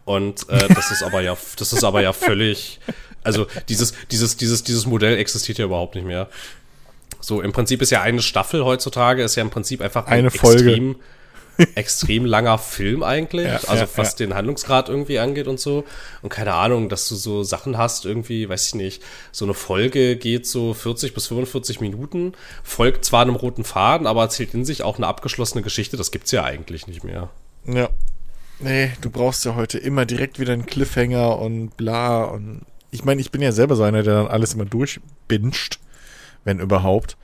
[0.05, 2.81] Und äh, das ist aber ja, das ist aber ja völlig,
[3.23, 6.29] also dieses, dieses, dieses, dieses Modell existiert ja überhaupt nicht mehr.
[7.21, 10.31] So, im Prinzip ist ja eine Staffel heutzutage, ist ja im Prinzip einfach ein eine
[10.31, 10.97] Folge.
[11.75, 14.27] extrem langer Film eigentlich, ja, also ja, was ja.
[14.27, 15.85] den Handlungsgrad irgendwie angeht und so.
[16.23, 19.03] Und keine Ahnung, dass du so Sachen hast, irgendwie, weiß ich nicht,
[19.33, 24.23] so eine Folge geht so 40 bis 45 Minuten, folgt zwar einem roten Faden, aber
[24.23, 27.31] erzählt in sich auch eine abgeschlossene Geschichte, das gibt's ja eigentlich nicht mehr.
[27.66, 27.91] Ja.
[28.59, 33.20] Nee, du brauchst ja heute immer direkt wieder einen Cliffhanger und bla und ich meine,
[33.20, 35.78] ich bin ja selber so einer, der dann alles immer durchbinscht,
[36.45, 37.16] wenn überhaupt.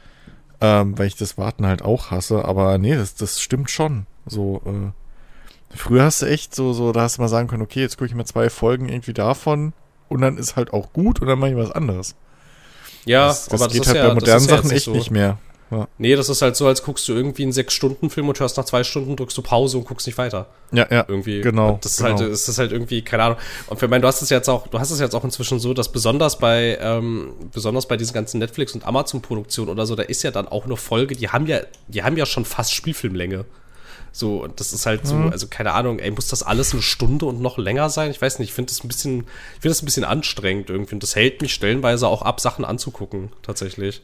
[0.58, 4.06] Ähm, weil ich das Warten halt auch hasse, aber nee, das, das stimmt schon.
[4.24, 7.80] So, äh, früher hast du echt so, so, da hast du mal sagen können, okay,
[7.80, 9.74] jetzt gucke ich mir zwei Folgen irgendwie davon
[10.08, 12.14] und dann ist halt auch gut und dann mache ich was anderes.
[13.04, 14.92] Ja, das, das aber geht das halt ja, bei modernen Sachen echt so.
[14.92, 15.38] nicht mehr.
[15.70, 15.88] Ja.
[15.98, 18.84] Nee, das ist halt so, als guckst du irgendwie einen Sechs-Stunden-Film und hörst nach zwei
[18.84, 20.46] Stunden, drückst du Pause und guckst nicht weiter.
[20.70, 21.04] Ja, ja.
[21.08, 21.40] Irgendwie.
[21.40, 21.78] Genau.
[21.82, 22.18] Das ist genau.
[22.18, 23.38] halt, das ist halt irgendwie, keine Ahnung.
[23.66, 25.74] Und für mein, du hast es jetzt auch, du hast es jetzt auch inzwischen so,
[25.74, 30.22] dass besonders bei, ähm, besonders bei diesen ganzen Netflix- und Amazon-Produktionen oder so, da ist
[30.22, 33.44] ja dann auch eine Folge, die haben ja, die haben ja schon fast Spielfilmlänge.
[34.12, 35.30] So, und das ist halt so, mhm.
[35.30, 38.10] also keine Ahnung, ey, muss das alles eine Stunde und noch länger sein?
[38.10, 39.18] Ich weiß nicht, ich finde das ein bisschen,
[39.56, 40.94] ich finde das ein bisschen anstrengend irgendwie.
[40.94, 44.02] Und das hält mich stellenweise auch ab, Sachen anzugucken, tatsächlich.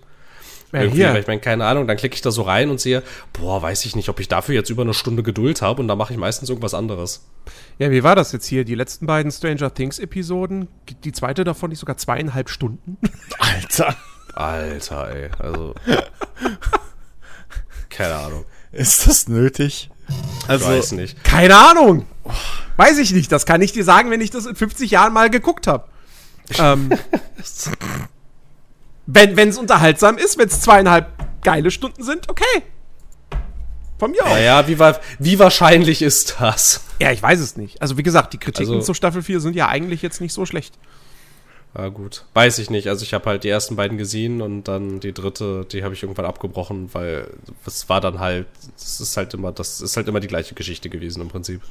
[0.72, 3.02] Ja, irgendwie, weil ich meine, keine Ahnung, dann klicke ich da so rein und sehe,
[3.34, 5.98] boah, weiß ich nicht, ob ich dafür jetzt über eine Stunde Geduld habe und dann
[5.98, 7.26] mache ich meistens irgendwas anderes.
[7.78, 8.64] Ja, wie war das jetzt hier?
[8.64, 10.68] Die letzten beiden Stranger Things Episoden,
[11.04, 12.96] die zweite davon nicht sogar zweieinhalb Stunden?
[13.38, 13.94] Alter.
[14.34, 15.74] Alter, ey, also.
[17.90, 18.46] keine Ahnung.
[18.72, 19.90] Ist das nötig?
[20.48, 21.22] Also, ich weiß nicht.
[21.22, 22.06] Keine Ahnung.
[22.76, 23.30] Weiß ich nicht.
[23.30, 25.88] Das kann ich dir sagen, wenn ich das in 50 Jahren mal geguckt habe.
[26.58, 26.90] ähm,
[29.06, 31.08] wenn es unterhaltsam ist, wenn es zweieinhalb
[31.42, 32.62] geile Stunden sind, okay.
[33.98, 34.30] Von mir aus.
[34.30, 34.78] Naja, wie,
[35.18, 36.84] wie wahrscheinlich ist das?
[37.00, 37.80] Ja, ich weiß es nicht.
[37.80, 40.44] Also, wie gesagt, die Kritiken also, zu Staffel 4 sind ja eigentlich jetzt nicht so
[40.44, 40.74] schlecht.
[41.76, 42.24] Ja, gut.
[42.34, 42.88] Weiß ich nicht.
[42.88, 46.02] Also, ich habe halt die ersten beiden gesehen und dann die dritte, die habe ich
[46.02, 47.28] irgendwann abgebrochen, weil
[47.64, 48.46] es war dann halt,
[48.76, 51.62] das ist halt immer, das ist halt immer die gleiche Geschichte gewesen im Prinzip.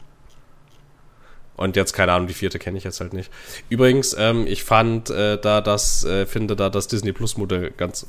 [1.61, 3.31] Und jetzt, keine Ahnung, die vierte kenne ich jetzt halt nicht.
[3.69, 8.07] Übrigens, ähm, ich fand äh, da das, äh, finde da das Disney Plus Modell ganz,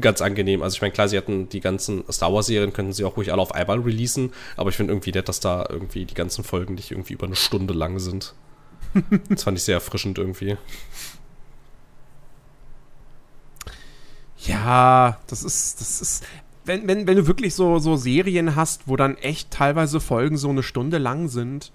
[0.00, 0.62] ganz angenehm.
[0.62, 3.32] Also ich meine, klar, sie hatten die ganzen Star Wars Serien, könnten sie auch ruhig
[3.32, 6.74] alle auf einmal releasen, aber ich finde irgendwie nett, dass da irgendwie die ganzen Folgen
[6.74, 8.34] nicht irgendwie über eine Stunde lang sind.
[9.28, 10.56] das fand ich sehr erfrischend irgendwie.
[14.38, 16.24] Ja, das ist, das ist,
[16.64, 20.48] wenn, wenn, wenn du wirklich so, so Serien hast, wo dann echt teilweise Folgen so
[20.48, 21.72] eine Stunde lang sind,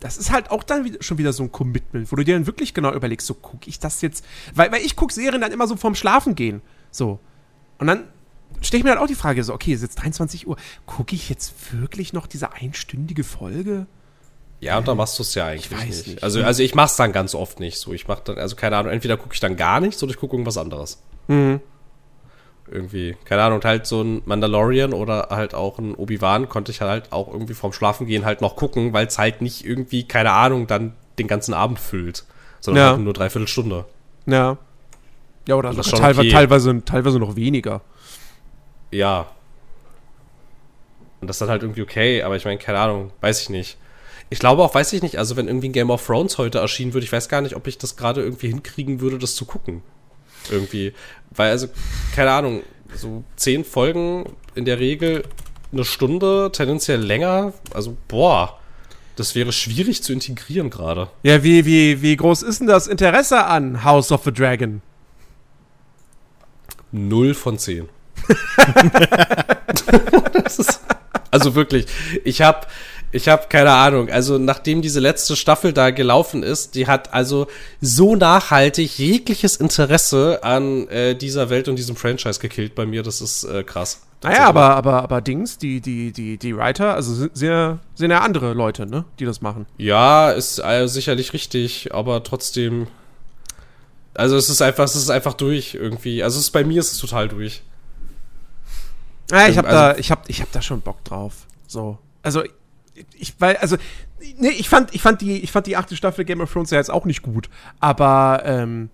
[0.00, 2.74] das ist halt auch dann schon wieder so ein Commitment, wo du dir dann wirklich
[2.74, 4.24] genau überlegst, so gucke ich das jetzt,
[4.54, 7.18] weil, weil ich gucke Serien dann immer so vorm Schlafen gehen, so.
[7.78, 8.04] Und dann
[8.60, 11.14] stelle ich mir halt auch die Frage so, okay, es ist jetzt 23 Uhr, gucke
[11.14, 13.86] ich jetzt wirklich noch diese einstündige Folge?
[14.60, 16.06] Ja, und dann machst du es ja eigentlich weiß nicht.
[16.08, 16.22] nicht.
[16.22, 17.92] Also, also ich mach's dann ganz oft nicht so.
[17.92, 20.34] Ich mach dann, also keine Ahnung, entweder gucke ich dann gar nichts oder ich gucke
[20.34, 21.00] irgendwas anderes.
[21.28, 21.60] Mhm.
[22.70, 27.12] Irgendwie, keine Ahnung, halt so ein Mandalorian oder halt auch ein Obi-Wan konnte ich halt
[27.12, 30.94] auch irgendwie vorm Schlafengehen halt noch gucken, weil es halt nicht irgendwie, keine Ahnung, dann
[31.18, 32.24] den ganzen Abend füllt,
[32.60, 32.90] sondern Ja.
[32.92, 33.84] halt nur dreiviertel Stunde.
[34.26, 34.58] Ja.
[35.46, 36.30] Ja, oder schon teilweise, okay.
[36.30, 37.80] teilweise, teilweise noch weniger.
[38.90, 39.26] Ja.
[41.20, 43.78] Und das ist dann halt irgendwie okay, aber ich meine, keine Ahnung, weiß ich nicht.
[44.30, 46.92] Ich glaube auch, weiß ich nicht, also wenn irgendwie ein Game of Thrones heute erschienen
[46.92, 49.82] würde, ich weiß gar nicht, ob ich das gerade irgendwie hinkriegen würde, das zu gucken.
[50.50, 50.92] Irgendwie.
[51.30, 51.68] Weil, also,
[52.14, 52.62] keine Ahnung,
[52.94, 54.24] so zehn Folgen
[54.54, 55.24] in der Regel
[55.72, 57.52] eine Stunde, tendenziell länger.
[57.74, 58.58] Also, boah,
[59.16, 61.08] das wäre schwierig zu integrieren gerade.
[61.22, 64.80] Ja, wie, wie, wie groß ist denn das Interesse an House of the Dragon?
[66.92, 67.88] Null von zehn.
[71.30, 71.86] also wirklich,
[72.24, 72.66] ich habe
[73.12, 77.46] ich habe keine Ahnung, also nachdem diese letzte Staffel da gelaufen ist, die hat also
[77.80, 83.20] so nachhaltig jegliches Interesse an äh, dieser Welt und diesem Franchise gekillt bei mir, das
[83.20, 84.02] ist äh, krass.
[84.22, 88.20] Naja, aber, aber, aber Dings, die, die, die, die Writer, also sind, sehr, sind ja
[88.20, 89.66] andere Leute, ne, die das machen.
[89.78, 92.88] Ja, ist äh, sicherlich richtig, aber trotzdem.
[94.14, 96.24] Also es ist einfach, es ist einfach durch irgendwie.
[96.24, 97.62] Also es ist bei mir ist es total durch.
[99.30, 101.34] Ja, ich habe Also- da, ich hab, ich hab da schon Bock drauf.
[101.68, 102.42] So, also
[103.16, 103.76] ich, weil, also,
[104.38, 106.78] nee, ich fand, ich fand die, ich fand die achte Staffel Game of Thrones ja
[106.78, 107.48] jetzt auch nicht gut,
[107.80, 108.90] aber ähm,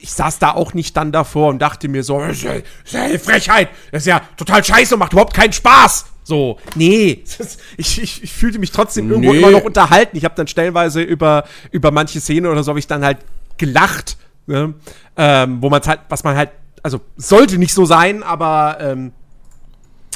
[0.00, 2.62] ich saß da auch nicht dann davor und dachte mir so, das ist ja, das
[2.84, 6.06] ist ja eine Frechheit, das ist ja total scheiße und macht überhaupt keinen Spaß.
[6.24, 7.22] So, nee,
[7.76, 9.38] ich, ich, ich fühlte mich trotzdem irgendwo Nee.
[9.38, 10.16] immer noch unterhalten.
[10.16, 13.18] Ich habe dann stellenweise über, über manche Szenen oder so habe ich dann halt
[13.56, 14.16] gelacht,
[14.46, 14.74] ne?
[15.16, 16.50] ähm, wo man halt, was man halt,
[16.82, 19.12] also sollte nicht so sein, aber ähm,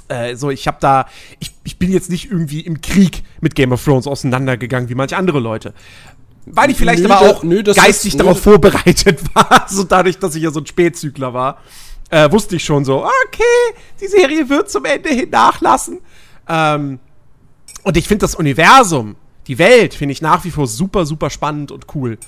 [0.09, 1.07] äh, so, ich habe da,
[1.39, 5.17] ich, ich bin jetzt nicht irgendwie im Krieg mit Game of Thrones auseinandergegangen wie manche
[5.17, 5.75] andere Leute.
[6.47, 10.35] Weil ich vielleicht Nö, aber auch nö, geistig ist- darauf vorbereitet war, so dadurch, dass
[10.35, 11.59] ich ja so ein Spätzügler war,
[12.11, 15.99] äh, wusste ich schon so, okay, die Serie wird zum Ende hin nachlassen.
[16.49, 16.99] Ähm,
[17.83, 21.71] und ich finde das Universum, die Welt, finde ich nach wie vor super, super spannend
[21.71, 22.19] und cool.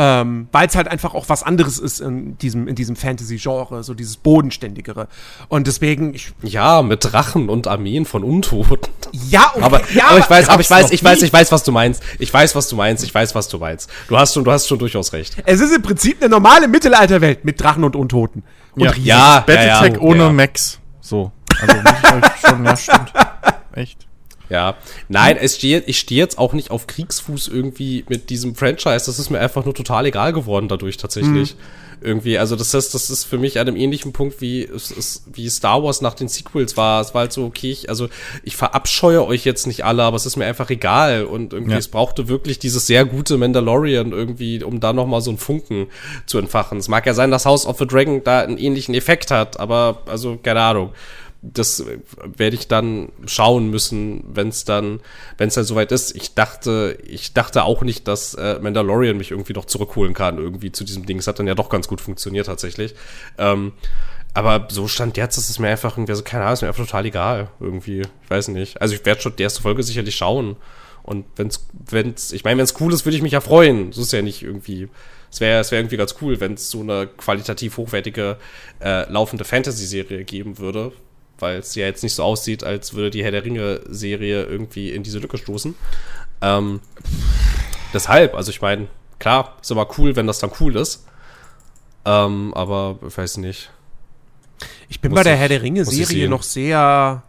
[0.00, 3.94] Ähm, Weil es halt einfach auch was anderes ist in diesem, in diesem Fantasy-Genre, so
[3.94, 5.08] dieses Bodenständigere.
[5.48, 8.92] Und deswegen, ich, Ja, mit Drachen und Armeen von Untoten.
[9.28, 11.64] ja, okay, Aber, ja, aber ich weiß, aber ich weiß, ich weiß, ich weiß, was
[11.64, 12.00] du meinst.
[12.20, 13.02] Ich weiß, was du meinst.
[13.02, 13.90] Ich weiß, was du meinst.
[14.06, 15.36] Du hast schon, du hast schon durchaus recht.
[15.44, 18.44] Es ist im Prinzip eine normale Mittelalterwelt mit Drachen und Untoten.
[18.76, 18.90] Und Ja.
[18.90, 19.04] Riesen.
[19.04, 20.32] Ja, Battletech ja, ohne ja.
[20.32, 20.78] Max.
[21.00, 21.32] So.
[21.60, 23.12] Also muss ich euch schon, ja, stimmt.
[23.72, 24.06] Echt.
[24.50, 24.76] Ja.
[25.08, 29.06] Nein, es steht, ich stehe jetzt auch nicht auf Kriegsfuß irgendwie mit diesem Franchise.
[29.06, 31.56] Das ist mir einfach nur total egal geworden dadurch tatsächlich.
[32.00, 35.24] Irgendwie, also das heißt, das ist für mich an einem ähnlichen Punkt wie es ist,
[35.32, 37.00] wie Star Wars nach den Sequels war.
[37.00, 38.08] Es war halt so, okay, ich, also
[38.44, 41.24] ich verabscheue euch jetzt nicht alle, aber es ist mir einfach egal.
[41.24, 41.78] Und irgendwie, Ja.
[41.78, 45.88] es brauchte wirklich dieses sehr gute Mandalorian irgendwie, um da nochmal so einen Funken
[46.24, 46.78] zu entfachen.
[46.78, 50.02] Es mag ja sein, dass House of the Dragon da einen ähnlichen Effekt hat, aber
[50.06, 50.92] also, keine Ahnung
[51.54, 51.84] das
[52.36, 55.00] werde ich dann schauen müssen, wenn es dann,
[55.36, 56.14] wenn es dann soweit ist.
[56.14, 60.72] Ich dachte, ich dachte auch nicht, dass äh, Mandalorian mich irgendwie noch zurückholen kann, irgendwie
[60.72, 61.18] zu diesem Ding.
[61.18, 62.94] Es hat dann ja doch ganz gut funktioniert tatsächlich.
[63.38, 63.72] Ähm,
[64.34, 66.84] aber so stand jetzt, ist es mir einfach irgendwie so, keine Ahnung, ist mir einfach
[66.84, 68.00] total egal, irgendwie.
[68.00, 68.80] Ich weiß nicht.
[68.80, 70.56] Also ich werde schon die erste Folge sicherlich schauen.
[71.02, 73.92] Und wenn's, wenn's, ich meine, wenn's cool ist, würde ich mich ja freuen.
[73.92, 74.88] So ist ja nicht irgendwie.
[75.30, 78.36] Es wäre es wäre irgendwie ganz cool, wenn es so eine qualitativ hochwertige
[78.80, 80.92] äh, laufende Fantasy-Serie geben würde,
[81.38, 85.02] weil es ja jetzt nicht so aussieht, als würde die Herr der Ringe-Serie irgendwie in
[85.02, 85.74] diese Lücke stoßen.
[86.40, 86.80] Ähm,
[87.92, 88.88] deshalb, also ich meine,
[89.18, 91.06] klar, ist immer cool, wenn das dann cool ist.
[92.04, 93.70] Ähm, aber ich weiß nicht.
[94.88, 97.22] Ich bin Muss bei der ich- Herr der Ringe-Serie noch sehr.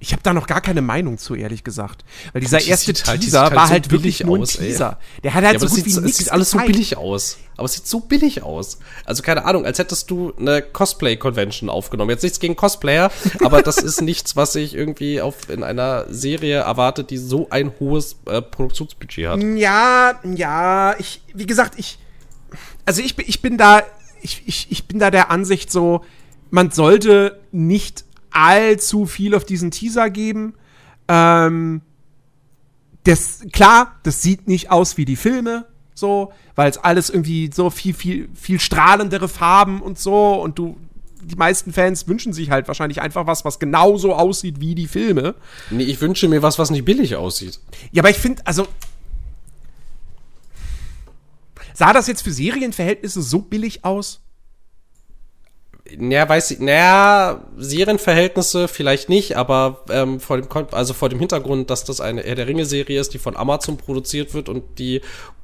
[0.00, 2.04] Ich habe da noch gar keine Meinung zu, ehrlich gesagt.
[2.32, 4.36] Weil dieser Die erste halt- die Teaser sieht halt war so halt wirklich billig nur
[4.36, 4.66] ein aus, ey.
[4.68, 4.98] Teaser.
[5.24, 6.96] Der hat halt ja, so gut es wie sieht, es nichts sieht alles so billig
[6.96, 7.36] aus.
[7.56, 8.78] Aber es sieht so billig aus.
[9.04, 12.10] Also keine Ahnung, als hättest du eine Cosplay-Convention aufgenommen.
[12.10, 13.10] Jetzt nichts gegen Cosplayer,
[13.44, 17.72] aber das ist nichts, was ich irgendwie auf, in einer Serie erwarte, die so ein
[17.80, 19.42] hohes äh, Produktionsbudget hat.
[19.42, 21.98] Ja, ja, ich, wie gesagt, ich,
[22.84, 23.82] also ich, bin- ich bin da,
[24.22, 26.04] ich, ich, ich bin da der Ansicht so,
[26.50, 30.54] man sollte nicht allzu viel auf diesen Teaser geben.
[31.08, 31.82] Ähm,
[33.04, 37.70] das, klar, das sieht nicht aus wie die Filme, so, weil es alles irgendwie so
[37.70, 40.76] viel, viel, viel strahlendere Farben und so und du
[41.20, 45.34] die meisten Fans wünschen sich halt wahrscheinlich einfach was, was genauso aussieht wie die Filme.
[45.70, 47.60] Nee, ich wünsche mir was, was nicht billig aussieht.
[47.92, 48.66] Ja, aber ich finde, also.
[51.74, 54.20] Sah das jetzt für Serienverhältnisse so billig aus?
[55.96, 61.70] Naja, weiß ich, naja, Serienverhältnisse vielleicht nicht, aber ähm, vor dem, also vor dem Hintergrund,
[61.70, 65.00] dass das eine Herr der Ringe-Serie ist, die von Amazon produziert wird und die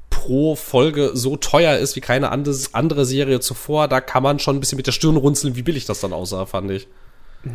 [0.09, 4.55] pro Folge so teuer ist wie keine ande- andere Serie zuvor, da kann man schon
[4.55, 6.87] ein bisschen mit der Stirn runzeln, wie billig das dann aussah, fand ich.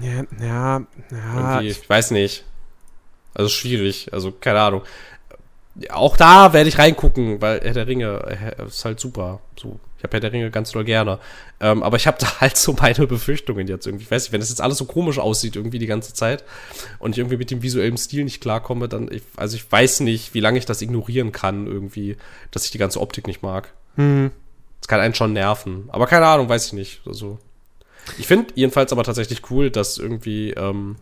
[0.02, 1.60] Ja, ja, ja.
[1.60, 2.44] Ich weiß nicht.
[3.34, 4.82] Also schwierig, also keine Ahnung.
[5.90, 9.40] Auch da werde ich reingucken, weil Herr der Ringe äh, ist halt super.
[9.58, 11.18] So, ich habe Herr der Ringe ganz doll gerne.
[11.60, 14.04] Ähm, aber ich habe da halt so meine Befürchtungen jetzt irgendwie.
[14.04, 16.42] Ich weiß nicht, wenn das jetzt alles so komisch aussieht irgendwie die ganze Zeit
[16.98, 20.32] und ich irgendwie mit dem visuellen Stil nicht klarkomme, dann, ich, also ich weiß nicht,
[20.32, 22.16] wie lange ich das ignorieren kann irgendwie,
[22.50, 23.74] dass ich die ganze Optik nicht mag.
[24.80, 25.90] Das kann einen schon nerven.
[25.92, 27.02] Aber keine Ahnung, weiß ich nicht.
[27.04, 27.38] Also,
[28.16, 30.96] ich finde jedenfalls aber tatsächlich cool, dass irgendwie ähm,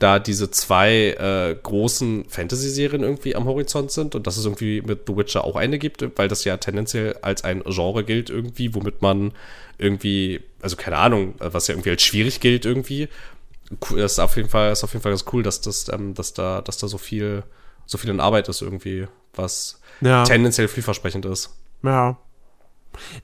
[0.00, 5.02] da diese zwei äh, großen Fantasy-Serien irgendwie am Horizont sind und dass es irgendwie mit
[5.06, 9.02] The Witcher auch eine gibt, weil das ja tendenziell als ein Genre gilt irgendwie, womit
[9.02, 9.32] man
[9.78, 13.08] irgendwie, also keine Ahnung, äh, was ja irgendwie als schwierig gilt irgendwie.
[13.96, 16.32] Das ist auf jeden Fall, ist auf jeden Fall ganz cool, dass das, ähm, dass
[16.34, 17.44] da, dass da so viel,
[17.86, 20.24] so viel in Arbeit ist irgendwie, was Ja.
[20.24, 21.50] tendenziell vielversprechend ist.
[21.84, 22.18] Ja.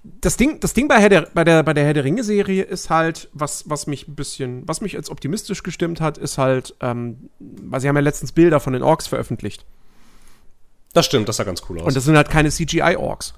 [0.03, 2.91] Das Ding, das Ding bei, Herr der, bei, der, bei der Herr der Ringe-Serie ist
[2.91, 7.31] halt, was, was mich ein bisschen, was mich als optimistisch gestimmt hat, ist halt, ähm,
[7.39, 9.65] weil sie haben ja letztens Bilder von den Orks veröffentlicht.
[10.93, 11.87] Das stimmt, das sah ganz cool aus.
[11.87, 13.35] Und das sind halt keine CGI-Orks.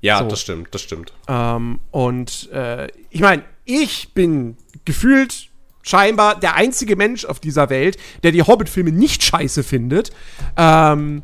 [0.00, 0.28] ja, so.
[0.28, 1.12] das stimmt, das stimmt.
[1.28, 5.48] Ähm, und äh, ich meine, ich bin gefühlt
[5.82, 10.10] scheinbar der einzige Mensch auf dieser Welt, der die Hobbit-Filme nicht scheiße findet.
[10.56, 11.22] Ähm,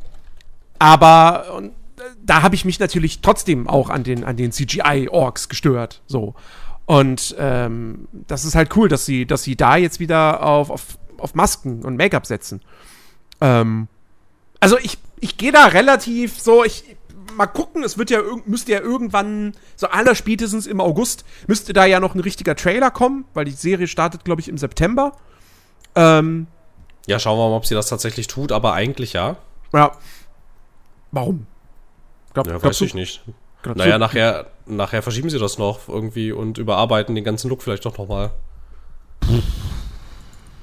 [0.78, 1.72] aber und,
[2.22, 6.02] da habe ich mich natürlich trotzdem auch an den, an den CGI-Orks gestört.
[6.06, 6.34] So.
[6.86, 10.98] Und ähm, das ist halt cool, dass sie, dass sie da jetzt wieder auf, auf,
[11.18, 12.60] auf Masken und Make-up setzen.
[13.40, 13.88] Ähm,
[14.60, 16.84] also ich, ich gehe da relativ so, ich
[17.36, 21.84] mal gucken, es wird ja müsste ja irgendwann so aller spätestens im August müsste da
[21.84, 25.16] ja noch ein richtiger Trailer kommen, weil die Serie startet glaube ich im September.
[25.94, 26.46] Ähm,
[27.06, 29.36] Ja, schauen wir mal, ob sie das tatsächlich tut, aber eigentlich ja.
[29.72, 29.92] ja.
[31.10, 31.46] Warum?
[32.34, 33.22] Glaub, Ja, weiß du- ich nicht.
[33.62, 37.62] glaubst Naja, du- nachher, nachher verschieben sie das noch irgendwie und überarbeiten den ganzen Look
[37.62, 38.32] vielleicht doch nochmal.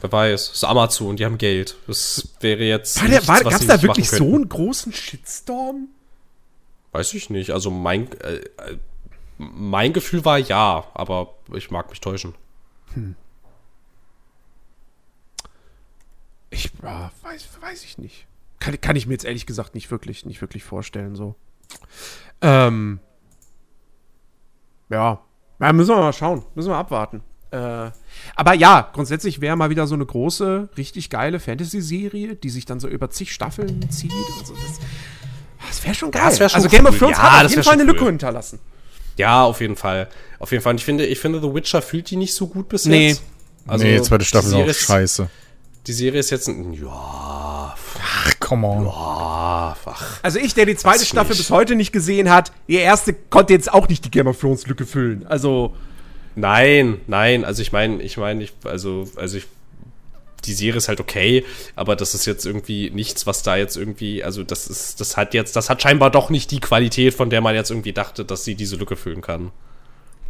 [0.02, 1.76] Wer weiß, es ist Amazon, die haben Geld.
[1.88, 2.98] Das wäre jetzt.
[2.98, 5.88] War der, nichts, war, was gab's da wirklich so einen großen Shitstorm?
[6.92, 7.52] Weiß ich nicht.
[7.52, 8.78] Also mein, äh, äh,
[9.38, 12.36] mein Gefühl war ja, aber ich mag mich täuschen.
[16.50, 18.26] Ich ja, weiß, weiß ich nicht.
[18.60, 21.36] Kann, kann ich mir jetzt ehrlich gesagt nicht wirklich, nicht wirklich vorstellen, so.
[22.42, 23.00] Ähm.
[24.90, 25.20] Ja.
[25.60, 25.74] ja.
[25.74, 26.44] Müssen wir mal schauen.
[26.56, 27.22] Müssen wir abwarten.
[27.52, 27.92] Äh,
[28.36, 32.80] aber ja, grundsätzlich wäre mal wieder so eine große, richtig geile Fantasy-Serie, die sich dann
[32.80, 34.12] so über zig Staffeln zieht.
[34.12, 34.54] Und so.
[34.54, 34.80] Das,
[35.68, 36.24] das wäre schon geil.
[36.26, 37.00] das wär schon also Game of cool.
[37.00, 38.08] Thrones Ja, hat auf jeden Fall eine Lücke cool.
[38.10, 38.60] hinterlassen.
[39.18, 40.08] Ja, auf jeden Fall.
[40.40, 40.72] Auf jeden Fall.
[40.72, 43.10] Und ich finde, ich finde, The Witcher fühlt die nicht so gut bis Nee.
[43.10, 43.24] jetzt.
[43.68, 45.30] Also, nee, zweite Staffel ist auch scheiße.
[45.88, 48.88] Die Serie ist jetzt ein, ja, Ach, come on.
[48.88, 53.14] ah, ach, Also ich, der die zweite Staffel bis heute nicht gesehen hat, die erste
[53.14, 55.26] konnte jetzt auch nicht die Game of Thrones Lücke füllen.
[55.28, 55.74] Also,
[56.36, 59.48] Nein, nein, also ich meine, ich meine, ich, also, also ich,
[60.46, 61.46] die Serie ist halt okay,
[61.76, 65.34] aber das ist jetzt irgendwie nichts, was da jetzt irgendwie, also das ist, das hat
[65.34, 68.46] jetzt, das hat scheinbar doch nicht die Qualität, von der man jetzt irgendwie dachte, dass
[68.46, 69.52] sie diese Lücke füllen kann.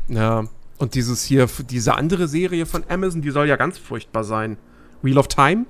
[0.07, 0.45] Ja,
[0.79, 4.57] und dieses hier, diese andere Serie von Amazon, die soll ja ganz furchtbar sein.
[5.03, 5.65] Wheel of Time?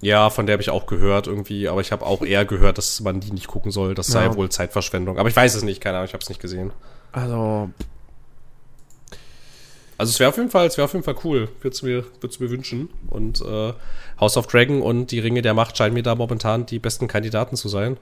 [0.00, 3.00] Ja, von der habe ich auch gehört irgendwie, aber ich habe auch eher gehört, dass
[3.00, 3.94] man die nicht gucken soll.
[3.94, 4.34] Das sei Ja.
[4.36, 5.18] wohl Zeitverschwendung.
[5.18, 6.72] Aber ich weiß es nicht, keine Ahnung, ich habe es nicht gesehen.
[7.12, 7.70] Also,
[9.96, 12.40] Also es wäre auf jeden Fall, es wäre auf jeden Fall cool, würde mir, würd's
[12.40, 12.88] mir wünschen.
[13.08, 13.72] Und äh,
[14.20, 17.56] House of Dragon und die Ringe der Macht scheinen mir da momentan die besten Kandidaten
[17.56, 17.96] zu sein.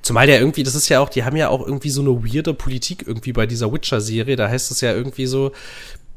[0.00, 2.54] Zumal der irgendwie, das ist ja auch, die haben ja auch irgendwie so eine weirde
[2.54, 4.36] Politik irgendwie bei dieser Witcher-Serie.
[4.36, 5.52] Da heißt es ja irgendwie so,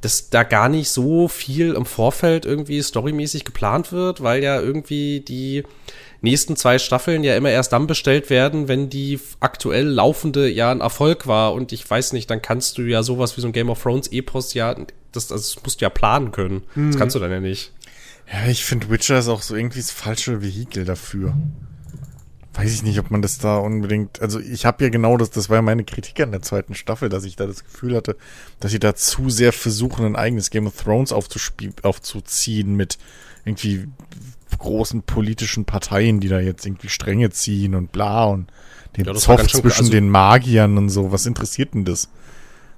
[0.02, 5.22] dass da gar nicht so viel im Vorfeld irgendwie storymäßig geplant wird, weil ja irgendwie
[5.22, 5.64] die
[6.22, 10.82] nächsten zwei Staffeln ja immer erst dann bestellt werden, wenn die aktuell laufende ja ein
[10.82, 11.53] Erfolg war.
[11.53, 14.11] Und ich weiß nicht, dann kannst du ja sowas wie so ein Game of Thrones
[14.11, 14.76] Epos ja,
[15.11, 16.64] das, das musst du ja planen können.
[16.76, 17.72] Das kannst du dann ja nicht.
[18.32, 21.36] Ja, ich finde Witcher ist auch so irgendwie das falsche Vehikel dafür.
[22.53, 24.22] Weiß ich nicht, ob man das da unbedingt.
[24.22, 27.07] Also ich habe ja genau das, das war ja meine Kritik an der zweiten Staffel,
[27.07, 28.18] dass ich da das Gefühl hatte,
[28.60, 32.98] dass sie da zu sehr versuchen, ein eigenes Game of Thrones aufzuziehen mit
[33.45, 33.88] irgendwie
[34.60, 38.52] großen politischen Parteien, die da jetzt irgendwie Stränge ziehen und bla und
[38.98, 41.11] den Ja, Zoff zwischen also- den Magiern und so.
[41.11, 42.10] Was interessiert denn das?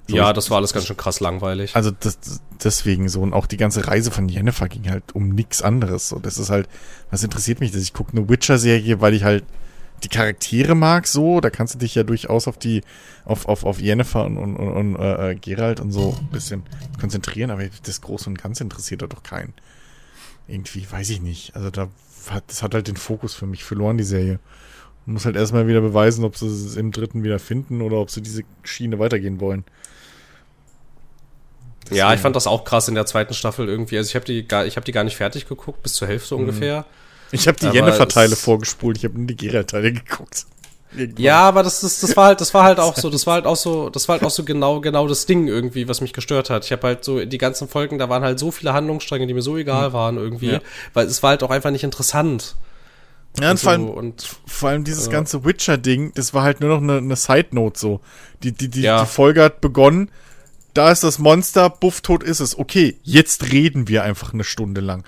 [0.06, 1.74] So, ja, das war alles ganz schön krass langweilig.
[1.74, 2.18] Also das,
[2.62, 6.10] deswegen so und auch die ganze Reise von Jennifer ging halt um nichts anderes.
[6.10, 6.68] So, das ist halt,
[7.10, 7.82] was interessiert mich das?
[7.82, 9.44] Ich gucke eine Witcher-Serie, weil ich halt
[10.02, 11.06] die Charaktere mag.
[11.06, 12.82] So, da kannst du dich ja durchaus auf die,
[13.24, 16.62] auf auf auf Jennifer und und, und, und äh, äh, Geralt und so ein bisschen
[17.00, 17.50] konzentrieren.
[17.50, 19.54] Aber das Große und Ganze interessiert da doch keinen.
[20.46, 21.56] Irgendwie weiß ich nicht.
[21.56, 21.88] Also da
[22.30, 24.40] hat das hat halt den Fokus für mich verloren die Serie.
[25.06, 28.10] Man muss halt erstmal wieder beweisen, ob sie es im dritten wieder finden oder ob
[28.10, 29.64] sie diese Schiene weitergehen wollen.
[31.90, 33.98] Ja, ich fand das auch krass in der zweiten Staffel irgendwie.
[33.98, 36.34] Also ich habe die, gar- ich hab die gar nicht fertig geguckt, bis zur Hälfte
[36.36, 36.86] ungefähr.
[37.32, 40.46] Ich habe die Jennifer-Teile es- vorgespult, ich habe nur die Geralt-Teile geguckt.
[40.96, 41.24] Irgendwann.
[41.24, 43.46] Ja, aber das ist, das war halt, das war halt auch so, das war halt
[43.46, 46.50] auch so, das war halt auch so genau, genau das Ding irgendwie, was mich gestört
[46.50, 46.64] hat.
[46.64, 49.42] Ich habe halt so die ganzen Folgen, da waren halt so viele Handlungsstränge, die mir
[49.42, 50.60] so egal waren irgendwie, Ja.
[50.92, 52.54] weil es war halt auch einfach nicht interessant.
[53.40, 55.12] ja und so, vor, allem, und vor allem dieses Ja.
[55.12, 58.00] ganze Witcher-Ding, das war halt nur noch eine, eine Side-Note so.
[58.44, 59.00] Die, die, die, Ja.
[59.00, 60.12] die Folge hat begonnen,
[60.74, 62.56] da ist das Monster, buff, tot ist es.
[62.56, 65.02] Okay, jetzt reden wir einfach eine Stunde lang.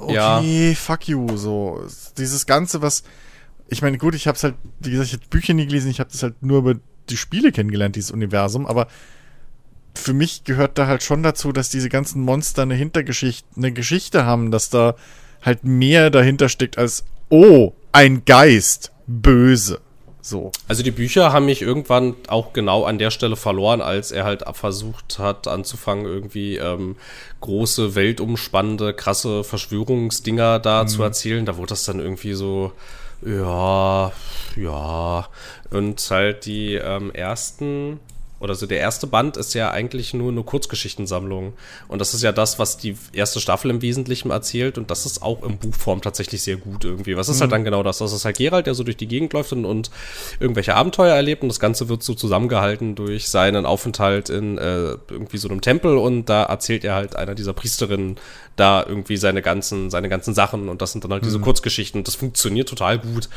[0.00, 0.74] Okay, Ja.
[0.74, 1.84] fuck you, so.
[2.16, 3.02] Dieses Ganze, was,
[3.68, 6.10] ich meine, gut, ich hab's halt, wie gesagt, ich habe Bücher nie gelesen, ich habe
[6.10, 6.74] das halt nur über
[7.10, 8.86] die Spiele kennengelernt, dieses Universum, aber
[9.94, 14.24] für mich gehört da halt schon dazu, dass diese ganzen Monster eine Hintergeschichte, eine Geschichte
[14.24, 14.94] haben, dass da
[15.42, 19.80] halt mehr dahinter steckt als, oh, ein Geist, böse.
[20.24, 20.52] So.
[20.68, 24.44] Also die Bücher haben mich irgendwann auch genau an der Stelle verloren, als er halt
[24.52, 26.94] versucht hat anzufangen, irgendwie ähm,
[27.40, 31.44] große, weltumspannende, krasse Verschwörungsdinger da zu erzählen.
[31.44, 32.70] Da wurde das dann irgendwie so,
[33.26, 34.12] ja,
[34.56, 35.28] ja.
[35.70, 37.98] Und halt die ähm, ersten,
[38.42, 41.52] oder so der erste Band ist ja eigentlich nur eine Kurzgeschichtensammlung.
[41.86, 44.78] Und das ist ja das, was die erste Staffel im Wesentlichen erzählt.
[44.78, 47.16] Und das ist auch in Buchform tatsächlich sehr gut irgendwie.
[47.16, 47.98] Was ist halt dann genau das?
[47.98, 49.92] Das ist halt Geralt, der so durch die Gegend läuft und, und
[50.40, 51.42] irgendwelche Abenteuer erlebt.
[51.42, 55.96] Und das Ganze wird so zusammengehalten durch seinen Aufenthalt in äh, irgendwie so einem Tempel.
[55.96, 58.16] Und da erzählt er halt einer dieser Priesterinnen
[58.56, 60.68] da irgendwie seine ganzen, seine ganzen Sachen.
[60.68, 62.00] Und das sind dann halt diese Kurzgeschichten.
[62.00, 63.28] Und das funktioniert total gut.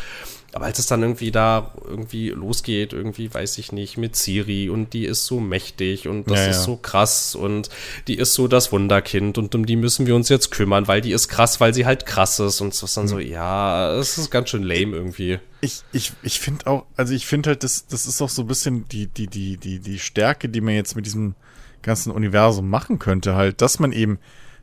[0.54, 4.94] Aber als es dann irgendwie da irgendwie losgeht, irgendwie weiß ich nicht, mit Siri und
[4.94, 6.64] die ist so mächtig und das Ja, ist ja.
[6.64, 7.70] so krass und
[8.08, 11.12] die ist so das Wunderkind und um die müssen wir uns jetzt kümmern, weil die
[11.12, 14.32] ist krass, weil sie halt krass ist und so ist dann so, ja, es ist
[14.32, 15.40] ganz schön lame irgendwie.
[15.60, 18.48] Ich, ich, ich finde auch, also ich finde halt, das, das ist auch so ein
[18.48, 21.36] bisschen die, die, die, die, die Stärke, die man jetzt mit diesem
[21.82, 24.20] ganzen Universum machen könnte, halt, dass man eben,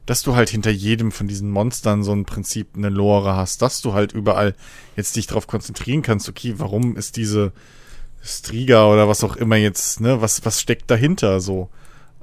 [0.07, 3.83] dass du halt hinter jedem von diesen Monstern so ein Prinzip eine Lore hast, dass
[3.83, 4.55] du halt überall
[4.97, 7.53] jetzt dich darauf konzentrieren kannst, okay, warum ist diese
[8.23, 11.69] Striga oder was auch immer jetzt, ne, was, was steckt dahinter so?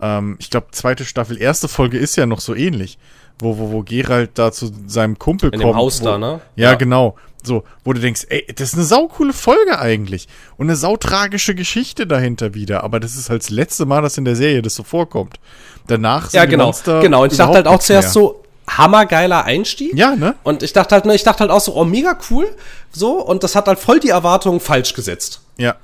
[0.02, 2.98] Ähm, ich glaube, zweite Staffel, erste Folge ist ja noch so ähnlich,
[3.40, 5.74] wo, wo, wo Geralt da zu seinem Kumpel In kommt.
[5.74, 6.42] dem Haus wo, da, ne?
[6.56, 6.76] Ja, Ja.
[6.76, 7.16] genau.
[7.42, 10.28] So, wo du denkst, ey, das ist eine saukoole Folge eigentlich.
[10.58, 12.84] Und eine sautragische Geschichte dahinter wieder.
[12.84, 15.40] Aber das ist halt das letzte Mal, dass in der Serie das so vorkommt.
[15.88, 17.24] Danach sind Ja, die genau, Monster genau.
[17.24, 19.94] Und ich dachte halt auch zuerst so, hammergeiler Einstieg.
[19.96, 20.36] Ja, ne?
[20.44, 22.54] Und ich dachte halt, ne, ich dachte halt auch so, oh, mega cool.
[22.92, 25.42] So, und das hat halt voll die Erwartungen falsch gesetzt.
[25.58, 25.76] Ja.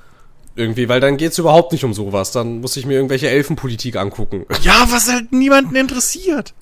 [0.56, 2.32] Irgendwie, weil dann geht's überhaupt nicht um sowas.
[2.32, 4.44] Dann muss ich mir irgendwelche Elfenpolitik angucken.
[4.62, 6.54] Ja, was halt niemanden interessiert.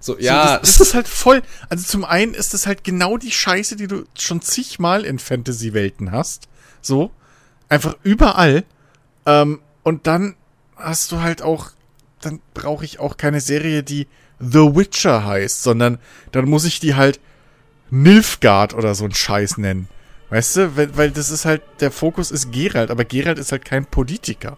[0.00, 1.42] So, So, ja, das, das ist halt voll.
[1.68, 6.10] Also zum einen ist das halt genau die Scheiße, die du schon zigmal in Fantasy-Welten
[6.10, 6.48] hast.
[6.80, 7.10] So.
[7.68, 8.64] Einfach überall.
[9.26, 10.34] Ähm, und dann
[10.76, 11.70] hast du halt auch,
[12.20, 14.08] dann brauche ich auch keine Serie, die
[14.40, 15.98] The Witcher heißt, sondern
[16.32, 17.20] dann muss ich die halt
[17.90, 19.88] Nilfgaard oder so ein Scheiß nennen.
[20.30, 23.64] Weißt du, weil, weil das ist halt, der Fokus ist Geralt, aber Geralt ist halt
[23.64, 24.56] kein Politiker.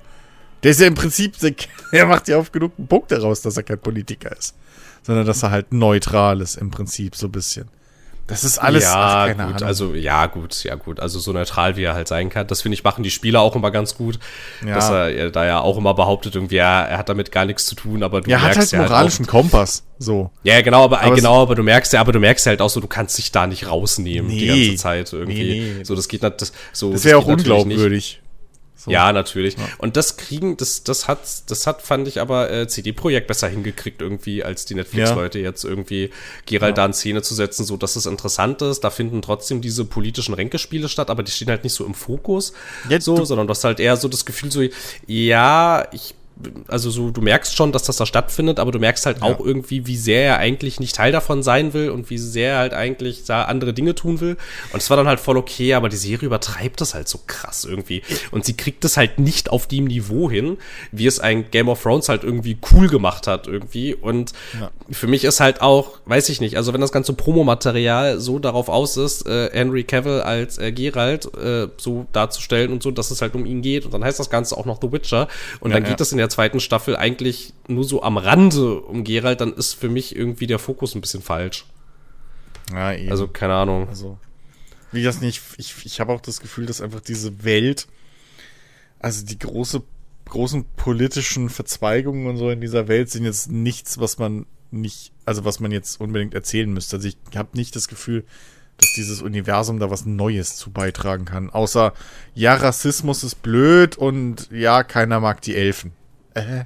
[0.62, 1.54] Der ist ja im Prinzip, der,
[1.92, 4.54] er macht ja oft genug einen Punkt daraus, dass er kein Politiker ist.
[5.02, 7.68] Sondern dass er halt neutral ist im Prinzip so ein bisschen.
[8.28, 9.62] Das ist alles, ja, ach, gut, Ahnung.
[9.62, 11.00] also ja, gut, ja, gut.
[11.00, 12.46] Also so neutral wie er halt sein kann.
[12.46, 14.18] Das finde ich, machen die Spieler auch immer ganz gut.
[14.64, 14.76] Ja.
[14.76, 17.66] Dass er ja da ja auch immer behauptet, irgendwie, ja, er hat damit gar nichts
[17.66, 19.82] zu tun, aber du er hat merkst halt ja moralischen halt Kompass.
[19.98, 20.30] So.
[20.44, 22.70] Ja, genau, aber, Aber genau, aber du merkst ja, aber du merkst ja halt auch
[22.70, 24.66] so, du kannst dich da nicht rausnehmen die Nee.
[24.66, 25.42] ganze Zeit irgendwie.
[25.42, 25.84] Nee, nee.
[25.84, 26.92] So, das geht nicht, das, so.
[26.92, 28.21] Das wäre auch unglaubwürdig.
[28.84, 28.90] So.
[28.90, 29.54] Ja, natürlich.
[29.78, 34.02] Und das kriegen, das, das hat, das hat, fand ich aber äh, CD-Projekt besser hingekriegt
[34.02, 36.10] irgendwie, als die Netflix-Leute jetzt irgendwie
[36.46, 38.80] Geralt da in Szene zu setzen, so dass es interessant ist.
[38.80, 42.54] Da finden trotzdem diese politischen Ränkespiele statt, aber die stehen halt nicht so im Fokus,
[42.88, 44.62] Ja, so, sondern du hast halt eher so das Gefühl so,
[45.06, 46.16] ja, ich
[46.68, 49.86] also so, du merkst schon, dass das da stattfindet, aber du merkst halt auch irgendwie,
[49.86, 53.24] wie sehr er eigentlich nicht Teil davon sein will und wie sehr er halt eigentlich
[53.24, 54.36] da andere Dinge tun will.
[54.72, 57.64] Und es war dann halt voll okay, aber die Serie übertreibt das halt so krass
[57.64, 58.02] irgendwie.
[58.30, 60.58] Und sie kriegt es halt nicht auf dem Niveau hin,
[60.90, 63.94] wie es ein Game of Thrones halt irgendwie cool gemacht hat irgendwie.
[63.94, 64.32] Und
[64.90, 68.68] für mich ist halt auch, weiß ich nicht, also wenn das ganze Promomaterial so darauf
[68.68, 73.22] aus ist, äh, Henry Cavill als äh, Geralt äh, so darzustellen und so, dass es
[73.22, 75.28] halt um ihn geht und dann heißt das Ganze auch noch The Witcher
[75.60, 75.90] und dann ja.
[75.90, 79.74] geht das in der zweiten Staffel eigentlich nur so am Rande um Geralt, dann ist
[79.74, 81.66] für mich irgendwie der Fokus ein bisschen falsch.
[82.72, 83.10] Ja, eben.
[83.10, 83.88] Also, keine Ahnung.
[83.88, 84.18] Also,
[84.92, 87.88] wie das nicht, ich, ich habe auch das Gefühl, dass einfach diese Welt,
[89.00, 89.82] also die große,
[90.26, 95.44] großen politischen Verzweigungen und so in dieser Welt sind jetzt nichts, was man nicht, also
[95.44, 96.96] was man jetzt unbedingt erzählen müsste.
[96.96, 98.24] Also ich habe nicht das Gefühl,
[98.76, 101.50] dass dieses Universum da was Neues zu beitragen kann.
[101.50, 101.92] Außer,
[102.34, 105.92] ja, Rassismus ist blöd und ja, keiner mag die Elfen.
[106.34, 106.64] Äh.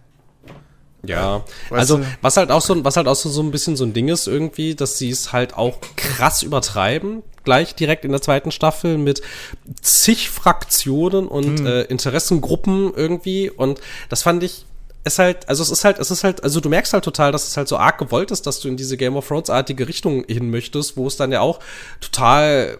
[1.04, 2.04] Ja, Weißt also du?
[2.20, 4.26] was halt auch so, was halt auch so, so ein bisschen so ein Ding ist
[4.26, 9.22] irgendwie, dass sie es halt auch krass übertreiben, gleich direkt in der zweiten Staffel mit
[9.80, 11.66] zig Fraktionen und Hm.
[11.66, 14.66] äh, Interessengruppen irgendwie und das fand ich
[15.04, 17.46] ist halt, also es ist halt, es ist halt, also du merkst halt total, dass
[17.46, 20.50] es halt so arg gewollt ist, dass du in diese Game of Thrones-artige Richtung hin
[20.50, 21.60] möchtest, wo es dann ja auch
[22.00, 22.78] total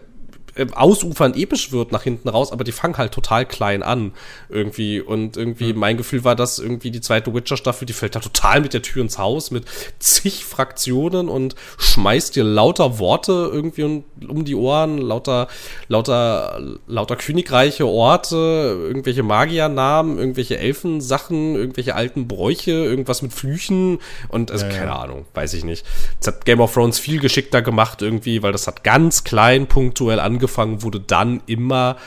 [0.57, 4.13] äh, ausufernd episch wird nach hinten raus, aber die fangen halt total klein an
[4.49, 8.61] irgendwie und irgendwie mein Gefühl war, dass irgendwie die zweite Witcher-Staffel, die fällt da total
[8.61, 9.65] mit der Tür ins Haus mit
[9.99, 15.47] zig Fraktionen und schmeißt dir lauter Worte irgendwie um, die Ohren, lauter,
[15.87, 24.51] lauter, lauter königreiche Orte, irgendwelche Magiernamen, irgendwelche Elfensachen, irgendwelche alten Bräuche, irgendwas mit Flüchen und
[24.51, 24.77] also Ja, ja.
[24.77, 25.85] keine Ahnung, weiß ich nicht.
[26.19, 30.19] Das hat Game of Thrones viel geschickter gemacht irgendwie, weil das hat ganz klein punktuell
[30.19, 30.46] angefangen,
[30.81, 31.97] wurde dann immer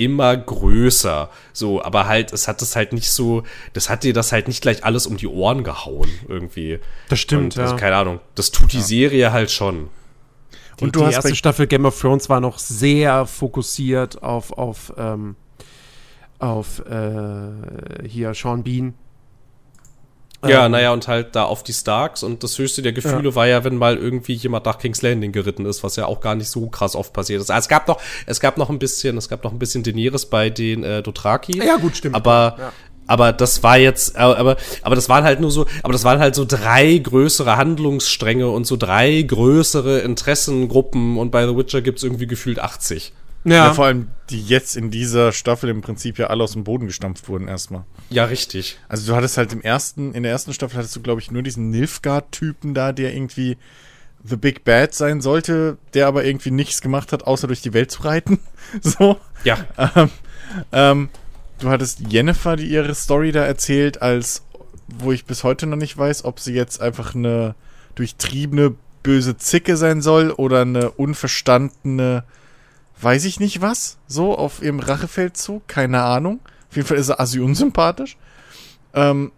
[0.00, 1.28] immer größer.
[1.52, 3.42] So, aber halt, es hat es halt nicht so,
[3.74, 6.80] das hat dir das halt nicht gleich alles um die Ohren gehauen, irgendwie.
[7.08, 7.80] Das stimmt, Und, also, ja.
[7.80, 8.20] keine Ahnung.
[8.34, 9.90] Das tut die Serie halt schon.
[10.78, 14.52] Die, Und du die hast erste Staffel Game of Thrones war noch sehr fokussiert auf,
[14.52, 15.36] auf, ähm,
[16.38, 18.94] auf äh, hier Sean Bean.
[20.46, 23.46] Ja, Ähm, naja, und halt da auf die Starks und das höchste der Gefühle war
[23.46, 26.48] ja, wenn mal irgendwie jemand nach King's Landing geritten ist, was ja auch gar nicht
[26.48, 27.50] so krass oft passiert ist.
[27.50, 30.26] Also es gab noch, es gab noch ein bisschen, es gab noch ein bisschen Daenerys
[30.26, 31.58] bei den äh, Dothraki.
[31.58, 32.14] Ja, gut, stimmt.
[32.16, 32.72] Aber, Ja.
[33.06, 36.20] aber das war jetzt, äh, aber, aber das waren halt nur so, aber das waren
[36.20, 42.02] halt so drei größere Handlungsstränge und so drei größere Interessengruppen und bei The Witcher gibt's
[42.02, 43.12] irgendwie gefühlt 80.
[43.44, 43.66] Ja.
[43.66, 46.86] Ja, vor allem, die jetzt in dieser Staffel im Prinzip ja alle aus dem Boden
[46.86, 47.84] gestampft wurden erstmal.
[48.10, 48.78] Ja, richtig.
[48.88, 51.42] Also du hattest halt im ersten, in der ersten Staffel hattest du, glaube ich, nur
[51.42, 53.56] diesen Nilfgaard-Typen da, der irgendwie
[54.22, 57.90] The Big Bad sein sollte, der aber irgendwie nichts gemacht hat, außer durch die Welt
[57.90, 58.38] zu reiten.
[58.82, 59.16] so.
[59.44, 59.58] Ja.
[59.96, 60.10] Ähm,
[60.72, 61.08] ähm,
[61.60, 64.42] du hattest Jennifer, die ihre Story da erzählt, als
[64.98, 67.54] wo ich bis heute noch nicht weiß, ob sie jetzt einfach eine
[67.94, 72.24] durchtriebene böse Zicke sein soll oder eine unverstandene,
[73.02, 76.40] weiß ich nicht was, so auf ihrem Rachefeldzug, keine Ahnung.
[76.68, 78.16] Auf jeden Fall ist er assi unsympathisch.
[78.94, 79.32] Ähm,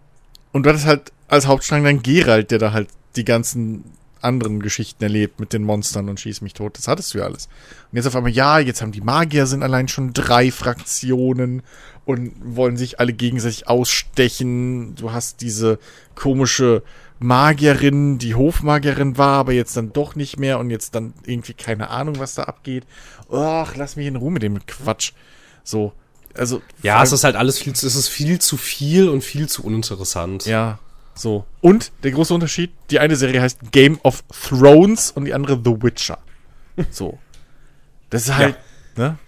[0.53, 3.85] und du hattest halt als Hauptstrang dann Geralt, der da halt die ganzen
[4.23, 6.79] anderen Geschichten erlebt mit den Monstern und schieß mich tot.
[6.79, 7.47] Das hattest du ja alles.
[7.91, 11.63] Und jetzt auf einmal, ja, jetzt haben die Magier sind allein schon drei Fraktionen
[12.05, 14.95] und wollen sich alle gegenseitig ausstechen.
[14.95, 15.79] Du hast diese
[16.15, 16.83] komische
[17.19, 21.91] Magierin, die Hofmagierin war, aber jetzt dann doch nicht mehr und jetzt dann irgendwie keine
[21.91, 22.85] Ahnung, was da abgeht.
[23.33, 25.13] Ach, lass mich in Ruhe mit dem Quatsch.
[25.65, 25.93] So,
[26.35, 26.61] also.
[26.83, 29.65] Ja, es ist halt alles viel, zu- es ist viel zu viel und viel zu
[29.65, 30.45] uninteressant.
[30.47, 30.79] Ja,
[31.15, 31.45] so.
[31.61, 35.83] Und der große Unterschied, die eine Serie heißt Game of Thrones und die andere The
[35.83, 36.19] Witcher.
[36.91, 37.19] So.
[38.11, 38.57] Das ist halt,
[38.97, 39.19] ne?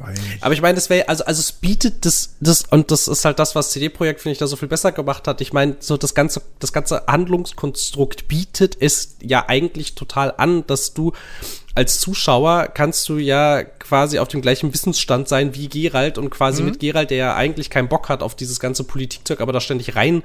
[0.00, 0.42] Weiß nicht.
[0.42, 3.38] Aber ich meine, das wäre, also, also es bietet das, das, und das ist halt
[3.38, 5.40] das, was CD-Projekt, finde ich, da so viel besser gemacht hat.
[5.42, 10.94] Ich meine, so das ganze, das ganze Handlungskonstrukt bietet es ja eigentlich total an, dass
[10.94, 11.12] du
[11.74, 16.62] als Zuschauer kannst du ja quasi auf dem gleichen Wissensstand sein wie Geralt und quasi
[16.62, 19.96] mit Geralt, der ja eigentlich keinen Bock hat auf dieses ganze Politikzeug, aber da ständig
[19.96, 20.22] rein,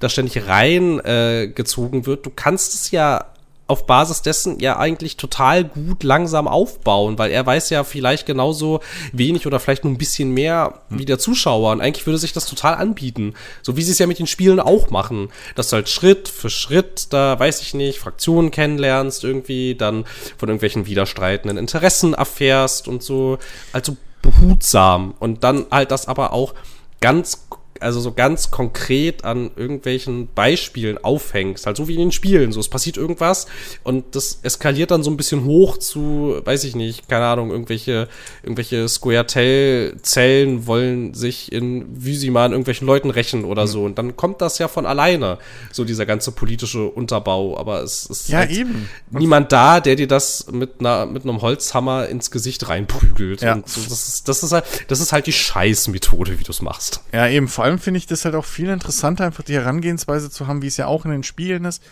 [0.00, 2.26] da ständig rein äh, gezogen wird.
[2.26, 3.31] Du kannst es ja
[3.72, 8.80] auf Basis dessen ja eigentlich total gut langsam aufbauen, weil er weiß ja vielleicht genauso
[9.12, 11.72] wenig oder vielleicht nur ein bisschen mehr wie der Zuschauer.
[11.72, 13.34] Und eigentlich würde sich das total anbieten.
[13.62, 16.50] So wie sie es ja mit den Spielen auch machen, dass du halt Schritt für
[16.50, 20.04] Schritt da, weiß ich nicht, Fraktionen kennenlernst irgendwie, dann
[20.36, 23.38] von irgendwelchen widerstreitenden Interessen erfährst und so,
[23.72, 25.14] also behutsam.
[25.18, 26.54] Und dann halt das aber auch
[27.00, 27.46] ganz
[27.82, 32.52] also so ganz konkret an irgendwelchen Beispielen aufhängst, halt so wie in den Spielen.
[32.52, 33.46] So, es passiert irgendwas
[33.82, 38.08] und das eskaliert dann so ein bisschen hoch zu, weiß ich nicht, keine Ahnung, irgendwelche,
[38.42, 43.84] irgendwelche Square-Zellen wollen sich in Vysiman irgendwelchen Leuten rächen oder so.
[43.84, 45.38] Und dann kommt das ja von alleine,
[45.72, 47.58] so dieser ganze politische Unterbau.
[47.58, 48.88] Aber es ist Ja, halt eben.
[49.10, 53.42] niemand da, der dir das mit einer, mit einem Holzhammer ins Gesicht reinprügelt.
[53.42, 53.54] Ja.
[53.54, 56.62] Und so, das ist, das ist halt, das ist halt die Scheißmethode, wie du es
[56.62, 57.00] machst.
[57.12, 57.48] Ja, eben.
[57.48, 60.66] Vor allem finde ich das halt auch viel interessanter, einfach die Herangehensweise zu haben, wie
[60.66, 61.82] es ja auch in den Spielen ist.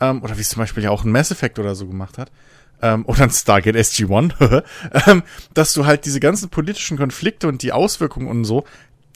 [0.00, 2.30] Ähm, oder wie es zum Beispiel ja auch ein Mass Effect oder so gemacht hat.
[2.80, 4.62] Ähm, oder ein Stargate SG-1.
[5.06, 5.22] ähm,
[5.54, 8.64] dass du halt diese ganzen politischen Konflikte und die Auswirkungen und so,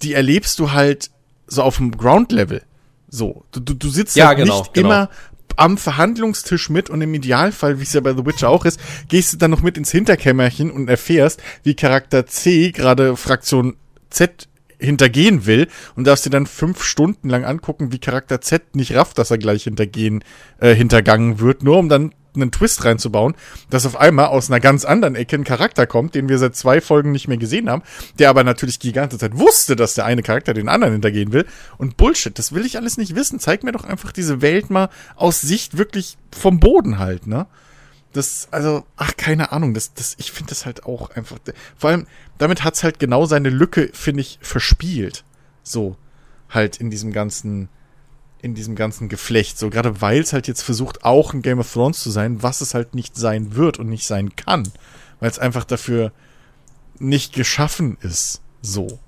[0.03, 1.11] die erlebst du halt
[1.47, 2.63] so auf dem Ground-Level.
[3.09, 4.89] So, du, du, du sitzt Ja, halt genau, nicht genau.
[4.89, 5.11] immer
[5.57, 8.79] am Verhandlungstisch mit und im Idealfall, wie es ja bei The Witcher auch ist,
[9.09, 13.77] gehst du dann noch mit ins Hinterkämmerchen und erfährst, wie Charakter C gerade Fraktion
[14.11, 18.95] Z hintergehen will und darfst dir dann fünf Stunden lang angucken, wie Charakter Z nicht
[18.95, 20.23] rafft, dass er gleich hintergehen,
[20.61, 23.35] äh, hintergangen wird, nur um dann einen Twist reinzubauen,
[23.71, 26.81] dass auf einmal aus einer ganz anderen Ecke ein Charakter kommt, den wir seit zwei
[26.81, 27.83] Folgen nicht mehr gesehen haben,
[28.19, 31.47] der aber natürlich die ganze Zeit wusste, dass der eine Charakter den anderen hintergehen will.
[31.79, 33.41] Und Bullshit, das will ich alles nicht wissen.
[33.41, 37.47] Zeig mir doch einfach diese Welt mal aus Sicht wirklich vom Boden halt, ne?
[38.17, 41.39] Das, also, ach, keine Ahnung, das, das, ich finde das halt auch einfach,
[41.77, 42.07] vor allem,
[42.39, 45.25] damit hat's halt genau seine Lücke, finde ich, verspielt.
[45.63, 45.97] So,
[46.49, 47.69] halt in diesem ganzen,
[48.41, 49.59] in diesem ganzen Geflecht.
[49.59, 52.63] So, gerade weil es halt jetzt versucht, auch ein Game of Thrones zu sein, was
[52.63, 54.67] es halt nicht sein wird und nicht sein kann.
[55.21, 56.13] Weil es einfach dafür
[56.99, 58.41] nicht geschaffen ist.
[58.63, 58.99] So.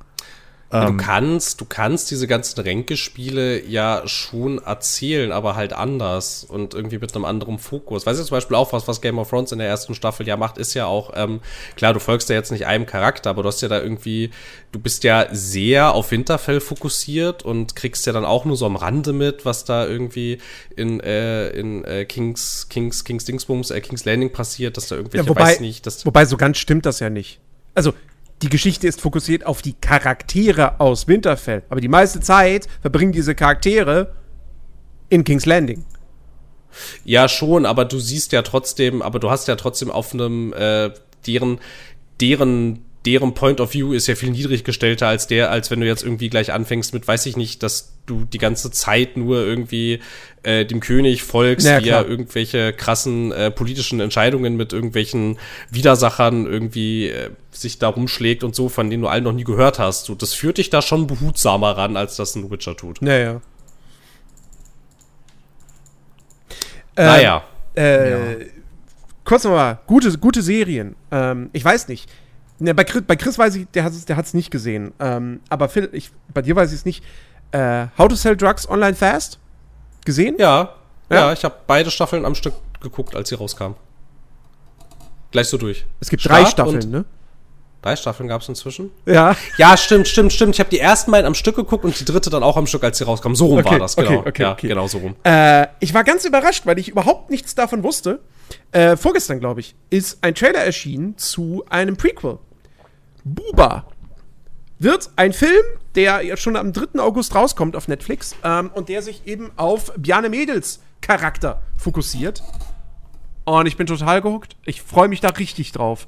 [0.71, 6.45] Ja, Ähm, du kannst, du kannst diese ganzen Ränkespiele ja schon erzählen, aber halt anders
[6.45, 8.05] und irgendwie mit einem anderen Fokus.
[8.05, 10.37] Weißt du zum Beispiel auch was, was Game of Thrones in der ersten Staffel ja
[10.37, 11.41] macht, ist ja auch, ähm,
[11.77, 14.31] klar, du folgst ja jetzt nicht einem Charakter, aber du hast ja da irgendwie,
[14.73, 18.77] du bist ja sehr auf Winterfell fokussiert und kriegst ja dann auch nur so am
[18.77, 20.39] Rande mit, was da irgendwie
[20.77, 25.25] in, äh, in äh, Kings, Kings, Kings Dingsbums, äh, Kings Landing passiert, dass da irgendwelche,
[25.25, 27.41] Ja, wobei, weiß nicht, dass wobei so ganz stimmt das ja nicht.
[27.75, 27.93] Also,
[28.43, 31.63] die Geschichte ist fokussiert auf die Charaktere aus Winterfell.
[31.69, 34.15] Aber die meiste Zeit verbringen diese Charaktere
[35.09, 35.85] in King's Landing.
[37.05, 40.91] Ja, schon, aber du siehst ja trotzdem, aber du hast ja trotzdem auf einem, äh,
[41.27, 41.59] deren,
[42.21, 45.87] deren, deren Point of View ist ja viel niedrig gestellter als der, als wenn du
[45.87, 50.01] jetzt irgendwie gleich anfängst mit, weiß ich nicht, dass du die ganze Zeit nur irgendwie
[50.43, 55.39] äh, dem König folgst, Ja, wie er irgendwelche krassen äh, politischen Entscheidungen mit irgendwelchen
[55.71, 59.79] Widersachern irgendwie äh, sich da rumschlägt und so, von denen du allen noch nie gehört
[59.79, 60.05] hast.
[60.05, 63.01] So, das führt dich da schon behutsamer ran, als das ein Witcher tut.
[63.01, 63.41] Naja.
[66.95, 67.43] naja.
[67.75, 68.49] Äh,
[69.25, 70.95] Kurz nochmal, gute, gute Serien.
[71.11, 72.11] Ähm, ich weiß nicht.
[72.61, 74.93] Ne, bei, Chris, bei Chris weiß ich, der hat es der hat's nicht gesehen.
[74.99, 77.05] Ähm, aber Phil, ich, bei dir weiß ich es nicht.
[77.53, 79.39] Äh, How to Sell Drugs Online Fast?
[80.05, 80.37] Gesehen?
[80.39, 80.75] Ja,
[81.11, 81.33] ja, Ja?
[81.33, 83.77] ich habe beide Staffeln am Stück geguckt, als sie rauskamen.
[85.31, 85.85] Gleich so durch.
[86.01, 87.05] Es gibt Start drei Staffeln, ne?
[87.83, 88.91] Drei Staffeln gab es inzwischen.
[89.07, 89.37] Ja.
[89.57, 90.55] Ja, stimmt, stimmt, stimmt.
[90.55, 92.83] Ich habe die ersten beiden am Stück geguckt und die dritte dann auch am Stück,
[92.83, 93.35] als sie rauskam.
[93.35, 94.21] So rum Okay, war das, okay, genau.
[94.27, 94.69] okay, ja, okay.
[94.69, 95.15] genau so rum.
[95.23, 98.21] Äh, ich war ganz überrascht, weil ich überhaupt nichts davon wusste.
[98.73, 102.39] Äh, vorgestern, glaube ich, ist ein Trailer erschienen zu einem Prequel.
[103.25, 103.85] Buba
[104.79, 105.65] wird ein Film,
[105.95, 107.01] der jetzt schon am 3.
[107.01, 112.43] August rauskommt auf Netflix ähm, und der sich eben auf Bjarne Mädels Charakter fokussiert.
[113.45, 114.57] Und ich bin total gehuckt.
[114.65, 116.07] Ich freue mich da richtig drauf.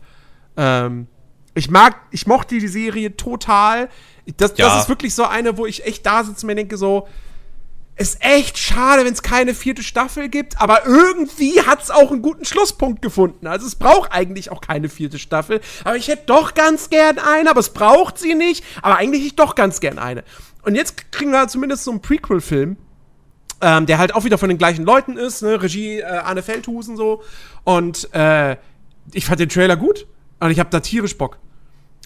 [0.56, 1.06] Ähm,
[1.54, 3.88] ich mag, ich mochte die Serie total.
[4.36, 4.68] Das, Ja.
[4.68, 7.08] das ist wirklich so eine, wo ich echt da sitze und mir denke so,
[7.96, 12.22] ist echt schade, wenn es keine vierte Staffel gibt, aber irgendwie hat es auch einen
[12.22, 13.46] guten Schlusspunkt gefunden.
[13.46, 17.50] Also es braucht eigentlich auch keine vierte Staffel, aber ich hätte doch ganz gern eine,
[17.50, 20.24] aber es braucht sie nicht, aber eigentlich ich doch ganz gern eine.
[20.62, 22.76] Und jetzt kriegen wir zumindest so einen Prequel-Film,
[23.60, 25.62] ähm, der halt auch wieder von den gleichen Leuten ist, ne?
[25.62, 27.22] Regie äh, Arne Feldhusen so.
[27.64, 28.56] Und äh,
[29.12, 30.06] ich fand den Trailer gut
[30.38, 31.38] und ich habe da tierisch Bock.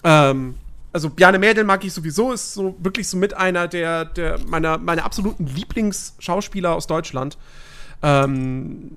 [0.03, 0.55] Ähm,
[0.95, 4.77] also Bjarne Mädel mag ich sowieso, ist so wirklich so mit einer der, der meiner,
[4.77, 7.37] meiner absoluten Lieblingsschauspieler aus Deutschland.
[8.01, 8.91] Ähm,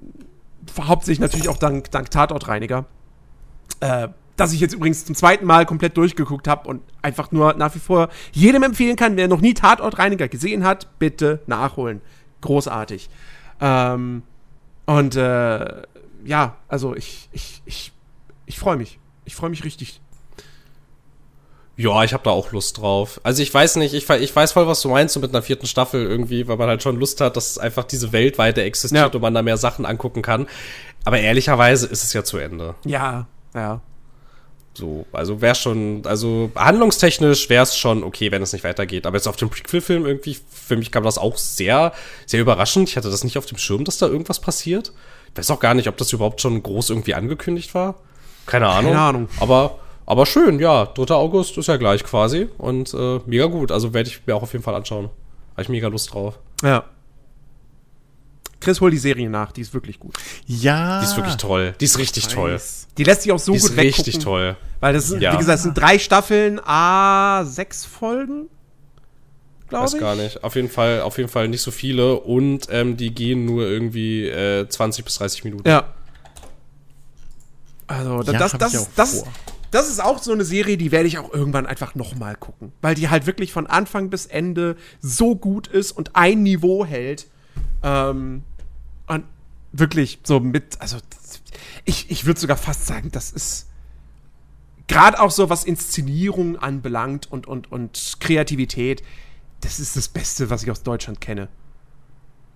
[0.81, 2.85] hauptsächlich natürlich auch dank, dank Tatortreiniger.
[3.81, 7.75] Äh, das ich jetzt übrigens zum zweiten Mal komplett durchgeguckt habe und einfach nur nach
[7.75, 12.01] wie vor jedem empfehlen kann, wer noch nie Tatortreiniger gesehen hat, bitte nachholen.
[12.43, 13.11] Großartig.
[13.61, 14.23] Ähm,
[14.87, 15.83] und äh,
[16.25, 17.93] ja, also ich, ich, ich,
[18.47, 19.01] ich freue mich.
[19.25, 20.01] Ich freue mich richtig.
[21.80, 23.20] Ja, ich habe da auch Lust drauf.
[23.22, 25.66] Also ich weiß nicht, ich, ich weiß voll, was du meinst so mit einer vierten
[25.68, 29.14] Staffel irgendwie, weil man halt schon Lust hat, dass einfach diese Welt weiter existiert Ja.
[29.14, 30.48] und man da mehr Sachen angucken kann.
[31.05, 32.74] Aber ehrlicherweise ist es ja zu Ende.
[32.84, 33.80] Ja, ja.
[34.74, 39.06] So, also wäre schon, also handlungstechnisch wäre es schon okay, wenn es nicht weitergeht.
[39.06, 41.92] Aber jetzt auf dem Prequel-Film irgendwie, für mich kam das auch sehr,
[42.26, 42.88] sehr überraschend.
[42.88, 44.92] Ich hatte das nicht auf dem Schirm, dass da irgendwas passiert.
[45.32, 47.96] Ich weiß auch gar nicht, ob das überhaupt schon groß irgendwie angekündigt war.
[48.46, 48.94] Keine Ahnung.
[48.94, 49.28] Ahnung.
[49.40, 49.78] Aber,
[50.09, 50.86] aber schön, ja.
[50.86, 51.14] 3.
[51.14, 52.48] August ist ja gleich quasi.
[52.59, 53.70] Und äh, mega gut.
[53.70, 55.10] Also werde ich mir auch auf jeden Fall anschauen.
[55.52, 56.39] Habe ich mega Lust drauf.
[56.62, 56.85] Ja.
[58.60, 60.16] Chris, hol die Serie nach, die ist wirklich gut.
[60.47, 60.98] Ja.
[60.98, 61.74] Die ist wirklich toll.
[61.80, 62.60] Die ist richtig toll.
[62.97, 64.05] Die lässt sich auch so Die gut ist weggucken.
[64.05, 64.56] richtig toll.
[64.80, 65.32] Weil das sind, Ja.
[65.32, 68.48] wie gesagt, es sind drei Staffeln, a sechs Folgen,
[69.68, 70.01] glaube Weiß ich.
[70.01, 70.43] gar nicht.
[70.43, 74.26] Auf jeden Fall, auf jeden Fall nicht so viele und ähm, die gehen nur irgendwie
[74.26, 75.68] äh, 20 bis 30 Minuten.
[75.68, 75.85] Ja.
[77.86, 79.24] Also, da- Ja, das, das, das.
[79.70, 82.73] Das ist auch so eine Serie, die werde ich auch irgendwann einfach nochmal gucken.
[82.81, 87.27] Weil die halt wirklich von Anfang bis Ende so gut ist und ein Niveau hält.
[87.82, 88.43] Ähm,
[89.07, 89.24] und
[89.73, 90.99] wirklich so mit, also
[91.85, 93.69] ich, ich würde sogar fast sagen, das ist
[94.86, 99.03] gerade auch so, was Inszenierung anbelangt und, und, und Kreativität,
[99.61, 101.49] das ist das Beste, was ich aus Deutschland kenne.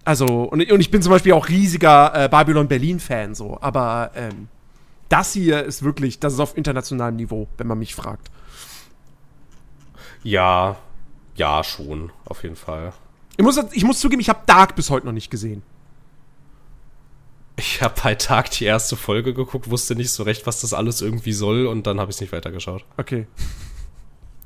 [0.04, 4.48] Also, und, und ich bin zum Beispiel auch riesiger äh, Babylon Berlin-Fan, so, aber ähm,
[5.12, 8.30] das hier ist wirklich, das ist auf internationalem Niveau, wenn man mich fragt.
[10.22, 10.76] Ja,
[11.36, 12.92] ja, schon, auf jeden Fall.
[13.36, 15.62] Ich muss, ich muss zugeben, ich habe Dark bis heute noch nicht gesehen.
[17.56, 21.02] Ich habe bei Tag die erste Folge geguckt, wusste nicht so recht, was das alles
[21.02, 22.84] irgendwie soll und dann habe ich es nicht weitergeschaut.
[22.96, 23.26] Okay.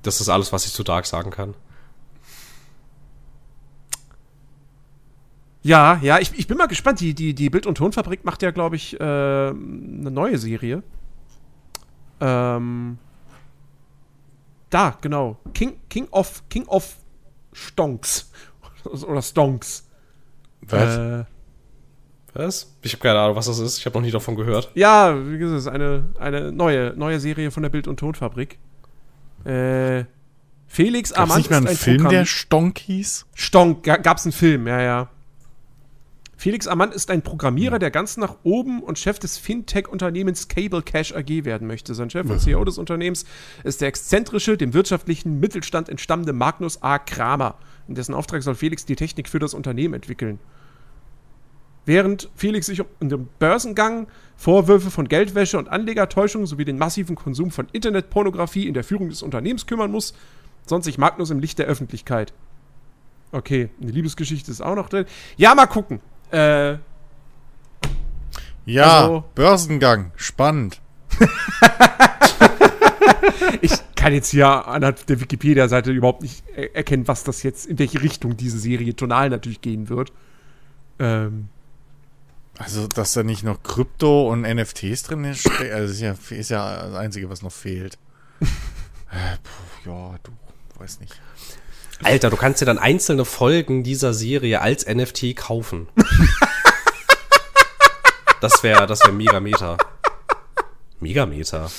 [0.02, 1.54] Das ist alles, was ich zu Dark sagen kann.
[5.66, 7.00] Ja, ja, ich, ich bin mal gespannt.
[7.00, 10.82] Die, die, die Bild- und Tonfabrik macht ja, glaube ich, äh, eine neue Serie.
[12.20, 12.98] Ähm,
[14.70, 15.38] da, genau.
[15.54, 16.96] King, King of King of
[17.52, 18.30] Stonks.
[18.84, 19.88] Oder Stonks.
[20.62, 20.96] Was?
[20.96, 21.24] Äh,
[22.34, 22.76] Was?
[22.82, 23.78] Ich habe keine Ahnung, was das ist.
[23.78, 24.70] Ich habe noch nie davon gehört.
[24.74, 28.58] ja, wie gesagt, es ist eine, eine neue, neue Serie von der Bild- und Tonfabrik.
[29.44, 30.04] Äh,
[30.68, 33.26] Felix Gab's Amand nicht mal einen ist ein Film, Programm- der Stonk hieß?
[33.34, 35.08] Stonk, ga, gab's einen Film, ja, ja.
[36.38, 41.14] Felix Amand ist ein Programmierer, der ganz nach oben und Chef des Fintech-Unternehmens Cable Cash
[41.14, 41.94] AG werden möchte.
[41.94, 43.24] Sein Chef und CEO des Unternehmens
[43.64, 46.98] ist der exzentrische, dem wirtschaftlichen Mittelstand entstammende Magnus A.
[46.98, 47.56] Kramer.
[47.88, 50.38] In dessen Auftrag soll Felix die Technik für das Unternehmen entwickeln.
[51.86, 54.06] Während Felix sich um den Börsengang,
[54.36, 59.22] Vorwürfe von Geldwäsche und Anlegertäuschung sowie den massiven Konsum von Internetpornografie in der Führung des
[59.22, 60.12] Unternehmens kümmern muss,
[60.66, 62.34] sonst sich Magnus im Licht der Öffentlichkeit.
[63.32, 65.06] Okay, eine Liebesgeschichte ist auch noch drin.
[65.36, 66.00] Ja, mal gucken.
[66.30, 66.78] Äh,
[68.64, 70.80] Ja, Also- Börsengang, spannend.
[73.60, 77.78] ich kann jetzt hier anhand der Wikipedia-Seite überhaupt nicht er erkennen, was das jetzt, in
[77.78, 80.12] welche Richtung diese Serie tonal natürlich gehen wird.
[80.98, 81.48] Ähm,
[82.58, 86.86] Also, dass da nicht noch Krypto und NFTs drin stecken, also ist ja, ist ja
[86.86, 87.98] das Einzige, was noch fehlt.
[88.40, 90.32] äh, puh, ja, du,
[90.80, 91.20] weiß nicht.
[92.02, 95.88] Alter, du kannst dir dann einzelne Folgen dieser Serie als NFT kaufen.
[98.40, 99.76] das wäre das wär mega Meta.
[101.00, 101.70] Megameter.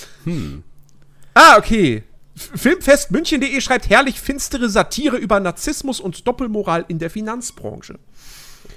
[1.33, 2.03] ah, okay.
[2.35, 7.97] Filmfestmünchen.de schreibt herrlich finstere Satire über Narzissmus und Doppelmoral in der Finanzbranche.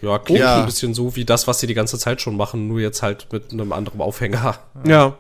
[0.01, 0.61] Ja, klingt Ja.
[0.61, 3.31] ein bisschen so wie das, was sie die ganze Zeit schon machen, nur jetzt halt
[3.33, 4.59] mit einem anderen Aufhänger.
[4.87, 5.17] Ja.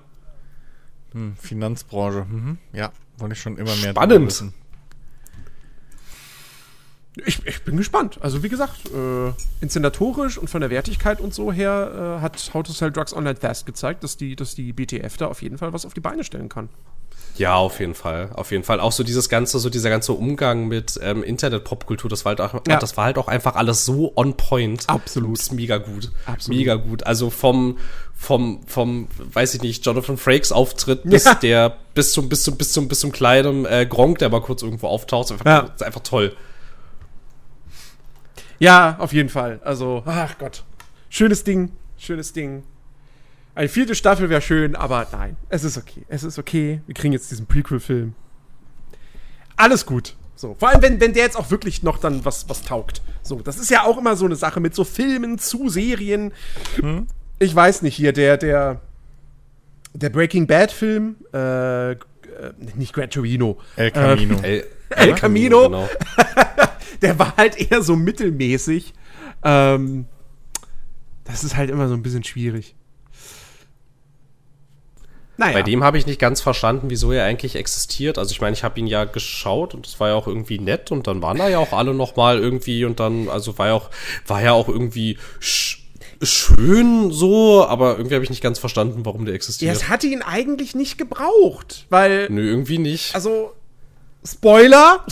[1.13, 2.59] Hm, Finanzbranche, mhm.
[2.73, 4.27] ja, wollte ich schon immer mehr Spannend.
[4.29, 4.55] wissen.
[7.27, 8.19] Ich, ich bin gespannt.
[8.21, 12.63] Also wie gesagt, äh, inszenatorisch und von der Wertigkeit und so her äh, hat How
[12.63, 15.73] to Sell Drugs Online Fast gezeigt, dass die, dass die BTF da auf jeden Fall
[15.73, 16.69] was auf die Beine stellen kann.
[17.37, 18.31] Ja, auf jeden Fall.
[18.35, 18.81] Auf jeden Fall.
[18.81, 22.55] Auch so dieses ganze, so dieser ganze Umgang mit ähm, Internet-Popkultur, das war halt auch,
[22.69, 22.79] Ja.
[22.79, 24.89] das war halt auch einfach alles so on point.
[24.89, 25.39] Absolut.
[25.39, 26.11] Das ist mega gut.
[26.27, 26.59] Absolut.
[26.59, 27.07] Mega gut.
[27.07, 27.79] Also vom,
[28.15, 31.35] vom, vom, weiß ich nicht, Jonathan Frakes Auftritt bis Ja.
[31.35, 34.63] der, bis zum, bis zum, bis zum, bis zum kleinen äh, Gronk, der mal kurz
[34.63, 35.31] irgendwo auftaucht.
[35.31, 35.59] Einfach, Ja.
[35.61, 36.35] ist einfach toll.
[38.61, 39.59] Ja, auf jeden Fall.
[39.65, 40.65] Also, ach Gott.
[41.09, 41.73] Schönes Ding.
[41.99, 42.63] Schönes Ding.
[43.55, 45.37] Eine vierte Staffel wäre schön, aber nein.
[45.49, 46.05] Es ist okay.
[46.09, 46.81] Es ist okay.
[46.87, 48.15] Wir kriegen jetzt diesen Prequel-Film.
[49.57, 50.15] Alles gut.
[50.37, 50.57] So.
[50.59, 53.03] Vor allem, wenn, wenn der jetzt auch wirklich noch dann was, was taugt.
[53.23, 56.33] So, das ist ja auch immer so eine Sache mit so Filmen zu Serien.
[57.39, 58.81] Ich weiß nicht, hier, der, der,
[59.93, 61.97] der Breaking Bad-Film, äh, äh,
[62.77, 64.37] nicht Gran Torino, El Camino.
[64.43, 65.65] El, El Camino.
[65.65, 65.89] Genau.
[67.03, 68.93] Der war halt eher so mittelmäßig.
[69.43, 70.07] Ähm,
[71.25, 72.75] das ist halt immer so ein bisschen schwierig.
[75.37, 75.55] Naja.
[75.55, 78.19] Bei dem habe ich nicht ganz verstanden, wieso er eigentlich existiert.
[78.19, 80.93] Also ich meine, ich habe ihn ja geschaut und es war ja auch irgendwie nett
[80.93, 83.73] und dann waren da ja auch alle noch mal irgendwie und dann, also war ja
[83.73, 83.89] auch,
[84.27, 85.79] war ja auch irgendwie sch
[86.23, 89.75] schön so, aber irgendwie habe ich nicht ganz verstanden, warum der ja, existiert.
[89.75, 93.15] es hatte ihn eigentlich nicht gebraucht, weil, Nö, irgendwie nicht.
[93.15, 93.55] also,
[94.23, 95.07] Spoiler.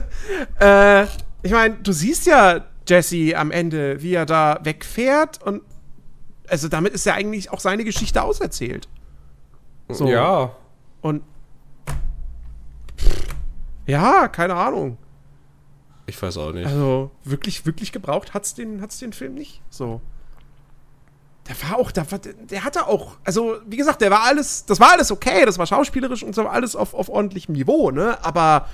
[0.60, 1.06] äh,
[1.42, 5.62] ich meine, du siehst ja Jesse am Ende, wie er da wegfährt und
[6.48, 8.88] also damit ist ja eigentlich auch seine Geschichte auserzählt.
[9.88, 10.06] So.
[10.08, 10.54] Ja.
[11.00, 11.22] Und
[13.86, 14.98] ja, keine Ahnung.
[16.06, 16.66] Ich weiß auch nicht.
[16.66, 19.62] Also wirklich, wirklich gebraucht hat's den, hat's den Film nicht.
[19.70, 20.00] So.
[21.48, 24.78] Der war auch, der, war, der hatte auch, also wie gesagt, der war alles, das
[24.78, 28.24] war alles okay, das war schauspielerisch und so alles auf, auf ordentlichem Niveau, ne?
[28.24, 28.68] Aber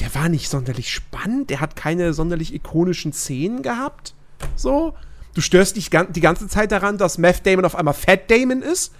[0.00, 4.14] der war nicht sonderlich spannend, der hat keine sonderlich ikonischen Szenen gehabt.
[4.54, 4.94] So.
[5.34, 8.94] Du störst dich die ganze Zeit daran, dass Meth Damon auf einmal Fat Damon ist.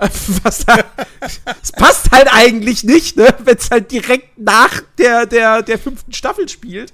[0.42, 0.76] Was da,
[1.62, 3.34] es passt halt eigentlich nicht, ne?
[3.44, 6.92] Wenn es halt direkt nach der, der, der fünften Staffel spielt.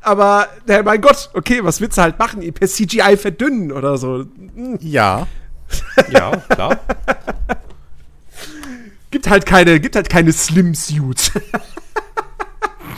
[0.00, 2.40] Aber, ja, mein Gott, okay, was willst du halt machen?
[2.52, 4.24] Per CGI verdünnen oder so.
[4.54, 4.78] Hm.
[4.80, 5.26] Ja.
[6.10, 6.80] Ja, klar.
[9.10, 11.32] Gibt halt keine, gibt halt keine Slim Suits.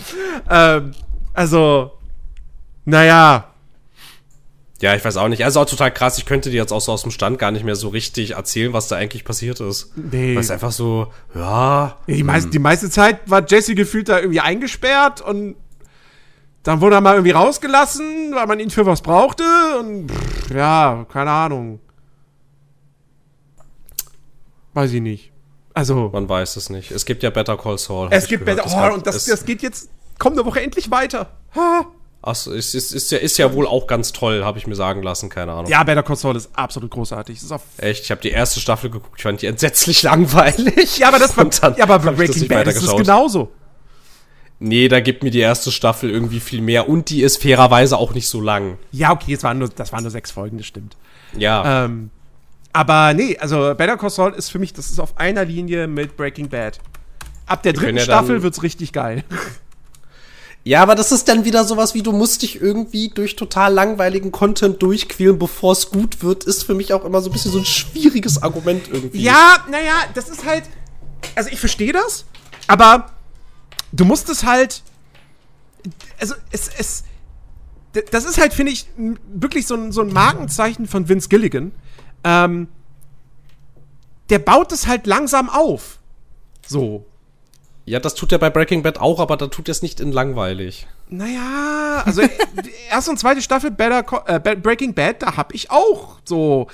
[0.50, 0.92] ähm,
[1.34, 1.92] also,
[2.84, 3.50] naja,
[4.80, 5.44] Ja, ich weiß auch nicht.
[5.44, 6.16] Also auch total krass.
[6.16, 8.72] Ich könnte dir jetzt auch so aus dem Stand gar nicht mehr so richtig erzählen,
[8.72, 9.92] was da eigentlich passiert ist.
[9.96, 10.34] Nee.
[10.34, 11.98] Weil es einfach so, ja.
[12.06, 15.56] die, meiste, die meiste Zeit war Jesse gefühlt da irgendwie eingesperrt und
[16.62, 19.44] dann wurde er mal irgendwie rausgelassen, weil man ihn für was brauchte
[19.78, 21.80] und pff, ja, keine Ahnung.
[24.72, 25.29] Weiß ich nicht.
[25.80, 26.90] Also, Man weiß es nicht.
[26.90, 28.08] Es gibt ja Better Call Saul.
[28.10, 28.62] es gibt gehört.
[28.62, 29.88] Better, Es oh, und das, das geht jetzt
[30.18, 31.30] kommende Woche endlich weiter.
[31.56, 31.86] Ha.
[32.20, 35.02] Achso, es ist, ist, ja, ist ja wohl auch ganz toll, habe ich mir sagen
[35.02, 35.70] lassen, keine Ahnung.
[35.70, 37.38] Ja, Better Call Saul ist absolut großartig.
[37.38, 40.98] Ist Echt, ich habe die erste Staffel geguckt, ich fand die entsetzlich langweilig.
[40.98, 43.50] ja, aber das war, dann ja, aber bei Breaking Bad ist es genauso.
[44.58, 48.12] Nee, da gibt mir die erste Staffel irgendwie viel mehr und die ist fairerweise auch
[48.12, 48.76] nicht so lang.
[48.92, 50.98] Ja, okay, es waren nur, das waren nur sechs Folgen, das stimmt.
[51.34, 52.10] Ja, Ähm,
[52.72, 56.16] aber nee, also Better Call Saul ist für mich, das ist auf einer Linie mit
[56.16, 56.78] Breaking Bad.
[57.46, 59.24] Ab der dritten ja Staffel wird's richtig geil.
[60.62, 64.30] Ja, aber das ist dann wieder sowas wie, du musst dich irgendwie durch total langweiligen
[64.30, 67.58] Content durchquälen, bevor es gut wird, ist für mich auch immer so ein bisschen so
[67.58, 69.22] ein schwieriges Argument irgendwie.
[69.22, 70.64] Ja, naja, das ist halt.
[71.34, 72.26] Also ich verstehe das,
[72.66, 73.10] aber
[73.92, 74.82] du musst es halt.
[76.20, 77.04] Also es, es.
[78.12, 78.86] Das ist halt, finde ich,
[79.34, 81.72] wirklich so ein, so ein Markenzeichen von Vince Gilligan.
[82.24, 82.68] Ähm,
[84.28, 85.98] der baut es halt langsam auf.
[86.66, 87.04] So.
[87.84, 90.12] Ja, das tut er bei Breaking Bad auch, aber da tut er es nicht in
[90.12, 90.86] langweilig.
[91.08, 92.22] Naja, also
[92.90, 96.68] erste und zweite Staffel Better äh, Breaking Bad, da hab ich auch so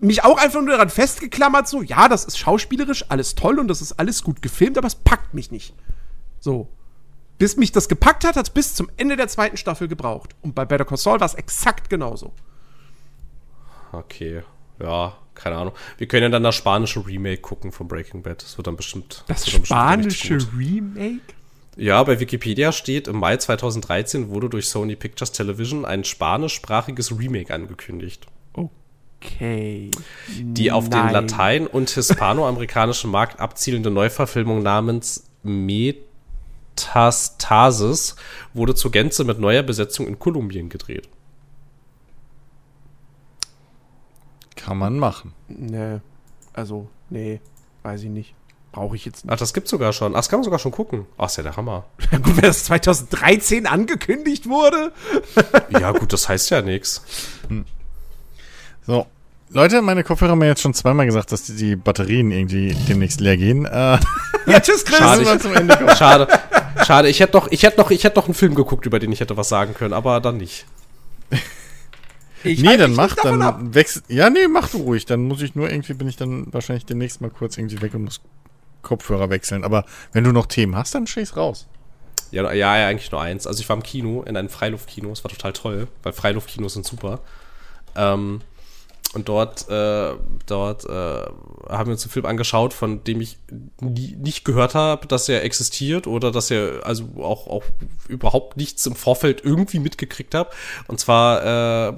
[0.00, 3.82] mich auch einfach nur daran festgeklammert, so, ja, das ist schauspielerisch alles toll und das
[3.82, 5.74] ist alles gut gefilmt, aber es packt mich nicht.
[6.38, 6.68] So.
[7.38, 10.34] Bis mich das gepackt hat, hat es bis zum Ende der zweiten Staffel gebraucht.
[10.42, 12.32] Und bei Better Call Saul war es exakt genauso.
[13.92, 14.42] Okay,
[14.82, 15.74] ja, keine Ahnung.
[15.98, 18.42] Wir können ja dann das spanische Remake gucken von Breaking Bad.
[18.42, 19.24] Das wird dann bestimmt.
[19.28, 20.48] Das wird dann bestimmt spanische gut.
[20.58, 21.20] Remake?
[21.76, 27.54] Ja, bei Wikipedia steht, im Mai 2013 wurde durch Sony Pictures Television ein spanischsprachiges Remake
[27.54, 28.26] angekündigt,
[29.22, 29.90] Okay.
[30.38, 31.12] die auf den Nein.
[31.12, 35.24] Latein- und hispanoamerikanischen Markt abzielende Neuverfilmung namens
[36.74, 38.16] Metastasis
[38.52, 41.08] wurde zur Gänze mit neuer Besetzung in Kolumbien gedreht.
[44.64, 45.32] Kann man machen.
[45.48, 45.98] Nee.
[46.52, 47.40] Also, nee,
[47.82, 48.34] weiß ich nicht.
[48.72, 49.32] Brauche ich jetzt nicht.
[49.32, 50.12] Ach, das gibt's sogar schon.
[50.14, 51.06] Ach, das kann man sogar schon gucken.
[51.18, 51.84] Ach, ist ja der Hammer.
[52.10, 54.92] Gut, wenn das 2013 angekündigt wurde.
[55.80, 57.02] Ja, gut, das heißt ja nichts.
[58.86, 59.06] So.
[59.52, 63.20] Leute, meine Kopfhörer haben mir jetzt schon zweimal gesagt, dass die, die Batterien irgendwie demnächst
[63.20, 63.64] leer gehen.
[63.66, 63.98] Äh,
[64.46, 64.98] Ja, tschüss, Chris.
[64.98, 65.94] Schade, ich- zum Ende kommen.
[65.96, 66.28] Schade.
[66.86, 69.12] Schade, ich hätte noch, ich hätte noch, ich hätte noch einen Film geguckt, über den
[69.12, 70.66] ich hätte was sagen können, aber dann nicht.
[72.44, 74.02] Ich Nee, dann mach, dann wechsel.
[74.08, 75.04] Ja, nee, mach du ruhig.
[75.06, 78.04] Dann muss ich nur irgendwie, bin ich dann wahrscheinlich demnächst mal kurz irgendwie weg und
[78.04, 78.20] muss
[78.82, 79.64] Kopfhörer wechseln.
[79.64, 81.66] Aber wenn du noch Themen hast, dann schieß raus.
[82.30, 83.46] Ja, ja, ja, eigentlich nur eins.
[83.46, 86.86] Also ich war im Kino, in einem Freiluftkino, es war total toll, weil Freiluftkinos sind
[86.86, 87.20] super.
[87.96, 88.40] Ähm,
[89.12, 90.14] und dort, äh,
[90.46, 93.38] dort äh, haben wir uns einen Film angeschaut, von dem ich
[93.80, 97.64] nie, nicht gehört habe, dass er existiert oder dass er also auch, auch
[98.08, 100.50] überhaupt nichts im Vorfeld irgendwie mitgekriegt habe.
[100.86, 101.96] Und zwar äh,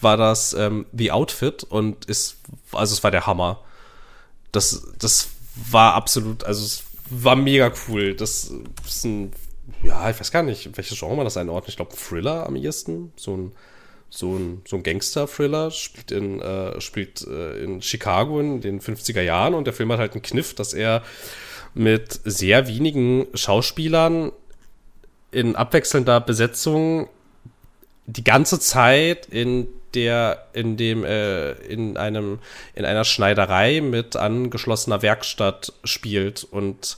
[0.00, 2.38] war das ähm, The Outfit und ist,
[2.72, 3.60] also es war der Hammer.
[4.50, 5.28] Das, das
[5.70, 8.14] war absolut, also es war mega cool.
[8.14, 8.52] Das
[8.84, 9.32] ist ein,
[9.84, 11.68] ja, ich weiß gar nicht, welches Genre das einordnet.
[11.68, 13.12] Ich glaube, Thriller am ehesten.
[13.16, 13.52] So ein,
[14.10, 19.22] so ein, so ein Gangster-Thriller, spielt in, äh, spielt äh, in Chicago in den 50er
[19.22, 21.02] Jahren und der Film hat halt einen Kniff, dass er
[21.74, 24.32] mit sehr wenigen Schauspielern
[25.30, 27.08] in abwechselnder Besetzung
[28.06, 32.38] die ganze Zeit in der in dem äh, in einem
[32.74, 36.96] in einer Schneiderei mit angeschlossener Werkstatt spielt und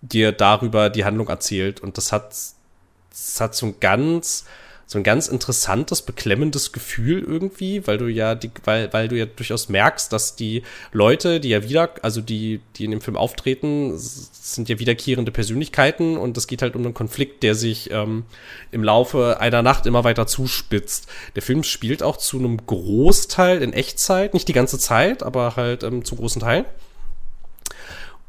[0.00, 1.80] dir darüber die Handlung erzählt.
[1.80, 4.44] Und das hat das hat so ein ganz
[4.90, 9.24] so ein ganz interessantes, beklemmendes Gefühl irgendwie, weil du ja die, weil, weil du ja
[9.24, 13.92] durchaus merkst, dass die Leute, die ja wieder, also die, die in dem Film auftreten,
[13.96, 18.24] sind ja wiederkehrende Persönlichkeiten und es geht halt um einen Konflikt, der sich ähm,
[18.72, 21.06] im Laufe einer Nacht immer weiter zuspitzt.
[21.36, 25.84] Der Film spielt auch zu einem Großteil in Echtzeit, nicht die ganze Zeit, aber halt
[25.84, 26.64] ähm, zu großen Teilen.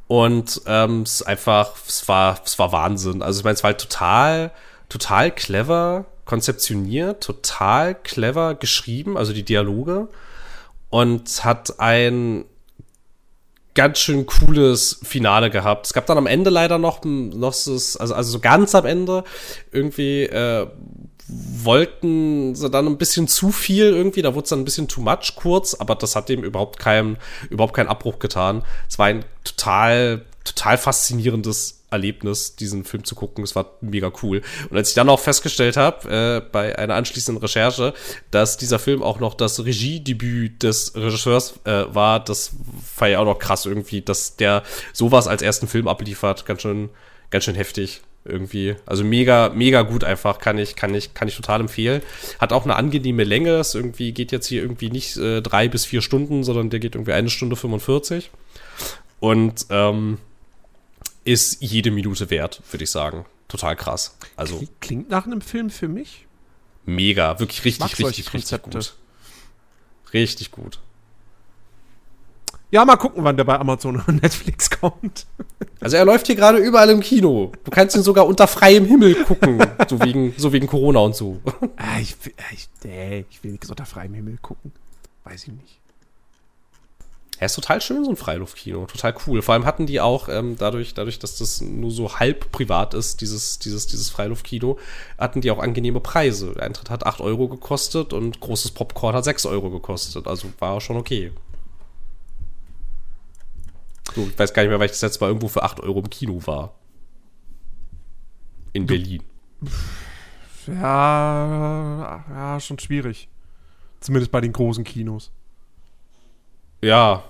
[0.06, 3.24] Und ähm, es ist einfach, es war, es war Wahnsinn.
[3.24, 4.52] Also ich meine, es war halt total,
[4.90, 10.08] total clever konzeptioniert, total clever geschrieben, also die Dialoge.
[10.90, 12.46] Und hat ein
[13.74, 15.88] ganz schön cooles Finale gehabt.
[15.88, 19.26] Es gab dann am Ende leider noch, noch also, also so ganz am Ende
[19.74, 20.68] irgendwie äh,
[21.28, 25.02] wollten sie dann ein bisschen zu viel irgendwie, da wurde es dann ein bisschen too
[25.02, 27.18] much kurz, aber das hat dem überhaupt keinen,
[27.50, 28.64] überhaupt keinen Abbruch getan.
[28.90, 33.44] Es war ein total, total faszinierendes Erlebnis, diesen Film zu gucken.
[33.44, 34.42] Es war mega cool.
[34.70, 37.94] Und als ich dann auch festgestellt habe, äh, bei einer anschließenden Recherche,
[38.32, 42.54] dass dieser Film auch noch das Regiedebüt des Regisseurs äh, war, das
[42.98, 44.64] war ja auch noch krass irgendwie, dass der
[44.94, 46.46] sowas als ersten Film abliefert.
[46.46, 46.90] Ganz schön,
[47.30, 48.76] ganz schön heftig irgendwie.
[48.86, 52.02] Also mega, mega gut einfach, kann ich, kann ich, kann ich total empfehlen.
[52.40, 53.56] Hat auch eine angenehme Länge.
[53.56, 56.96] Es irgendwie geht jetzt hier irgendwie nicht äh, drei bis vier Stunden, sondern der geht
[56.96, 58.30] irgendwie eine Stunde 45.
[59.20, 60.18] Und ähm,
[61.24, 63.26] ist jede Minute wert, würde ich sagen.
[63.48, 64.18] Total krass.
[64.36, 66.26] Also klingt nach einem Film für mich.
[66.86, 68.96] Mega, wirklich richtig, richtig, richtig gut.
[70.14, 70.80] Richtig gut.
[72.72, 75.26] Ja, mal gucken, wann der bei Amazon und Netflix kommt.
[75.82, 77.52] Also er läuft hier gerade überall im Kino.
[77.66, 81.42] Du kannst ihn sogar unter freiem Himmel gucken, so wegen, so wegen Corona und so.
[81.76, 82.16] Ah, ich,
[82.54, 84.72] ich, nee, ich will nicht unter freiem Himmel gucken.
[85.26, 85.81] Weiß ich nicht.
[87.42, 88.86] Er ist total schön, so ein Freiluftkino.
[88.86, 89.42] Total cool.
[89.42, 93.20] Vor allem hatten die auch, ähm, dadurch, dadurch, dass das nur so halb privat ist,
[93.20, 94.78] dieses, dieses, dieses Freiluftkino,
[95.18, 96.54] hatten die auch angenehme Preise.
[96.54, 100.28] Der Eintritt hat 8 Euro gekostet und großes Popcorn hat 6 Euro gekostet.
[100.28, 101.32] Also war schon okay.
[104.14, 105.98] So, ich weiß gar nicht mehr, weil ich das letzte Mal irgendwo für 8 Euro
[105.98, 106.76] im Kino war.
[108.74, 109.24] In Berlin.
[110.68, 113.30] Ja, ja, schon schwierig.
[114.00, 115.32] Zumindest bei den großen Kinos.
[116.84, 117.24] Ja,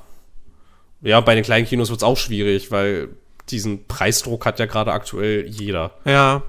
[1.01, 3.09] ja, bei den kleinen Kinos wird es auch schwierig, weil
[3.49, 5.91] diesen Preisdruck hat ja gerade aktuell jeder.
[6.05, 6.43] Ja.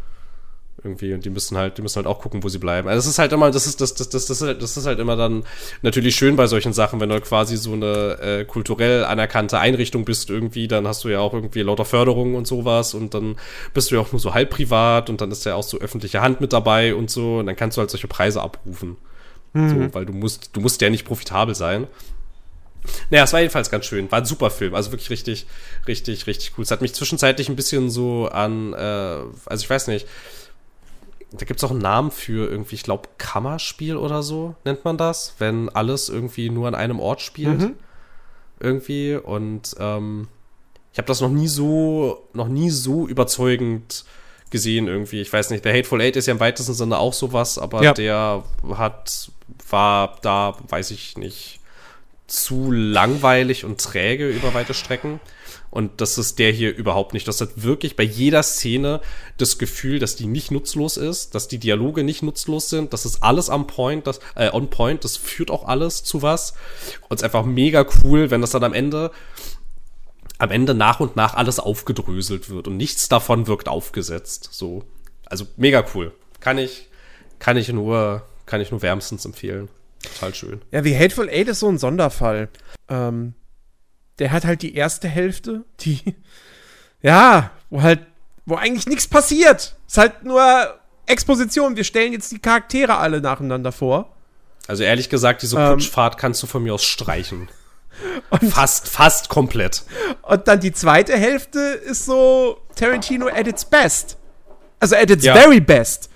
[0.84, 2.88] Irgendwie, und die müssen halt, die müssen halt auch gucken, wo sie bleiben.
[2.88, 4.84] Also das ist halt immer, das ist, das, das, das, das, ist halt, das ist
[4.84, 5.44] halt immer dann
[5.82, 10.04] natürlich schön bei solchen Sachen, wenn du halt quasi so eine äh, kulturell anerkannte Einrichtung
[10.04, 13.36] bist irgendwie, dann hast du ja auch irgendwie lauter Förderungen und sowas und dann
[13.74, 16.20] bist du ja auch nur so halb privat und dann ist ja auch so öffentliche
[16.20, 18.96] Hand mit dabei und so und dann kannst du halt solche Preise abrufen.
[19.52, 19.68] Mhm.
[19.68, 21.86] So, weil du musst, du musst ja nicht profitabel sein.
[23.10, 24.10] Naja, es war jedenfalls ganz schön.
[24.10, 24.74] War ein super Film.
[24.74, 25.46] Also wirklich richtig,
[25.86, 26.64] richtig, richtig cool.
[26.64, 30.06] Es hat mich zwischenzeitlich ein bisschen so an, äh, also ich weiß nicht,
[31.30, 34.98] da gibt es auch einen Namen für irgendwie, ich glaube, Kammerspiel oder so nennt man
[34.98, 37.60] das, wenn alles irgendwie nur an einem Ort spielt.
[37.60, 37.74] Mhm.
[38.60, 39.14] Irgendwie.
[39.14, 40.28] Und ähm,
[40.92, 44.04] ich habe das noch nie so, noch nie so überzeugend
[44.50, 45.22] gesehen irgendwie.
[45.22, 47.94] Ich weiß nicht, der Hateful Eight ist ja im weitesten Sinne auch sowas, aber ja.
[47.94, 48.44] der
[48.74, 49.30] hat,
[49.70, 51.61] war da, weiß ich nicht
[52.26, 55.20] zu langweilig und träge über weite Strecken.
[55.70, 57.26] Und das ist der hier überhaupt nicht.
[57.26, 59.00] Das hat wirklich bei jeder Szene
[59.38, 62.92] das Gefühl, dass die nicht nutzlos ist, dass die Dialoge nicht nutzlos sind.
[62.92, 65.02] Das ist alles am Point, das, äh, on point.
[65.02, 66.52] Das führt auch alles zu was.
[67.08, 69.12] Und es ist einfach mega cool, wenn das dann am Ende,
[70.36, 74.50] am Ende nach und nach alles aufgedröselt wird und nichts davon wirkt aufgesetzt.
[74.52, 74.84] So.
[75.24, 76.12] Also mega cool.
[76.40, 76.88] Kann ich,
[77.38, 79.70] kann ich nur, kann ich nur wärmstens empfehlen.
[80.02, 80.62] Total schön.
[80.70, 82.48] Ja, wie Hateful Eight ist so ein Sonderfall.
[82.88, 83.34] Ähm,
[84.18, 86.00] der hat halt die erste Hälfte, die,
[87.02, 88.00] ja, wo halt,
[88.44, 89.76] wo eigentlich nichts passiert.
[89.86, 91.76] Ist halt nur Exposition.
[91.76, 94.14] Wir stellen jetzt die Charaktere alle nacheinander vor.
[94.68, 97.48] Also ehrlich gesagt, diese ähm, Kutschfahrt kannst du von mir aus streichen.
[98.50, 99.82] fast, fast komplett.
[100.22, 104.16] Und dann die zweite Hälfte ist so Tarantino at its best.
[104.80, 105.34] Also at its ja.
[105.34, 106.10] very best.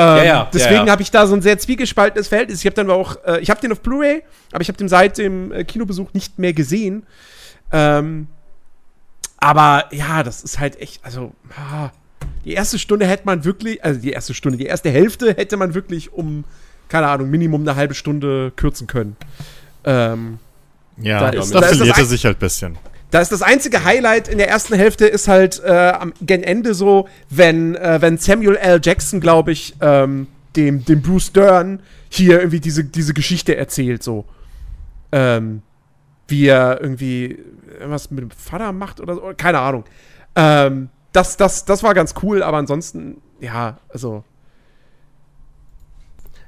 [0.00, 0.92] Ähm, ja, ja, deswegen ja, ja.
[0.92, 2.60] habe ich da so ein sehr zwiegespaltenes Verhältnis.
[2.60, 5.18] Ich habe dann auch, äh, ich habe den auf Blu-ray, aber ich habe den seit
[5.18, 7.02] dem äh, Kinobesuch nicht mehr gesehen.
[7.70, 8.28] Ähm,
[9.36, 11.90] aber ja, das ist halt echt, also ah,
[12.46, 15.74] die erste Stunde hätte man wirklich, also die erste Stunde, die erste Hälfte hätte man
[15.74, 16.44] wirklich um,
[16.88, 19.16] keine Ahnung, Minimum eine halbe Stunde kürzen können.
[19.84, 20.38] Ähm,
[20.96, 22.78] ja, da, ist, da verliert er sich halt ein bisschen.
[23.10, 26.74] Da ist das einzige Highlight in der ersten Hälfte ist halt äh, am gen Ende
[26.74, 28.80] so, wenn, äh, wenn Samuel L.
[28.82, 34.24] Jackson, glaube ich, ähm, dem, dem Bruce Dern hier irgendwie diese, diese Geschichte erzählt, so.
[35.12, 35.62] Ähm,
[36.28, 39.84] wie er irgendwie irgendwas mit dem Vater macht oder so, keine Ahnung.
[40.36, 44.22] Ähm, das, das, das war ganz cool, aber ansonsten, ja, also.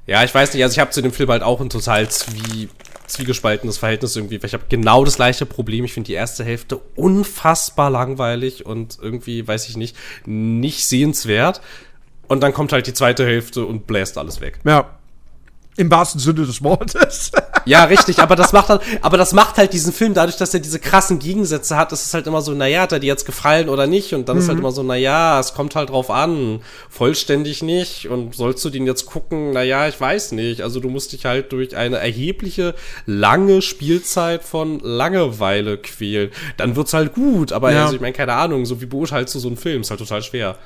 [0.05, 2.69] Ja, ich weiß nicht, also ich habe zu dem Film halt auch ein total zwie
[3.13, 5.85] zwiegespaltenes Verhältnis irgendwie, weil ich habe genau das gleiche Problem.
[5.85, 9.95] Ich finde die erste Hälfte unfassbar langweilig und irgendwie, weiß ich nicht,
[10.25, 11.61] nicht sehenswert.
[12.27, 14.59] Und dann kommt halt die zweite Hälfte und bläst alles weg.
[14.63, 14.99] Ja.
[15.75, 17.31] Im wahrsten Sinne des Wortes.
[17.65, 20.59] Ja, richtig, aber das macht halt, aber das macht halt diesen Film dadurch, dass er
[20.59, 23.69] diese krassen Gegensätze hat, ist es halt immer so, naja, hat er dir jetzt gefallen
[23.69, 24.13] oder nicht?
[24.13, 26.59] Und dann ist halt immer so, naja, es kommt halt drauf an.
[26.89, 28.09] Vollständig nicht.
[28.09, 29.51] Und sollst du den jetzt gucken?
[29.51, 30.59] Naja, ich weiß nicht.
[30.61, 32.75] Also du musst dich halt durch eine erhebliche,
[33.05, 36.31] lange Spielzeit von Langeweile quälen.
[36.57, 37.83] Dann wird's halt gut, aber Ja.
[37.83, 39.81] also ich meine, keine Ahnung, so wie beurteilst du so einen Film?
[39.81, 40.57] Ist halt total schwer.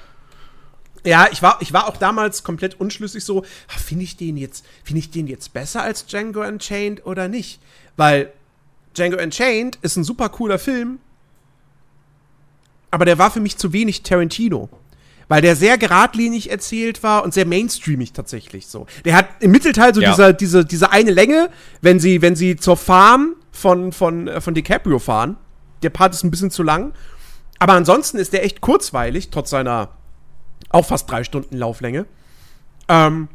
[1.05, 4.65] Ja, ich war, ich war auch damals komplett unschlüssig so, ah, finde ich den jetzt,
[4.83, 7.59] finde ich den jetzt besser als Django Unchained oder nicht?
[7.95, 8.31] Weil
[8.95, 10.99] Django Unchained ist ein super cooler Film,
[12.91, 14.69] aber der war für mich zu wenig Tarantino.
[15.29, 18.87] Weil der sehr geradlinig erzählt war und sehr mainstreamig tatsächlich so.
[19.03, 20.11] Der hat im Mittelteil so Ja.
[20.11, 21.49] dieser, diese, diese eine Länge,
[21.81, 25.35] wenn sie, wenn sie zur Farm von, von, äh, von DiCaprio fahren.
[25.83, 26.93] Der Part ist ein bisschen zu lang.
[27.59, 29.89] Aber ansonsten ist der echt kurzweilig, trotz seiner
[30.69, 32.05] auch fast drei Stunden Lauflänge.
[32.87, 33.27] Ähm,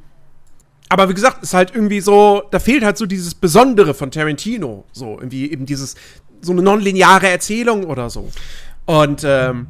[0.88, 4.84] aber wie gesagt, ist halt irgendwie so, da fehlt halt so dieses Besondere von Tarantino.
[4.92, 5.94] So, irgendwie eben dieses,
[6.42, 8.30] so eine nonlineare Erzählung oder so.
[8.84, 9.68] Und, ähm,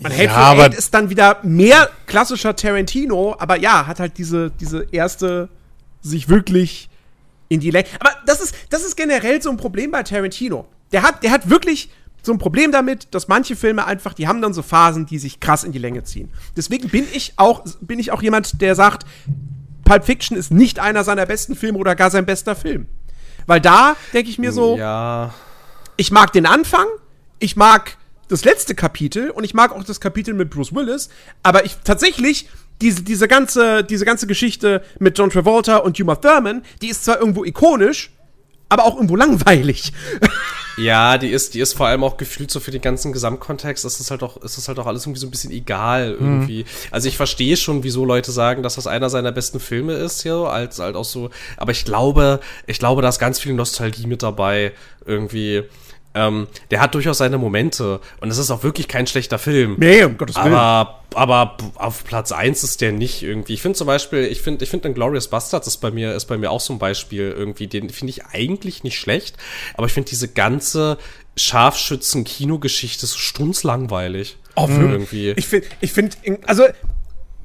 [0.00, 4.50] man Ja, Hateful Eight ist dann wieder mehr klassischer Tarantino, aber ja, hat halt diese,
[4.50, 5.48] diese erste
[6.02, 6.88] sich wirklich
[7.48, 7.88] in die Länge.
[7.98, 10.66] Aber das ist, das ist generell so ein Problem bei Tarantino.
[10.92, 11.90] Der hat, der hat wirklich
[12.22, 15.40] so ein Problem damit, dass manche Filme einfach, die haben dann so Phasen, die sich
[15.40, 16.30] krass in die Länge ziehen.
[16.56, 19.06] Deswegen bin ich auch, bin ich auch jemand, der sagt,
[19.84, 22.86] Pulp Fiction ist nicht einer seiner besten Filme oder gar sein bester Film.
[23.46, 25.32] Weil da denke ich mir so, Ja.
[25.96, 26.86] ich mag den Anfang,
[27.38, 27.96] ich mag
[28.28, 31.08] das letzte Kapitel und ich mag auch das Kapitel mit Bruce Willis,
[31.42, 32.48] aber ich tatsächlich
[32.82, 37.18] diese, diese ganze diese ganze Geschichte mit John Travolta und Uma Thurman, die ist zwar
[37.18, 38.10] irgendwo ikonisch,
[38.68, 39.92] aber auch irgendwo langweilig.
[40.78, 44.00] Ja, die ist, die ist vor allem auch gefühlt so für den ganzen Gesamtkontext, ist
[44.00, 46.64] es halt auch, ist es halt auch alles irgendwie so ein bisschen egal irgendwie.
[46.90, 50.44] Also ich verstehe schon, wieso Leute sagen, dass das einer seiner besten Filme ist, ja,
[50.44, 54.22] als halt auch so, aber ich glaube, ich glaube, da ist ganz viel Nostalgie mit
[54.22, 54.72] dabei,
[55.04, 55.64] irgendwie.
[56.18, 59.76] Ähm, der hat durchaus seine Momente und es ist auch wirklich kein schlechter Film.
[59.78, 60.52] Nee, um Gottes Willen.
[60.52, 63.54] Aber, aber auf Platz eins ist der nicht irgendwie.
[63.54, 66.36] Ich finde zum Beispiel, ich finde, ich finde Glorious Bastards ist bei mir, ist bei
[66.36, 67.68] mir auch so ein Beispiel irgendwie.
[67.68, 69.36] Den finde ich eigentlich nicht schlecht,
[69.74, 70.98] aber ich finde diese ganze
[71.36, 74.38] Scharfschützen-Kinogeschichte so strunzlangweilig.
[74.56, 75.30] Oh, irgendwie.
[75.36, 76.16] Ich finde, ich finde,
[76.46, 76.64] also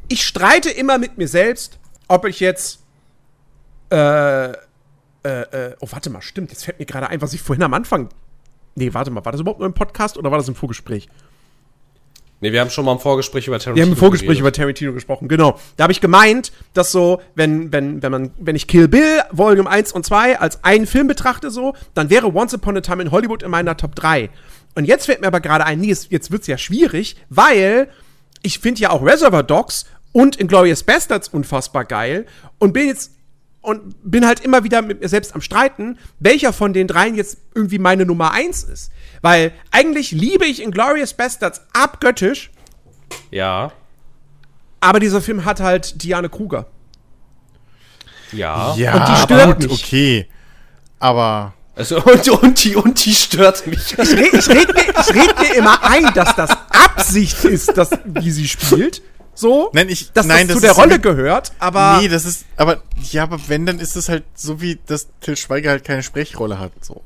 [0.08, 1.78] ich streite immer mit mir selbst,
[2.08, 2.80] ob ich jetzt
[3.92, 4.52] äh, äh,
[5.24, 8.10] äh, oh, warte mal, stimmt, jetzt fällt mir gerade ein, was ich vorhin am Anfang.
[8.76, 11.08] Nee, warte mal, war das überhaupt nur im Podcast oder war das im Vorgespräch?
[12.42, 14.42] nee, wir haben schon mal im Vorgespräch über Tarantino Wir haben im Vorgespräch geredet.
[14.42, 15.58] über Tarantino gesprochen, genau.
[15.78, 19.70] Da habe ich gemeint, dass so, wenn, wenn, wenn man, wenn ich Kill Bill Volume
[19.70, 23.12] 1 und 2 als einen Film betrachte, so, dann wäre Once Upon a Time in
[23.12, 24.30] Hollywood in meiner Top 3.
[24.76, 27.88] Und jetzt fällt mir aber gerade ein, nee, es- jetzt wird's ja schwierig, weil
[28.42, 32.26] ich finde ja auch Reservoir Dogs und Inglourious Bastards unfassbar geil
[32.60, 33.14] und bin jetzt
[33.64, 37.38] und bin halt immer wieder mit mir selbst am Streiten, welcher von den dreien jetzt
[37.56, 38.92] irgendwie meine Nummer 1 ist.
[39.22, 42.52] Weil eigentlich liebe ich Inglourious Bastards abgöttisch,
[43.32, 43.72] Ja,
[44.82, 46.68] aber dieser Film hat halt Diane Kruger.
[48.32, 48.76] ja.
[48.76, 49.84] Ja, Und die aber stört gut, mich.
[49.84, 50.28] okay.
[51.00, 53.94] Aber Also, und, und, die, und die stört mich.
[53.98, 58.32] Ich rede red mir, ich red mir immer ein, dass das Absicht ist, dass, wie
[58.32, 59.02] sie spielt.
[59.36, 59.72] So.
[59.74, 62.00] Nein, ich- dass nein, das das zu der Rolle mit- gehört, aber.
[62.02, 62.82] nee, das ist, aber,
[63.12, 66.60] ja, aber wenn, dann ist es halt so wie, dass Till Schweiger halt keine Sprechrolle
[66.60, 67.02] hat, so.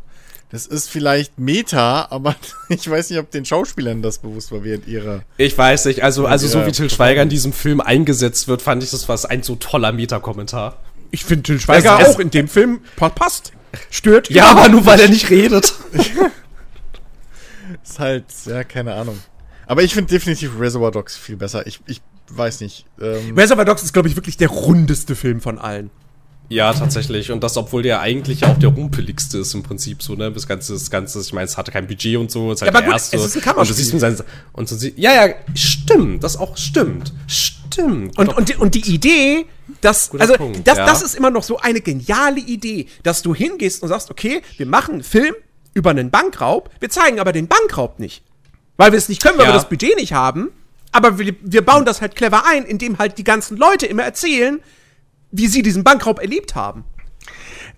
[0.50, 2.36] Das ist vielleicht Meta, aber
[2.70, 5.24] ich weiß nicht, ob den Schauspielern das bewusst war während ihrer.
[5.38, 8.82] Ich weiß nicht, also, also so wie Till Schweiger in diesem Film eingesetzt wird, fand
[8.84, 10.78] ich das was ein so toller Metakommentar.
[11.12, 13.52] ich finde Till Schweiger es- auch in dem Film pa- passt.
[13.90, 14.30] Stört.
[14.30, 15.74] Ja, aber nur weil er nicht redet.
[17.84, 19.20] Ist halt, ja, keine Ahnung.
[19.66, 21.68] Aber ich finde definitiv Reservoir Dogs viel besser.
[21.68, 22.86] Ich, ich weiß nicht.
[23.02, 25.90] Ähm, Reservoir Dogs ist, glaube ich, wirklich der rundeste Film von allen.
[26.50, 27.32] Ja, tatsächlich.
[27.32, 30.32] Und das, obwohl der eigentlich auch der rumpeligste ist im Prinzip so, ne?
[30.32, 32.74] Das ganze, das ganze, ich meine, es hatte kein Budget und so, es ist halt
[32.74, 33.18] Ja, aber der gut, erste.
[33.18, 33.76] es ist ein und du Kammerspiel.
[33.76, 34.18] siehst mit seinen,
[34.54, 37.12] und so ja, ja, stimmt, das auch stimmt.
[37.28, 38.18] Stimmt.
[38.18, 39.46] Und, und, die, und die Idee,
[39.82, 40.86] dass, Guter also, Punkt, das, ja.
[40.86, 44.66] das ist immer noch so eine geniale Idee, dass du hingehst und sagst, okay, wir
[44.68, 45.36] machen einen Film
[45.74, 48.24] über einen Bankraub, wir zeigen aber den Bankraub nicht.
[48.78, 49.52] Weil wir es nicht können, weil Ja.
[49.52, 50.50] wir das Budget nicht haben,
[50.98, 54.60] aber wir, wir bauen das halt clever ein, indem halt die ganzen Leute immer erzählen,
[55.32, 56.84] wie sie diesen Bankraub erlebt haben.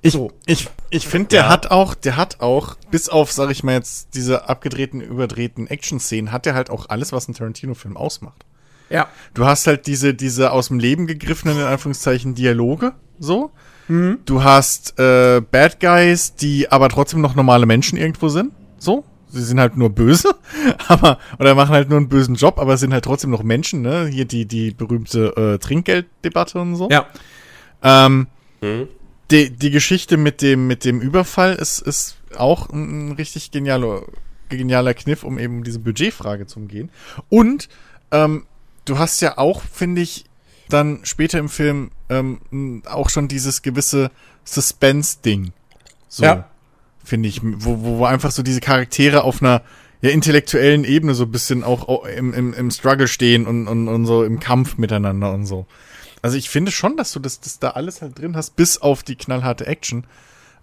[0.02, 0.32] Ich, So.
[0.46, 1.50] ich, ich finde, der Ja.
[1.50, 6.32] hat auch, der hat auch, bis auf, sag ich mal jetzt, diese abgedrehten, überdrehten Action-Szenen,
[6.32, 8.46] hat der halt auch alles, was ein Tarantino-Film ausmacht.
[8.90, 9.08] Ja.
[9.34, 13.52] Du hast halt diese, diese aus dem Leben gegriffenen, in Anführungszeichen, Dialoge, so.
[14.26, 19.04] Du hast äh, Bad Guys, die aber trotzdem noch normale Menschen irgendwo sind, so.
[19.30, 20.36] Sie sind halt nur böse,
[20.88, 24.08] aber, oder machen halt nur einen bösen Job, aber sind halt trotzdem noch Menschen, ne?
[24.08, 26.90] Hier die, die berühmte äh, Trinkgelddebatte und so.
[26.90, 27.08] Ja.
[27.84, 28.28] Ähm,
[29.32, 34.04] die, die Geschichte mit dem, mit dem Überfall ist, ist auch ein, ein richtig genialer,
[34.50, 36.90] genialer Kniff, um eben diese Budgetfrage zu umgehen.
[37.30, 37.70] Und
[38.12, 38.46] ähm,
[38.86, 40.26] du hast ja auch, finde ich,
[40.70, 44.12] dann später im Film ähm, auch schon dieses gewisse
[44.44, 45.52] Suspense-Ding.
[46.08, 46.50] So, Ja.
[47.10, 49.62] Finde ich, wo, wo, wo einfach so diese Charaktere auf einer
[50.02, 53.88] ja, intellektuellen Ebene so ein bisschen auch au- im, im, im Struggle stehen und, und,
[53.90, 55.66] und so im Kampf miteinander und so.
[56.22, 59.04] Also ich finde schon, dass du das, das da alles halt drin hast, bis auf
[59.04, 60.06] die knallharte Action.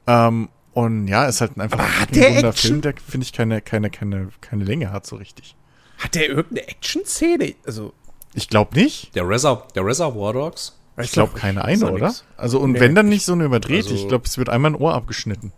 [0.06, 2.52] Ähm, und ja, ist halt einfach Aber hat ein der runder?
[2.52, 5.56] Film, der finde ich keine, keine, keine, keine Länge hat so richtig.
[5.98, 7.54] Hat der irgendeine Action-Szene?
[7.66, 7.92] Also,
[8.34, 9.14] Ich glaube nicht.
[9.14, 10.78] Der Reser der Reservoir Dogs?
[10.98, 12.06] Ich glaube keine eine, oder?
[12.08, 12.24] nix.
[12.38, 12.80] Also und Nee.
[12.80, 15.52] wenn dann nicht so eine überdreht, Also- ich glaube, es wird einmal ein Ohr abgeschnitten.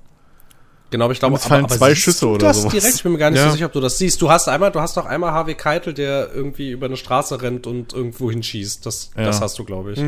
[0.91, 2.73] Genau, aber ich glaube, es fallen zwei siehst Schüsse du oder das sowas.
[2.73, 2.95] direkt?
[2.97, 3.47] Ich bin mir gar nicht Ja.
[3.49, 4.23] so sicher, ob du das siehst.
[4.23, 7.67] Du hast einmal, du hast doch einmal Harvey Keitel, der irgendwie über eine Straße rennt
[7.67, 8.87] und irgendwo hinschießt.
[8.87, 9.25] Das, Ja.
[9.25, 9.99] das hast du, glaube ich.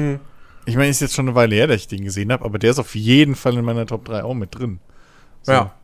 [0.66, 2.70] Ich meine, ist jetzt schon eine Weile her, dass ich den gesehen habe, aber der
[2.70, 4.78] ist auf jeden Fall in meiner Top 3 auch mit drin.
[5.42, 5.52] So.
[5.52, 5.74] ja.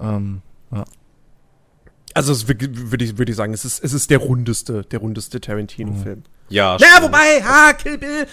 [0.00, 0.42] Ähm,
[0.72, 0.84] ja.
[2.14, 4.98] Also, es wür- würde ich, würde ich sagen, es ist, es ist der rundeste, der
[4.98, 6.24] rundeste Tarantino-Film.
[6.48, 6.76] Ja.
[6.80, 7.02] Na, stimmt.
[7.06, 8.26] wobei, ha, Kill Bill.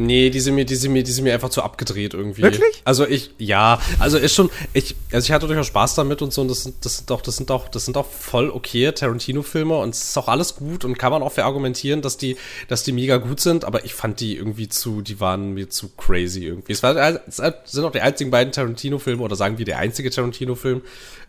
[0.00, 2.40] Nee, die sind mir, die sind mir, die sind mir einfach zu abgedreht irgendwie.
[2.40, 2.80] Wirklich?
[2.86, 6.40] Also ich, ja, also ist schon, ich, also ich hatte durchaus Spaß damit und so,
[6.40, 9.76] und das sind, das sind doch, das sind doch, das sind doch voll okay Tarantino-Filme
[9.76, 12.92] und es ist auch alles gut und kann man auch verargumentieren, dass die, dass die
[12.92, 16.72] mega gut sind, aber ich fand die irgendwie zu, die waren mir zu crazy irgendwie.
[16.72, 17.36] Es, war, es
[17.66, 20.80] sind auch die einzigen beiden Tarantino-Filme oder sagen wir der einzige Tarantino-Film,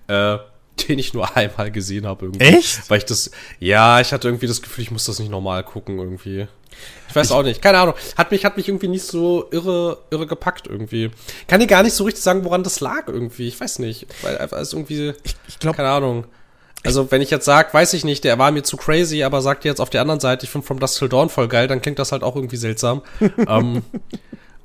[0.07, 0.38] äh,
[0.88, 2.45] den ich nur einmal gesehen habe irgendwie.
[2.45, 2.89] Echt?
[2.89, 5.99] Weil ich das, ja, ich hatte irgendwie das Gefühl, ich muss das nicht normal gucken
[5.99, 6.48] irgendwie.
[7.10, 7.95] Ich weiß auch nicht, keine Ahnung.
[8.18, 11.11] Hat mich, hat mich irgendwie nicht so irre, irre gepackt irgendwie.
[11.48, 13.49] Kann dir gar nicht so richtig sagen, woran das lag irgendwie.
[13.49, 14.07] Ich weiß nicht.
[14.22, 15.14] Weil einfach ist irgendwie,
[15.48, 16.26] Ich glaube, keine Ahnung.
[16.84, 19.65] Also, wenn ich jetzt sag, weiß ich nicht, der war mir zu crazy, aber sagt
[19.65, 21.99] jetzt auf der anderen Seite, ich finde From Dust Till Dawn voll geil, dann klingt
[21.99, 23.02] das halt auch irgendwie seltsam.
[23.48, 23.84] ähm,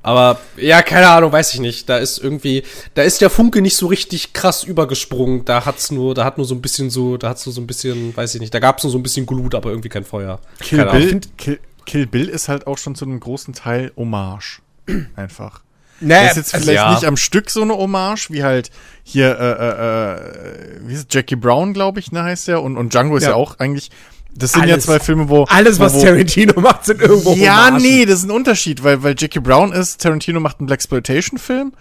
[0.07, 1.89] aber, ja, keine Ahnung, weiß ich nicht.
[1.89, 2.63] Da ist irgendwie,
[2.95, 5.45] da ist der Funke nicht so richtig krass übergesprungen.
[5.45, 7.67] Da hat's nur, da hat nur so ein bisschen so, da hat's nur so ein
[7.67, 10.39] bisschen, weiß ich nicht, da gab's nur so ein bisschen Glut, aber irgendwie kein Feuer.
[10.61, 10.87] Kill.
[10.87, 14.61] Bill, Kill, Kill Bill ist halt auch schon zu einem großen Teil Hommage.
[15.17, 15.63] Einfach.
[16.01, 16.93] naja, Das ist jetzt also, vielleicht ja.
[16.95, 18.71] nicht am Stück so eine Hommage, wie halt
[19.03, 22.63] hier, äh, äh, äh, wie ist es, Jackie Brown, glaube ich, ne, heißt der.
[22.63, 23.35] Und, und Django ist ja, Ja.
[23.37, 23.91] auch eigentlich,
[24.35, 24.85] das sind ja Alles.
[24.85, 25.45] zwei Filme, wo.
[25.45, 27.83] alles, was wo, Tarantino macht, sind irgendwo Ja, Hommagen.
[27.83, 31.73] nee, das ist ein Unterschied, weil, weil Jackie Brown ist, Tarantino macht einen Blaxploitation-Film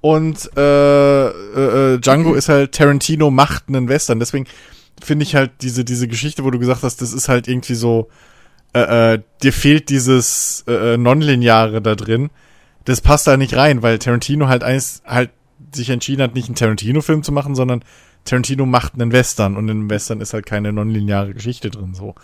[0.00, 4.20] und äh, äh, äh, Django ist halt, Tarantino macht einen Western.
[4.20, 4.46] Deswegen
[5.02, 8.08] finde ich halt diese, diese Geschichte, wo du gesagt hast, das ist halt irgendwie so,
[8.74, 12.30] äh, äh, dir fehlt dieses äh, äh, Nonlineare da drin.
[12.84, 15.30] Das passt da nicht rein, weil Tarantino halt eins, halt
[15.72, 17.82] sich entschieden hat, nicht einen Tarantino-Film zu machen, sondern
[18.24, 22.14] Tarantino macht einen Western und in einem Western ist halt keine nonlineare Geschichte drin, so.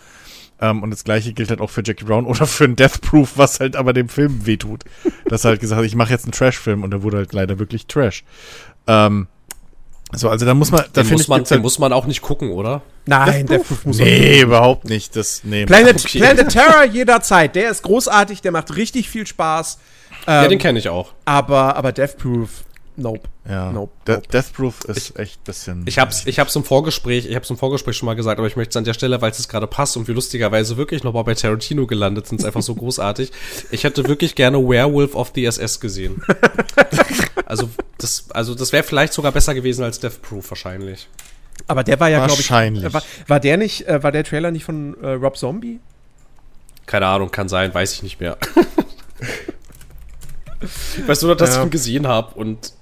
[0.59, 3.37] Ähm, und das gleiche gilt halt auch für Jackie Brown oder für einen Death Proof,
[3.37, 4.83] was halt aber dem Film wehtut.
[5.25, 7.59] Dass er halt gesagt hat, ich mache jetzt einen Trash-Film und der wurde halt leider
[7.59, 8.23] wirklich Trash.
[8.87, 9.27] Ähm,
[10.13, 12.21] so, also da muss man, da Den, muss man, den halt, muss man auch nicht
[12.21, 12.81] gucken, oder?
[13.05, 15.15] Nein, der Proof muss nee, überhaupt nicht.
[15.15, 15.65] Das, nee.
[15.65, 16.19] Planet, Okay.
[16.19, 17.55] Planet Terror jederzeit.
[17.55, 19.77] Der ist großartig, der macht richtig viel Spaß.
[20.27, 21.13] ja, Ähm, den kenne ich auch.
[21.25, 22.49] aber, aber Death Proof,
[22.95, 23.21] nope.
[23.49, 24.27] Ja, Nope, De nope.
[24.29, 25.83] Death Proof ist echt ein bisschen.
[25.87, 28.55] Ich hab's, ich hab's im Vorgespräch, ich hab's im Vorgespräch schon mal gesagt, aber ich
[28.55, 31.23] möchte es an der Stelle, weil es jetzt gerade passt und wir lustigerweise wirklich nochmal
[31.23, 33.31] bei Tarantino gelandet sind, ist einfach so großartig.
[33.71, 36.21] Ich hätte wirklich gerne Werewolf of the SS gesehen.
[37.45, 41.09] Also das, also das wäre vielleicht sogar besser gewesen als Death Proof wahrscheinlich.
[41.67, 42.49] Aber der war ja, glaube ich.
[42.49, 42.85] Wahrscheinlich.
[42.85, 45.81] äh, War, war der nicht, äh, war der Trailer nicht von äh, Rob Zombie?
[46.85, 48.37] Keine Ahnung, kann sein, weiß ich nicht mehr.
[51.07, 51.59] weißt du nur, dass Ja.
[51.59, 52.73] ich ihn gesehen habe und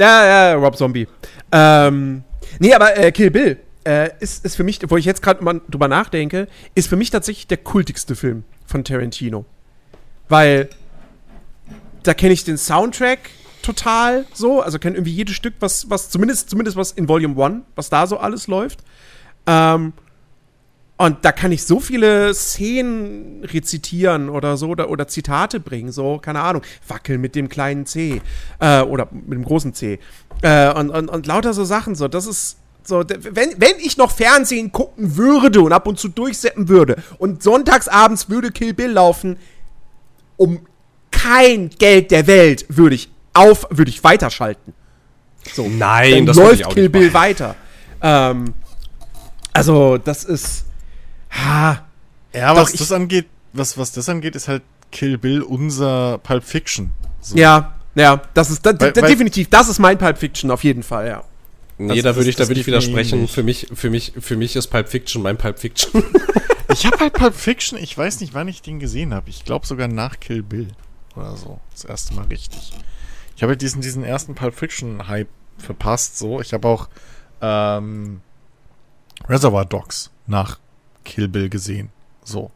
[0.00, 1.08] Ja, ja, Rob Zombie.
[1.50, 2.22] Ähm,
[2.58, 5.60] nee, aber äh, Kill Bill äh, ist, ist für mich, wo ich jetzt gerade mal
[5.68, 9.44] drüber nachdenke, ist für mich tatsächlich der kultigste Film von Tarantino.
[10.28, 10.68] Weil
[12.02, 13.30] da kenne ich den Soundtrack
[13.62, 17.64] total so, also kenne irgendwie jedes Stück, was, was zumindest, zumindest was in Volume 1,
[17.74, 18.80] was da so alles läuft.
[19.46, 19.92] Ähm,
[20.98, 26.18] und da kann ich so viele Szenen rezitieren oder so oder, oder Zitate bringen, so,
[26.18, 28.20] keine Ahnung, wackeln mit dem kleinen C
[28.58, 29.98] äh, oder mit dem großen C.
[30.42, 34.10] Äh, und, und, und lauter so Sachen, so, das ist so, wenn, wenn ich noch
[34.10, 39.36] Fernsehen gucken würde und ab und zu durchseppen würde und sonntagsabends würde Kill Bill laufen,
[40.36, 40.60] um
[41.10, 44.72] kein Geld der Welt würde ich auf, würde ich weiterschalten.
[45.54, 47.14] So, Nein, dann das würde läuft ich auch Kill nicht Bill machen.
[47.14, 47.56] weiter.
[48.02, 48.54] Ähm,
[49.52, 50.64] also, das ist.
[51.30, 51.84] Ha,
[52.32, 56.18] ja, doch, was ich- das angeht, was, was das angeht, ist halt Kill Bill unser
[56.18, 56.92] Pulp Fiction.
[57.20, 57.36] So.
[57.36, 60.64] ja, ja, das ist da, Weil- da, weil- definitiv, das ist mein Pulp Fiction auf
[60.64, 61.24] jeden Fall, ja.
[61.80, 63.20] Nee, Also da das- würde ich, da das würde ich widersprechen.
[63.22, 63.34] nicht.
[63.34, 66.02] Für mich, für mich, für mich ist Pulp Fiction mein Pulp Fiction.
[66.70, 69.30] Ich habe halt Pulp Fiction, ich weiß nicht, wann ich den gesehen habe.
[69.30, 70.68] Ich glaube sogar nach Kill Bill
[71.16, 71.58] oder so.
[71.72, 72.72] Das erste Mal richtig.
[73.36, 76.42] Ich habe halt diesen, diesen ersten Pulp Fiction-Hype verpasst, so.
[76.42, 76.88] Ich habe auch
[77.40, 78.20] ähm,
[79.28, 80.58] Reservoir Dogs nach
[81.08, 81.88] Kill Bill gesehen.
[82.22, 82.50] So.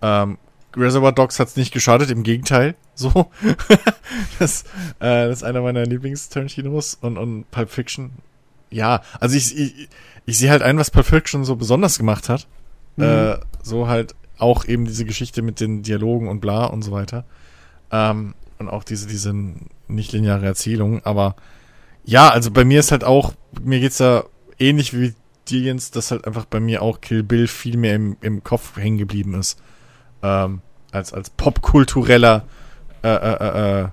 [0.00, 0.38] Ähm,
[0.76, 2.74] Reservoir Dogs hat es nicht geschadet, im Gegenteil.
[2.96, 3.28] So.
[4.38, 4.62] das,
[5.00, 8.12] äh, das ist einer meiner Lieblings-Tarantinos und, und Pulp Fiction.
[8.70, 9.88] Ja, also ich, ich,
[10.26, 12.46] ich sehe halt ein, was Pulp Fiction so besonders gemacht hat.
[12.94, 13.04] Mhm.
[13.04, 17.24] Äh, so halt auch eben diese Geschichte mit den Dialogen und bla und so weiter.
[17.90, 19.34] Ähm, und auch diese, diese
[19.88, 21.04] nicht-lineare Erzählung.
[21.04, 21.34] Aber
[22.04, 24.22] ja, also bei mir ist halt auch, mir geht's da
[24.60, 25.14] ähnlich wie
[25.50, 28.76] dir, Jens, dass halt einfach bei mir auch Kill Bill viel mehr im, im Kopf
[28.76, 29.58] hängen geblieben ist.
[30.22, 30.62] Ähm,
[30.92, 32.44] als, als popkultureller
[33.02, 33.88] äh, äh, äh,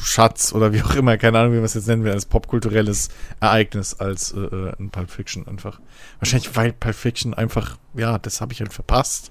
[0.00, 3.10] Schatz oder wie auch immer, keine Ahnung, wie man es jetzt nennen will, als popkulturelles
[3.40, 5.80] Ereignis als äh, äh, ein Pulp Fiction einfach.
[6.18, 9.30] Wahrscheinlich, weil Pulp Fiction einfach, ja, das habe ich halt verpasst.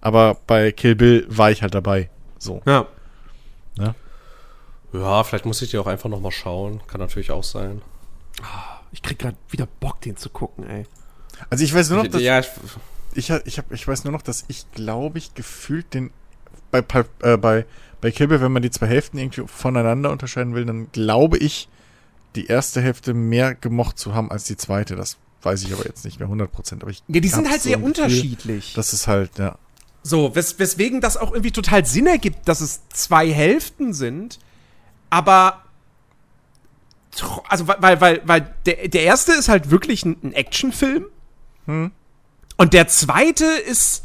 [0.00, 2.10] Aber bei Kill Bill war ich halt dabei.
[2.38, 2.62] So.
[2.66, 2.86] Ja.
[3.78, 3.94] Ja,
[4.92, 6.80] ja vielleicht muss ich die auch einfach nochmal schauen.
[6.86, 7.82] Kann natürlich auch sein.
[8.94, 10.86] Ich krieg gerade wieder Bock, den zu gucken, ey.
[11.50, 12.48] Also ich weiß nur noch, dass, ja, ich,
[13.14, 16.10] ich, ich, hab, ich weiß nur noch, dass ich, glaube ich, gefühlt den
[16.70, 17.66] bei, äh, bei,
[18.00, 21.68] bei Kill Bill, wenn man die zwei Hälften irgendwie voneinander unterscheiden will, dann glaube ich,
[22.36, 24.96] die erste Hälfte mehr gemocht zu haben als die zweite.
[24.96, 26.82] Das weiß ich aber jetzt nicht mehr 100%.
[26.82, 28.74] Aber ich ja, die sind halt so sehr unterschiedlich.
[28.74, 29.58] Das ist halt, ja.
[30.02, 34.38] So, wes weswegen das auch irgendwie total Sinn ergibt, dass es zwei Hälften sind,
[35.08, 35.63] aber
[37.48, 41.06] also weil, weil, weil der, der erste ist halt wirklich ein, ein Actionfilm.
[41.66, 41.92] Hm.
[42.56, 44.04] Und der zweite ist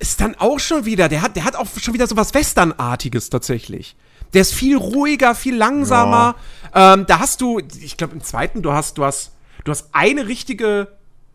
[0.00, 3.28] ist dann auch schon wieder, der hat, der hat auch schon wieder so was Westernartiges
[3.30, 3.94] tatsächlich.
[4.32, 6.36] Der ist viel ruhiger, viel langsamer.
[6.74, 6.94] Ja.
[6.94, 9.32] Ähm, da hast du, ich glaube im zweiten, du hast, du hast,
[9.64, 10.88] du hast eine richtige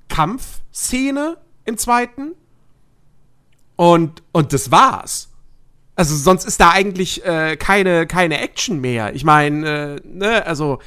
[0.09, 2.31] Kampfszene im zweiten.
[3.75, 5.29] Und, und das war's.
[5.95, 9.15] Also sonst ist da eigentlich äh, keine, keine Action mehr.
[9.15, 10.79] Ich meine, äh, ne, also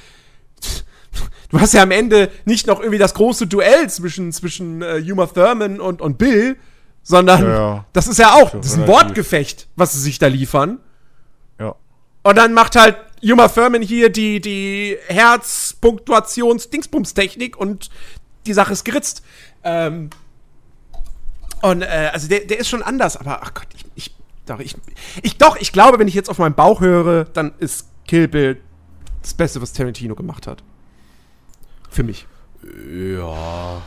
[1.48, 5.24] du hast ja am Ende nicht noch irgendwie das große Duell zwischen, zwischen äh, Uma
[5.26, 6.58] Thurman und, und Bill,
[7.02, 7.86] sondern ja, ja.
[7.94, 10.78] das ist ja auch, das ist ein Wortgefecht, was sie sich da liefern.
[11.58, 11.74] Ja.
[12.22, 17.88] Und dann macht halt Uma Thurman hier die, die Herzpunktuations-Dingsbums-Technik und
[18.46, 19.22] die Sache ist geritzt.
[19.64, 20.10] Ähm,
[21.62, 24.14] und äh, also der, der ist schon anders, aber ach Gott, ich, ich,
[24.50, 24.76] doch, ich,
[25.22, 28.60] ich, doch, ich glaube, wenn ich jetzt auf meinen Bauch höre, dann ist Kill Bill
[29.22, 30.62] das Beste, was Tarantino gemacht hat.
[31.90, 32.26] Für mich.
[32.62, 33.82] Ja.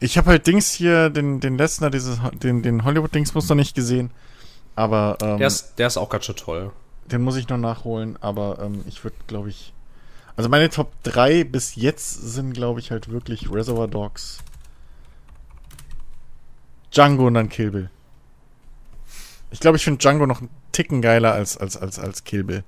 [0.00, 4.10] Ich habe halt Dings hier, den, den letzten, dieses, den, den Hollywood-Dings noch nicht gesehen.
[4.74, 5.18] Aber.
[5.20, 6.72] Ähm, der, ist, der ist auch ganz schön toll.
[7.06, 9.72] Den muss ich noch nachholen, aber ähm, ich würde, glaube ich.
[10.34, 14.38] Also meine Top 3 bis jetzt sind, glaube ich, halt wirklich Reservoir Dogs,
[16.90, 17.90] Django und dann Kill Bill.
[19.52, 22.64] Ich glaube, ich finde Django noch einen Ticken geiler als, als, als, als Kill Bill.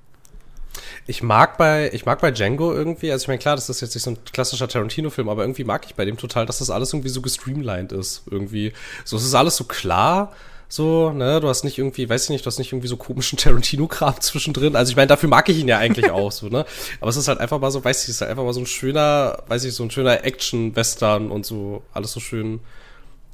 [1.07, 3.95] Ich mag bei, ich mag bei Django irgendwie, also ich meine, klar, das ist jetzt
[3.95, 6.93] nicht so ein klassischer Tarantino-Film, aber irgendwie mag ich bei dem total, dass das alles
[6.93, 8.23] irgendwie so gestreamlined ist.
[8.29, 8.73] Irgendwie.
[9.03, 10.33] So, es ist alles so klar.
[10.67, 13.37] So, ne, du hast nicht irgendwie, weiß ich nicht, du hast nicht irgendwie so komischen
[13.39, 14.75] Tarantino-Kram zwischendrin.
[14.75, 16.65] Also ich meine, dafür mag ich ihn ja eigentlich auch, so, ne?
[16.99, 18.61] Aber es ist halt einfach mal so, weiß ich, es ist halt einfach mal so
[18.61, 22.59] ein schöner, weiß ich, so ein schöner Action-Western und so, alles so schön,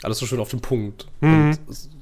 [0.04, 1.08] alles so schön auf den Punkt.
[1.22, 1.52] Mhm.
[1.52, 1.60] Und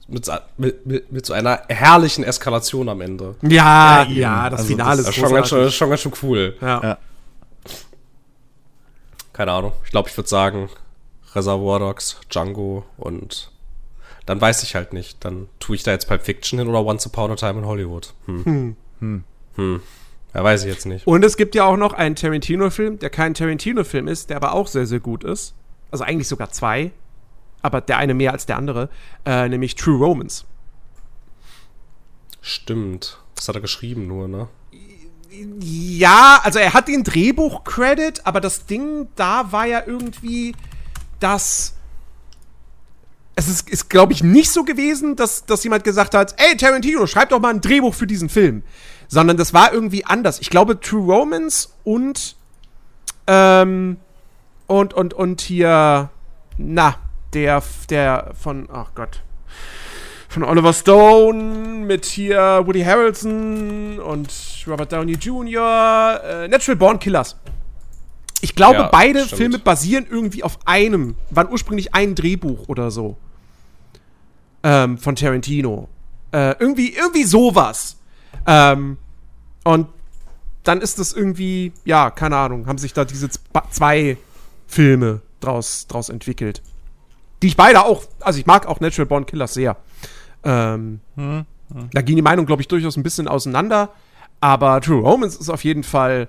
[0.10, 3.36] mit, mit, mit, mit so einer herrlichen Eskalation am Ende.
[3.42, 6.58] Ja, ja, ja das also Finale das ist schon ganz, schön, schon ganz schön cool.
[6.62, 6.82] Ja.
[6.84, 6.98] ja.
[9.34, 9.72] Keine Ahnung.
[9.86, 10.70] Ich glaube, ich würde sagen
[11.34, 13.52] Reservoir Dogs, Django und
[14.26, 15.24] dann weiß ich halt nicht.
[15.24, 18.14] Dann tue ich da jetzt Pulp Fiction hin oder Once Upon a Time in Hollywood.
[18.26, 18.46] Hm.
[18.46, 18.76] Hm.
[19.00, 19.24] Hm.
[19.56, 19.82] hm.
[20.34, 21.08] Ja, weiß ich jetzt nicht.
[21.08, 24.68] Und es gibt ja auch noch einen Tarantino-Film, der kein Tarantino-Film ist, der aber auch
[24.68, 25.56] sehr, sehr gut ist.
[25.90, 26.92] Also eigentlich sogar zwei
[27.62, 28.90] aber der eine mehr als der andere,
[29.26, 30.46] äh, nämlich True Romance.
[32.42, 33.20] Stimmt.
[33.36, 34.48] Das hat er geschrieben nur, ne?
[35.60, 40.56] Ja, also er hat den Drehbuch-Credit, aber das Ding da war ja irgendwie,
[41.20, 41.76] dass.
[43.36, 47.08] Es ist, ist glaube ich, nicht so gewesen, dass, dass jemand gesagt hat: Ey, Tarantino,
[47.08, 48.64] schreib doch mal ein Drehbuch für diesen Film.
[49.08, 50.40] Sondern das war irgendwie anders.
[50.42, 52.36] Ich glaube, True Romance und.
[53.28, 53.98] Ähm,
[54.68, 56.10] und, und, und hier.
[56.58, 56.96] Na,
[57.34, 59.22] der, der von, ach Gott,
[60.30, 64.32] von Oliver Stone mit hier Woody Harrelson und
[64.68, 67.36] Robert Downey Jr., äh, Natural Born Killers.
[68.42, 69.38] Ich glaube, ja, beide stimmt.
[69.38, 73.18] Filme basieren irgendwie auf einem, waren ursprünglich ein Drehbuch oder so.
[74.64, 75.90] Ähm, von Tarantino.
[76.32, 77.98] Äh, irgendwie, irgendwie sowas.
[78.46, 78.98] Ähm,
[79.64, 79.88] und
[80.64, 83.30] dann ist das irgendwie, ja, keine Ahnung, haben sich da diese
[83.72, 84.18] zwei
[84.68, 86.62] Filme draus, draus entwickelt.
[87.42, 89.78] Die ich beide auch, also ich mag auch Natural Born Killers sehr.
[90.44, 91.00] Ähm,
[91.74, 91.90] Hm.
[91.92, 93.90] Da gehen die Meinungen, glaube ich, durchaus ein bisschen auseinander.
[94.42, 96.28] Aber True Romance ist auf jeden Fall,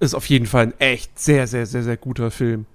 [0.00, 2.66] ist auf jeden Fall ein echt sehr, sehr, sehr, sehr guter Film.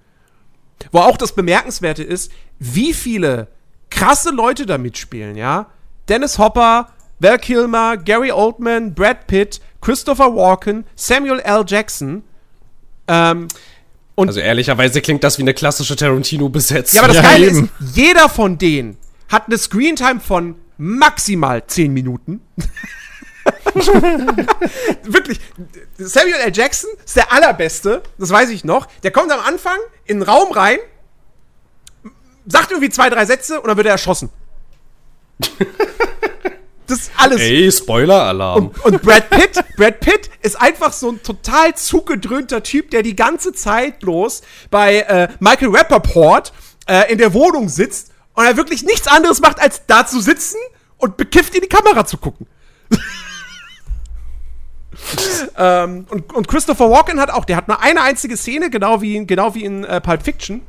[0.91, 3.47] Wo auch das Bemerkenswerte ist, wie viele
[3.89, 5.67] krasse Leute da mitspielen, ja?
[6.09, 6.89] Dennis Hopper,
[7.19, 11.63] Val Kilmer, Gary Oldman, Brad Pitt, Christopher Walken, Samuel L.
[11.65, 12.23] Jackson.
[13.07, 13.47] Ähm,
[14.15, 16.97] und Also ehrlicherweise klingt das wie eine klassische Tarantino-Besetzung.
[16.97, 17.65] ja, aber das Ja, Geile eben.
[17.79, 18.97] ist, jeder von denen
[19.29, 22.41] hat eine Screentime von maximal 10 Minuten.
[25.03, 25.39] Wirklich,
[25.97, 26.51] Samuel L.
[26.55, 28.85] Jackson ist der allerbeste, das weiß ich noch.
[29.03, 30.77] Der kommt am Anfang in den Raum rein,
[32.45, 34.29] sagt irgendwie zwei, drei Sätze und dann wird er erschossen.
[36.93, 37.41] Das ist alles.
[37.41, 38.67] Ey, Spoiler-Alarm.
[38.67, 43.15] Und, und Brad Pitt, Brad Pitt ist einfach so ein total zugedröhnter Typ, der die
[43.15, 46.53] ganze Zeit bloß bei äh, Michael Rappaport
[46.87, 50.57] äh, in der Wohnung sitzt und er wirklich nichts anderes macht, als da zu sitzen
[50.97, 52.45] und bekifft in die Kamera zu gucken.
[55.57, 59.15] ähm, und, und Christopher Walken hat auch, der hat nur eine einzige Szene, genau wie,
[59.15, 60.61] in- genau wie in äh, Pulp Fiction.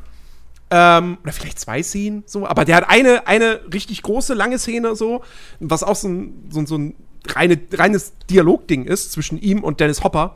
[0.71, 4.97] Ähm, oder vielleicht zwei Szenen, so, aber der hat eine, eine richtig große, lange Szene,
[4.97, 5.23] so,
[5.61, 6.95] was auch so ein, so, so ein
[7.29, 10.35] reine, reines Dialogding ist zwischen ihm und Dennis Hopper.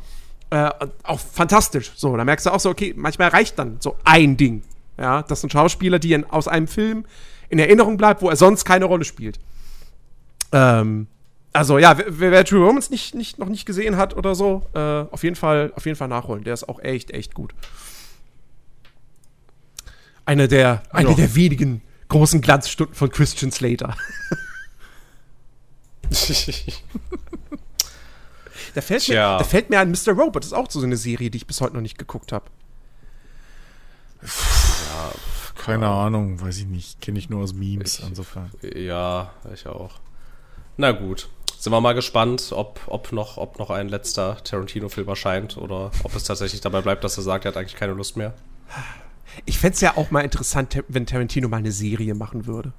[0.51, 0.71] Äh,
[1.03, 1.93] auch fantastisch.
[1.97, 4.63] So, da merkst du auch so, okay, manchmal reicht dann so ein Ding.
[4.99, 7.05] Ja, das sind Schauspieler, die in, aus einem Film
[7.49, 9.39] in Erinnerung bleibt, wo er sonst keine Rolle spielt.
[10.53, 11.07] Ähm,
[11.53, 14.79] also ja, wer, wer True Romance nicht, nicht, noch nicht gesehen hat oder so, äh,
[14.79, 16.45] auf jeden Fall, auf jeden Fall nachholen.
[16.45, 17.55] Der ist auch echt, echt gut.
[20.29, 21.15] Eine der, eine Ja.
[21.15, 23.97] der wenigen großen Glanzstunden von Christian Slater.
[28.75, 30.13] Da fällt, mir, da fällt mir ein Mr.
[30.13, 32.45] Robot, ist auch so eine Serie, die ich bis heute noch nicht geguckt habe.
[35.57, 37.01] Keine Ahnung, weiß ich nicht.
[37.01, 38.51] Kenne ich nur aus Memes, insofern.
[38.63, 39.95] ja, ich auch.
[40.77, 41.29] Na gut.
[41.59, 46.15] Sind wir mal gespannt, ob, ob, noch, ob noch ein letzter Tarantino-Film erscheint oder ob
[46.15, 48.35] es tatsächlich dabei bleibt, dass er sagt, er hat eigentlich keine Lust mehr.
[49.45, 52.73] Ich fände es ja auch mal interessant, wenn Tarantino mal eine Serie machen würde.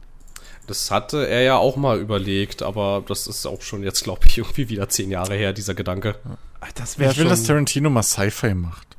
[0.67, 4.37] Das hatte er ja auch mal überlegt, aber das ist auch schon jetzt, glaube ich,
[4.37, 6.15] irgendwie wieder zehn Jahre her, dieser Gedanke.
[6.75, 8.95] Das wäre Ich will, dass Tarantino mal Sci-Fi macht.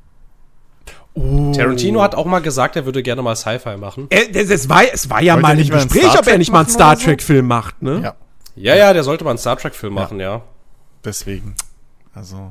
[1.14, 1.52] oh.
[1.54, 4.08] Tarantino hat auch mal gesagt, er würde gerne mal Sci-Fi machen.
[4.10, 6.96] Es, war, es war ja Wollte mal im Gespräch, ob er nicht mal einen Star
[6.96, 7.04] so?
[7.04, 8.00] Trek-Film macht, ne?
[8.02, 8.14] Ja,
[8.56, 10.42] Ja, ja, der sollte mal einen Star Trek-Film machen, ja.
[11.04, 11.54] deswegen.
[12.14, 12.50] Also.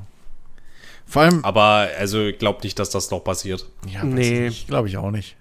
[1.09, 1.43] Vor allem.
[1.43, 3.65] Aber also ich glaube nicht, dass das noch passiert.
[3.91, 4.51] Ja, Nee.
[4.67, 5.35] Glaube ich auch nicht.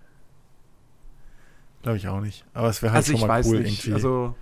[1.82, 2.45] Glaube ich auch nicht.
[2.55, 3.85] Aber es wäre halt Also schon ich mal weiß cool nicht.
[3.85, 3.93] irgendwie.
[3.93, 4.35] Also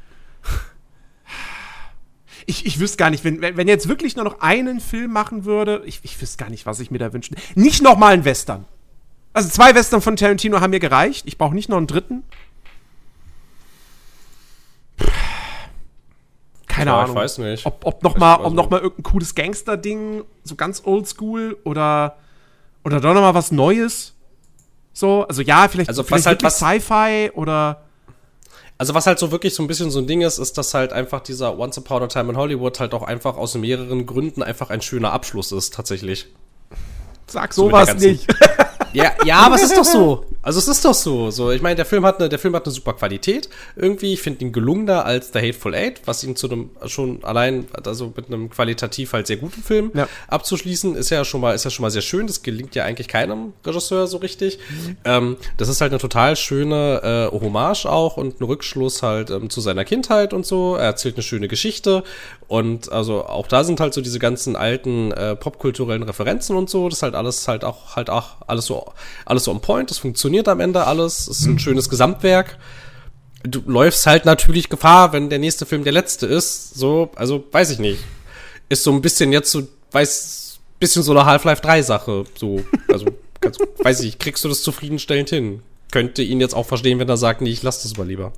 [2.46, 5.82] ich, ich wüsste gar nicht, wenn, wenn, jetzt wirklich nur noch einen Film machen würde,
[5.84, 7.36] ich, ich wüsste gar nicht, was ich mir da wünschen.
[7.56, 8.64] Nicht noch mal ein Western.
[9.32, 11.26] Also zwei Western von Tarantino haben mir gereicht.
[11.26, 12.22] Ich brauche nicht noch einen dritten.
[16.76, 17.16] Keine Ja, Ahnung.
[17.16, 17.64] ich weiß nicht.
[17.66, 22.16] Ob, ob noch mal, ob noch mal irgendein cooles Gangster-Ding, so ganz oldschool oder
[22.84, 24.14] oder doch noch mal was Neues.
[24.92, 27.82] So, also ja, vielleicht, Also was vielleicht halt was- Sci-Fi oder
[28.78, 30.92] Also was halt so wirklich so ein bisschen so ein Ding ist, ist, dass halt
[30.92, 34.68] einfach dieser Once Upon a Time in Hollywood halt auch einfach aus mehreren Gründen einfach
[34.70, 36.26] ein schöner Abschluss ist, tatsächlich.
[37.26, 38.26] sag So sowas ganzen- nicht.
[38.96, 40.24] Ja, ja, aber es ist doch so.
[40.42, 41.30] Also es ist doch so.
[41.30, 43.48] So, ich meine, der Film hat eine, der Film hat eine super Qualität.
[43.74, 47.66] Irgendwie, ich finde ihn gelungener als The Hateful Eight, was ihn zu einem schon allein,
[47.84, 50.08] also mit einem qualitativ halt sehr guten Film Ja.
[50.28, 52.26] abzuschließen, ist ja schon mal, ist ja schon mal sehr schön.
[52.26, 54.58] Das gelingt ja eigentlich keinem Regisseur so richtig.
[55.04, 59.50] Ähm, das ist halt eine total schöne äh, Hommage auch und ein Rückschluss halt ähm,
[59.50, 60.76] zu seiner Kindheit und so.
[60.76, 62.02] Er erzählt eine schöne Geschichte
[62.48, 66.88] und also auch da sind halt so diese ganzen alten äh, popkulturellen Referenzen und so.
[66.88, 68.92] Das ist halt alles halt auch halt auch alles so
[69.24, 69.90] alles so on point.
[69.90, 71.26] Das funktioniert am Ende alles.
[71.26, 72.58] Es ist ein schönes Gesamtwerk.
[73.42, 76.74] Du läufst halt natürlich Gefahr, wenn der nächste Film der letzte ist.
[76.74, 78.00] So, also weiß ich nicht.
[78.68, 79.62] Ist so ein bisschen jetzt so,
[79.92, 82.24] weiß, bisschen so eine Half-Life 3 Sache.
[82.36, 83.06] So, also
[83.40, 85.62] ganz, weiß ich, kriegst du das zufriedenstellend hin?
[85.92, 88.32] Könnte ihn jetzt auch verstehen, wenn er sagt, nee, ich lass das mal lieber.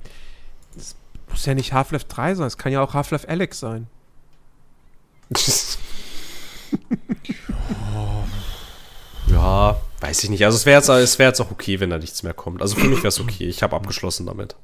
[1.29, 3.87] Muss ja nicht Half-Life 3 sein, es kann ja auch Half-Life Alex sein.
[9.27, 10.45] ja, weiß ich nicht.
[10.45, 12.61] Also es wäre jetzt, es wäre jetzt auch okay, wenn da nichts mehr kommt.
[12.61, 13.47] Also für mich wäre es okay.
[13.47, 14.55] Ich habe abgeschlossen damit.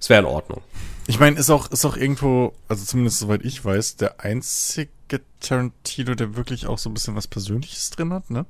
[0.00, 0.60] Es wäre in Ordnung.
[1.06, 6.14] Ich meine, ist auch, ist auch irgendwo, also zumindest soweit ich weiß, der einzige Tarantino,
[6.14, 8.46] der wirklich auch so ein bisschen was Persönliches drin hat, ne?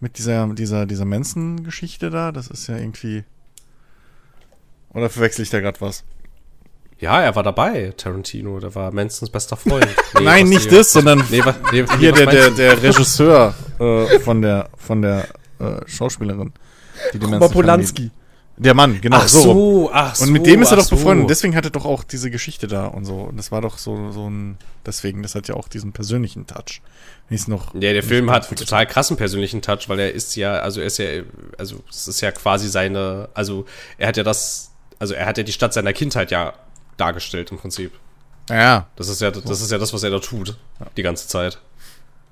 [0.00, 3.24] Mit dieser, dieser, dieser Manson-Geschichte da, das ist ja irgendwie.
[4.90, 6.04] Oder verwechsel ich da gerade was?
[7.00, 8.58] Ja, er war dabei, Tarantino.
[8.58, 9.86] Der war Mansons bester Freund.
[10.14, 14.42] Nee, Nein, nicht das, sondern Nee, was, nee, hier der, der, der Regisseur äh, von
[14.42, 15.28] der, von der
[15.60, 16.52] äh, Schauspielerin,
[17.12, 18.10] die die Polanski.
[18.56, 19.18] Der Mann, genau.
[19.18, 20.24] ach so, ach so.
[20.24, 21.24] Und mit dem ist er doch befreundet.
[21.24, 21.28] so.
[21.28, 23.14] Deswegen hat er doch auch diese Geschichte da und so.
[23.14, 24.56] Und das war doch so, so ein.
[24.84, 26.80] Deswegen, das hat ja auch diesen persönlichen Touch.
[27.30, 27.72] Ich's noch.
[27.74, 30.88] Ja, der Film hat einen total krassen persönlichen Touch, weil er ist ja, also er
[30.88, 31.06] ist ja,
[31.56, 33.64] also es ist ja quasi seine, also
[33.96, 36.54] er hat ja das, also er hat ja die Stadt seiner Kindheit ja
[36.98, 37.92] dargestellt im Prinzip.
[38.50, 40.56] Ja, Das ist ja, das ist ja das, was er da tut,
[40.96, 41.60] die ganze Zeit.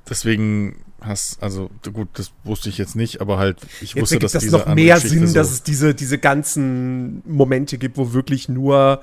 [0.08, 4.32] deswegen hast, also gut, das wusste ich jetzt nicht, aber halt, ich Jetzt wusste, dass
[4.32, 8.12] das diese noch mehr Geschichte Sinn, so, dass es diese, diese ganzen Momente gibt, wo
[8.12, 9.02] wirklich nur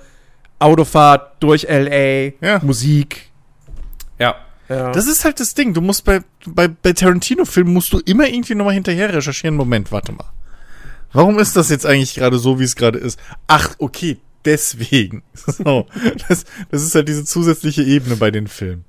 [0.59, 2.59] Autofahrt durch LA, Ja.
[2.63, 3.29] Musik.
[4.17, 4.35] Ja.
[4.69, 4.91] Ja.
[4.91, 5.73] Das ist halt das Ding.
[5.73, 9.55] Du musst bei, bei, bei Tarantino-Filmen musst du immer irgendwie nochmal hinterher recherchieren.
[9.55, 10.31] Moment, warte mal.
[11.11, 13.19] Warum ist das jetzt eigentlich gerade so, wie es gerade ist?
[13.45, 15.23] Ach, okay, deswegen.
[15.35, 15.87] So,
[16.27, 18.85] das, das ist halt diese zusätzliche Ebene bei den Filmen.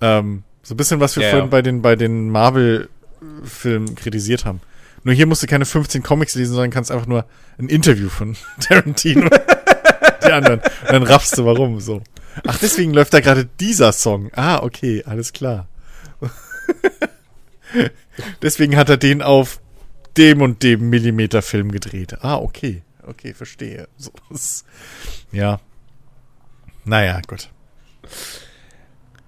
[0.00, 1.50] Ähm, so ein bisschen, was wir Ja, vorhin ja.
[1.50, 4.60] bei den, bei den Marvel-Filmen kritisiert haben.
[5.04, 7.24] Nur hier musst du keine 15 Comics lesen, sondern kannst einfach nur
[7.58, 9.28] ein Interview von Tarantino.
[10.26, 10.60] die anderen.
[10.60, 12.02] Und dann raffst du warum, so.
[12.46, 14.30] Ach, deswegen läuft da gerade dieser Song.
[14.34, 15.68] Ah, okay, alles klar.
[18.42, 19.60] deswegen hat er den auf
[20.16, 22.16] dem und dem Millimeter-Film gedreht.
[22.22, 22.82] Ah, okay.
[23.06, 23.88] Okay, verstehe.
[23.96, 24.10] So,
[25.32, 25.60] ja.
[26.84, 27.48] Naja, gut.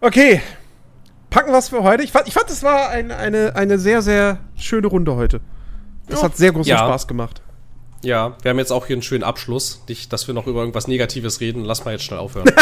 [0.00, 0.40] Okay.
[1.30, 2.02] Packen wir es für heute.
[2.02, 5.40] Ich fand, ich fand, es war ein, eine, eine sehr, sehr schöne Runde heute.
[6.06, 6.24] Das Ja.
[6.26, 6.78] hat sehr großen Ja.
[6.78, 7.42] Spaß gemacht.
[8.02, 9.82] Ja, wir haben jetzt auch hier einen schönen Abschluss.
[9.88, 11.64] Nicht, dass wir noch über irgendwas Negatives reden.
[11.64, 12.46] Lass mal jetzt schnell aufhören.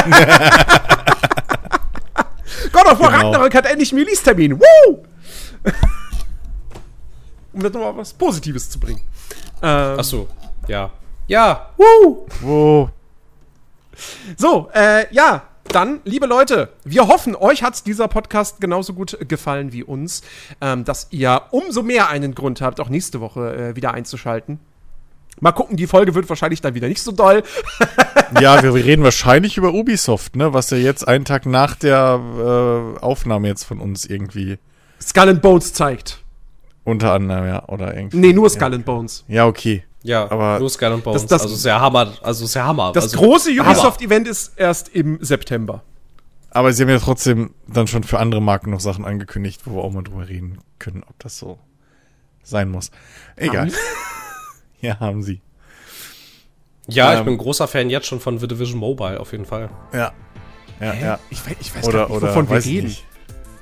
[2.73, 3.31] God of War Genau.
[3.33, 4.59] Ragnarök hat endlich einen Release-Termin.
[4.59, 5.05] Woo!
[7.53, 9.01] um jetzt nochmal was Positives zu bringen.
[9.63, 10.29] Ähm, Ach so.
[10.69, 10.91] Ja.
[11.28, 11.70] Ja.
[11.77, 12.27] Woo!
[12.40, 12.90] Wo?
[14.36, 19.73] So, äh, ja, dann, liebe Leute, wir hoffen, euch hat dieser Podcast genauso gut gefallen
[19.73, 20.23] wie uns,
[20.61, 24.61] ähm, dass ihr umso mehr einen Grund habt, auch nächste Woche äh, wieder einzuschalten.
[25.40, 27.43] Mal gucken, die Folge wird wahrscheinlich dann wieder nicht so doll.
[28.40, 30.53] Ja, wir reden wahrscheinlich über Ubisoft, ne?
[30.53, 32.19] Was ja jetzt einen Tag nach der
[32.98, 34.59] äh, Aufnahme jetzt von uns irgendwie
[35.01, 36.24] Skull and Bones zeigt.
[36.82, 38.16] unter anderem, ja, oder irgendwie.
[38.16, 39.24] Nee, nur Skull and Bones.
[39.28, 39.85] Ja, okay.
[40.07, 41.23] Ja, Aber nur Skull and Bones.
[41.23, 42.12] das- das- also sehr Hammer.
[42.23, 42.93] Also sehr Hammer.
[42.93, 43.51] Das also, große.
[43.51, 45.83] Ubisoft-Event ist erst im September.
[46.51, 49.83] Aber sie haben ja trotzdem dann schon für andere Marken noch Sachen angekündigt, wo wir
[49.85, 51.59] auch mal drüber reden können, ob das so
[52.43, 52.91] sein muss.
[53.37, 53.66] Egal.
[53.66, 53.73] Haben
[54.81, 55.41] ja, haben sie.
[56.89, 59.45] Ja, ich Ähm, bin ein großer Fan jetzt schon von The Division Mobile, auf jeden
[59.45, 59.70] Fall.
[59.93, 60.12] Ja.
[60.81, 61.19] Ja, ja.
[61.31, 62.87] Ich, we ich weiß Oder, gar nicht, oder, wovon wir weiß ich reden.
[62.89, 63.05] nicht.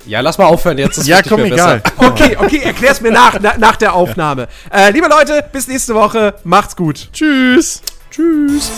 [0.05, 0.97] Ja, lass mal aufhören jetzt.
[0.97, 1.81] das Ja, komm, egal.
[1.81, 1.95] besser.
[2.11, 4.47] Okay, okay, erklär's mir nach, na, nach der Aufnahme.
[4.71, 6.35] Äh, liebe Leute, bis nächste Woche.
[6.43, 7.09] Macht's gut.
[7.11, 7.81] Tschüss.
[8.11, 8.71] Tschüss.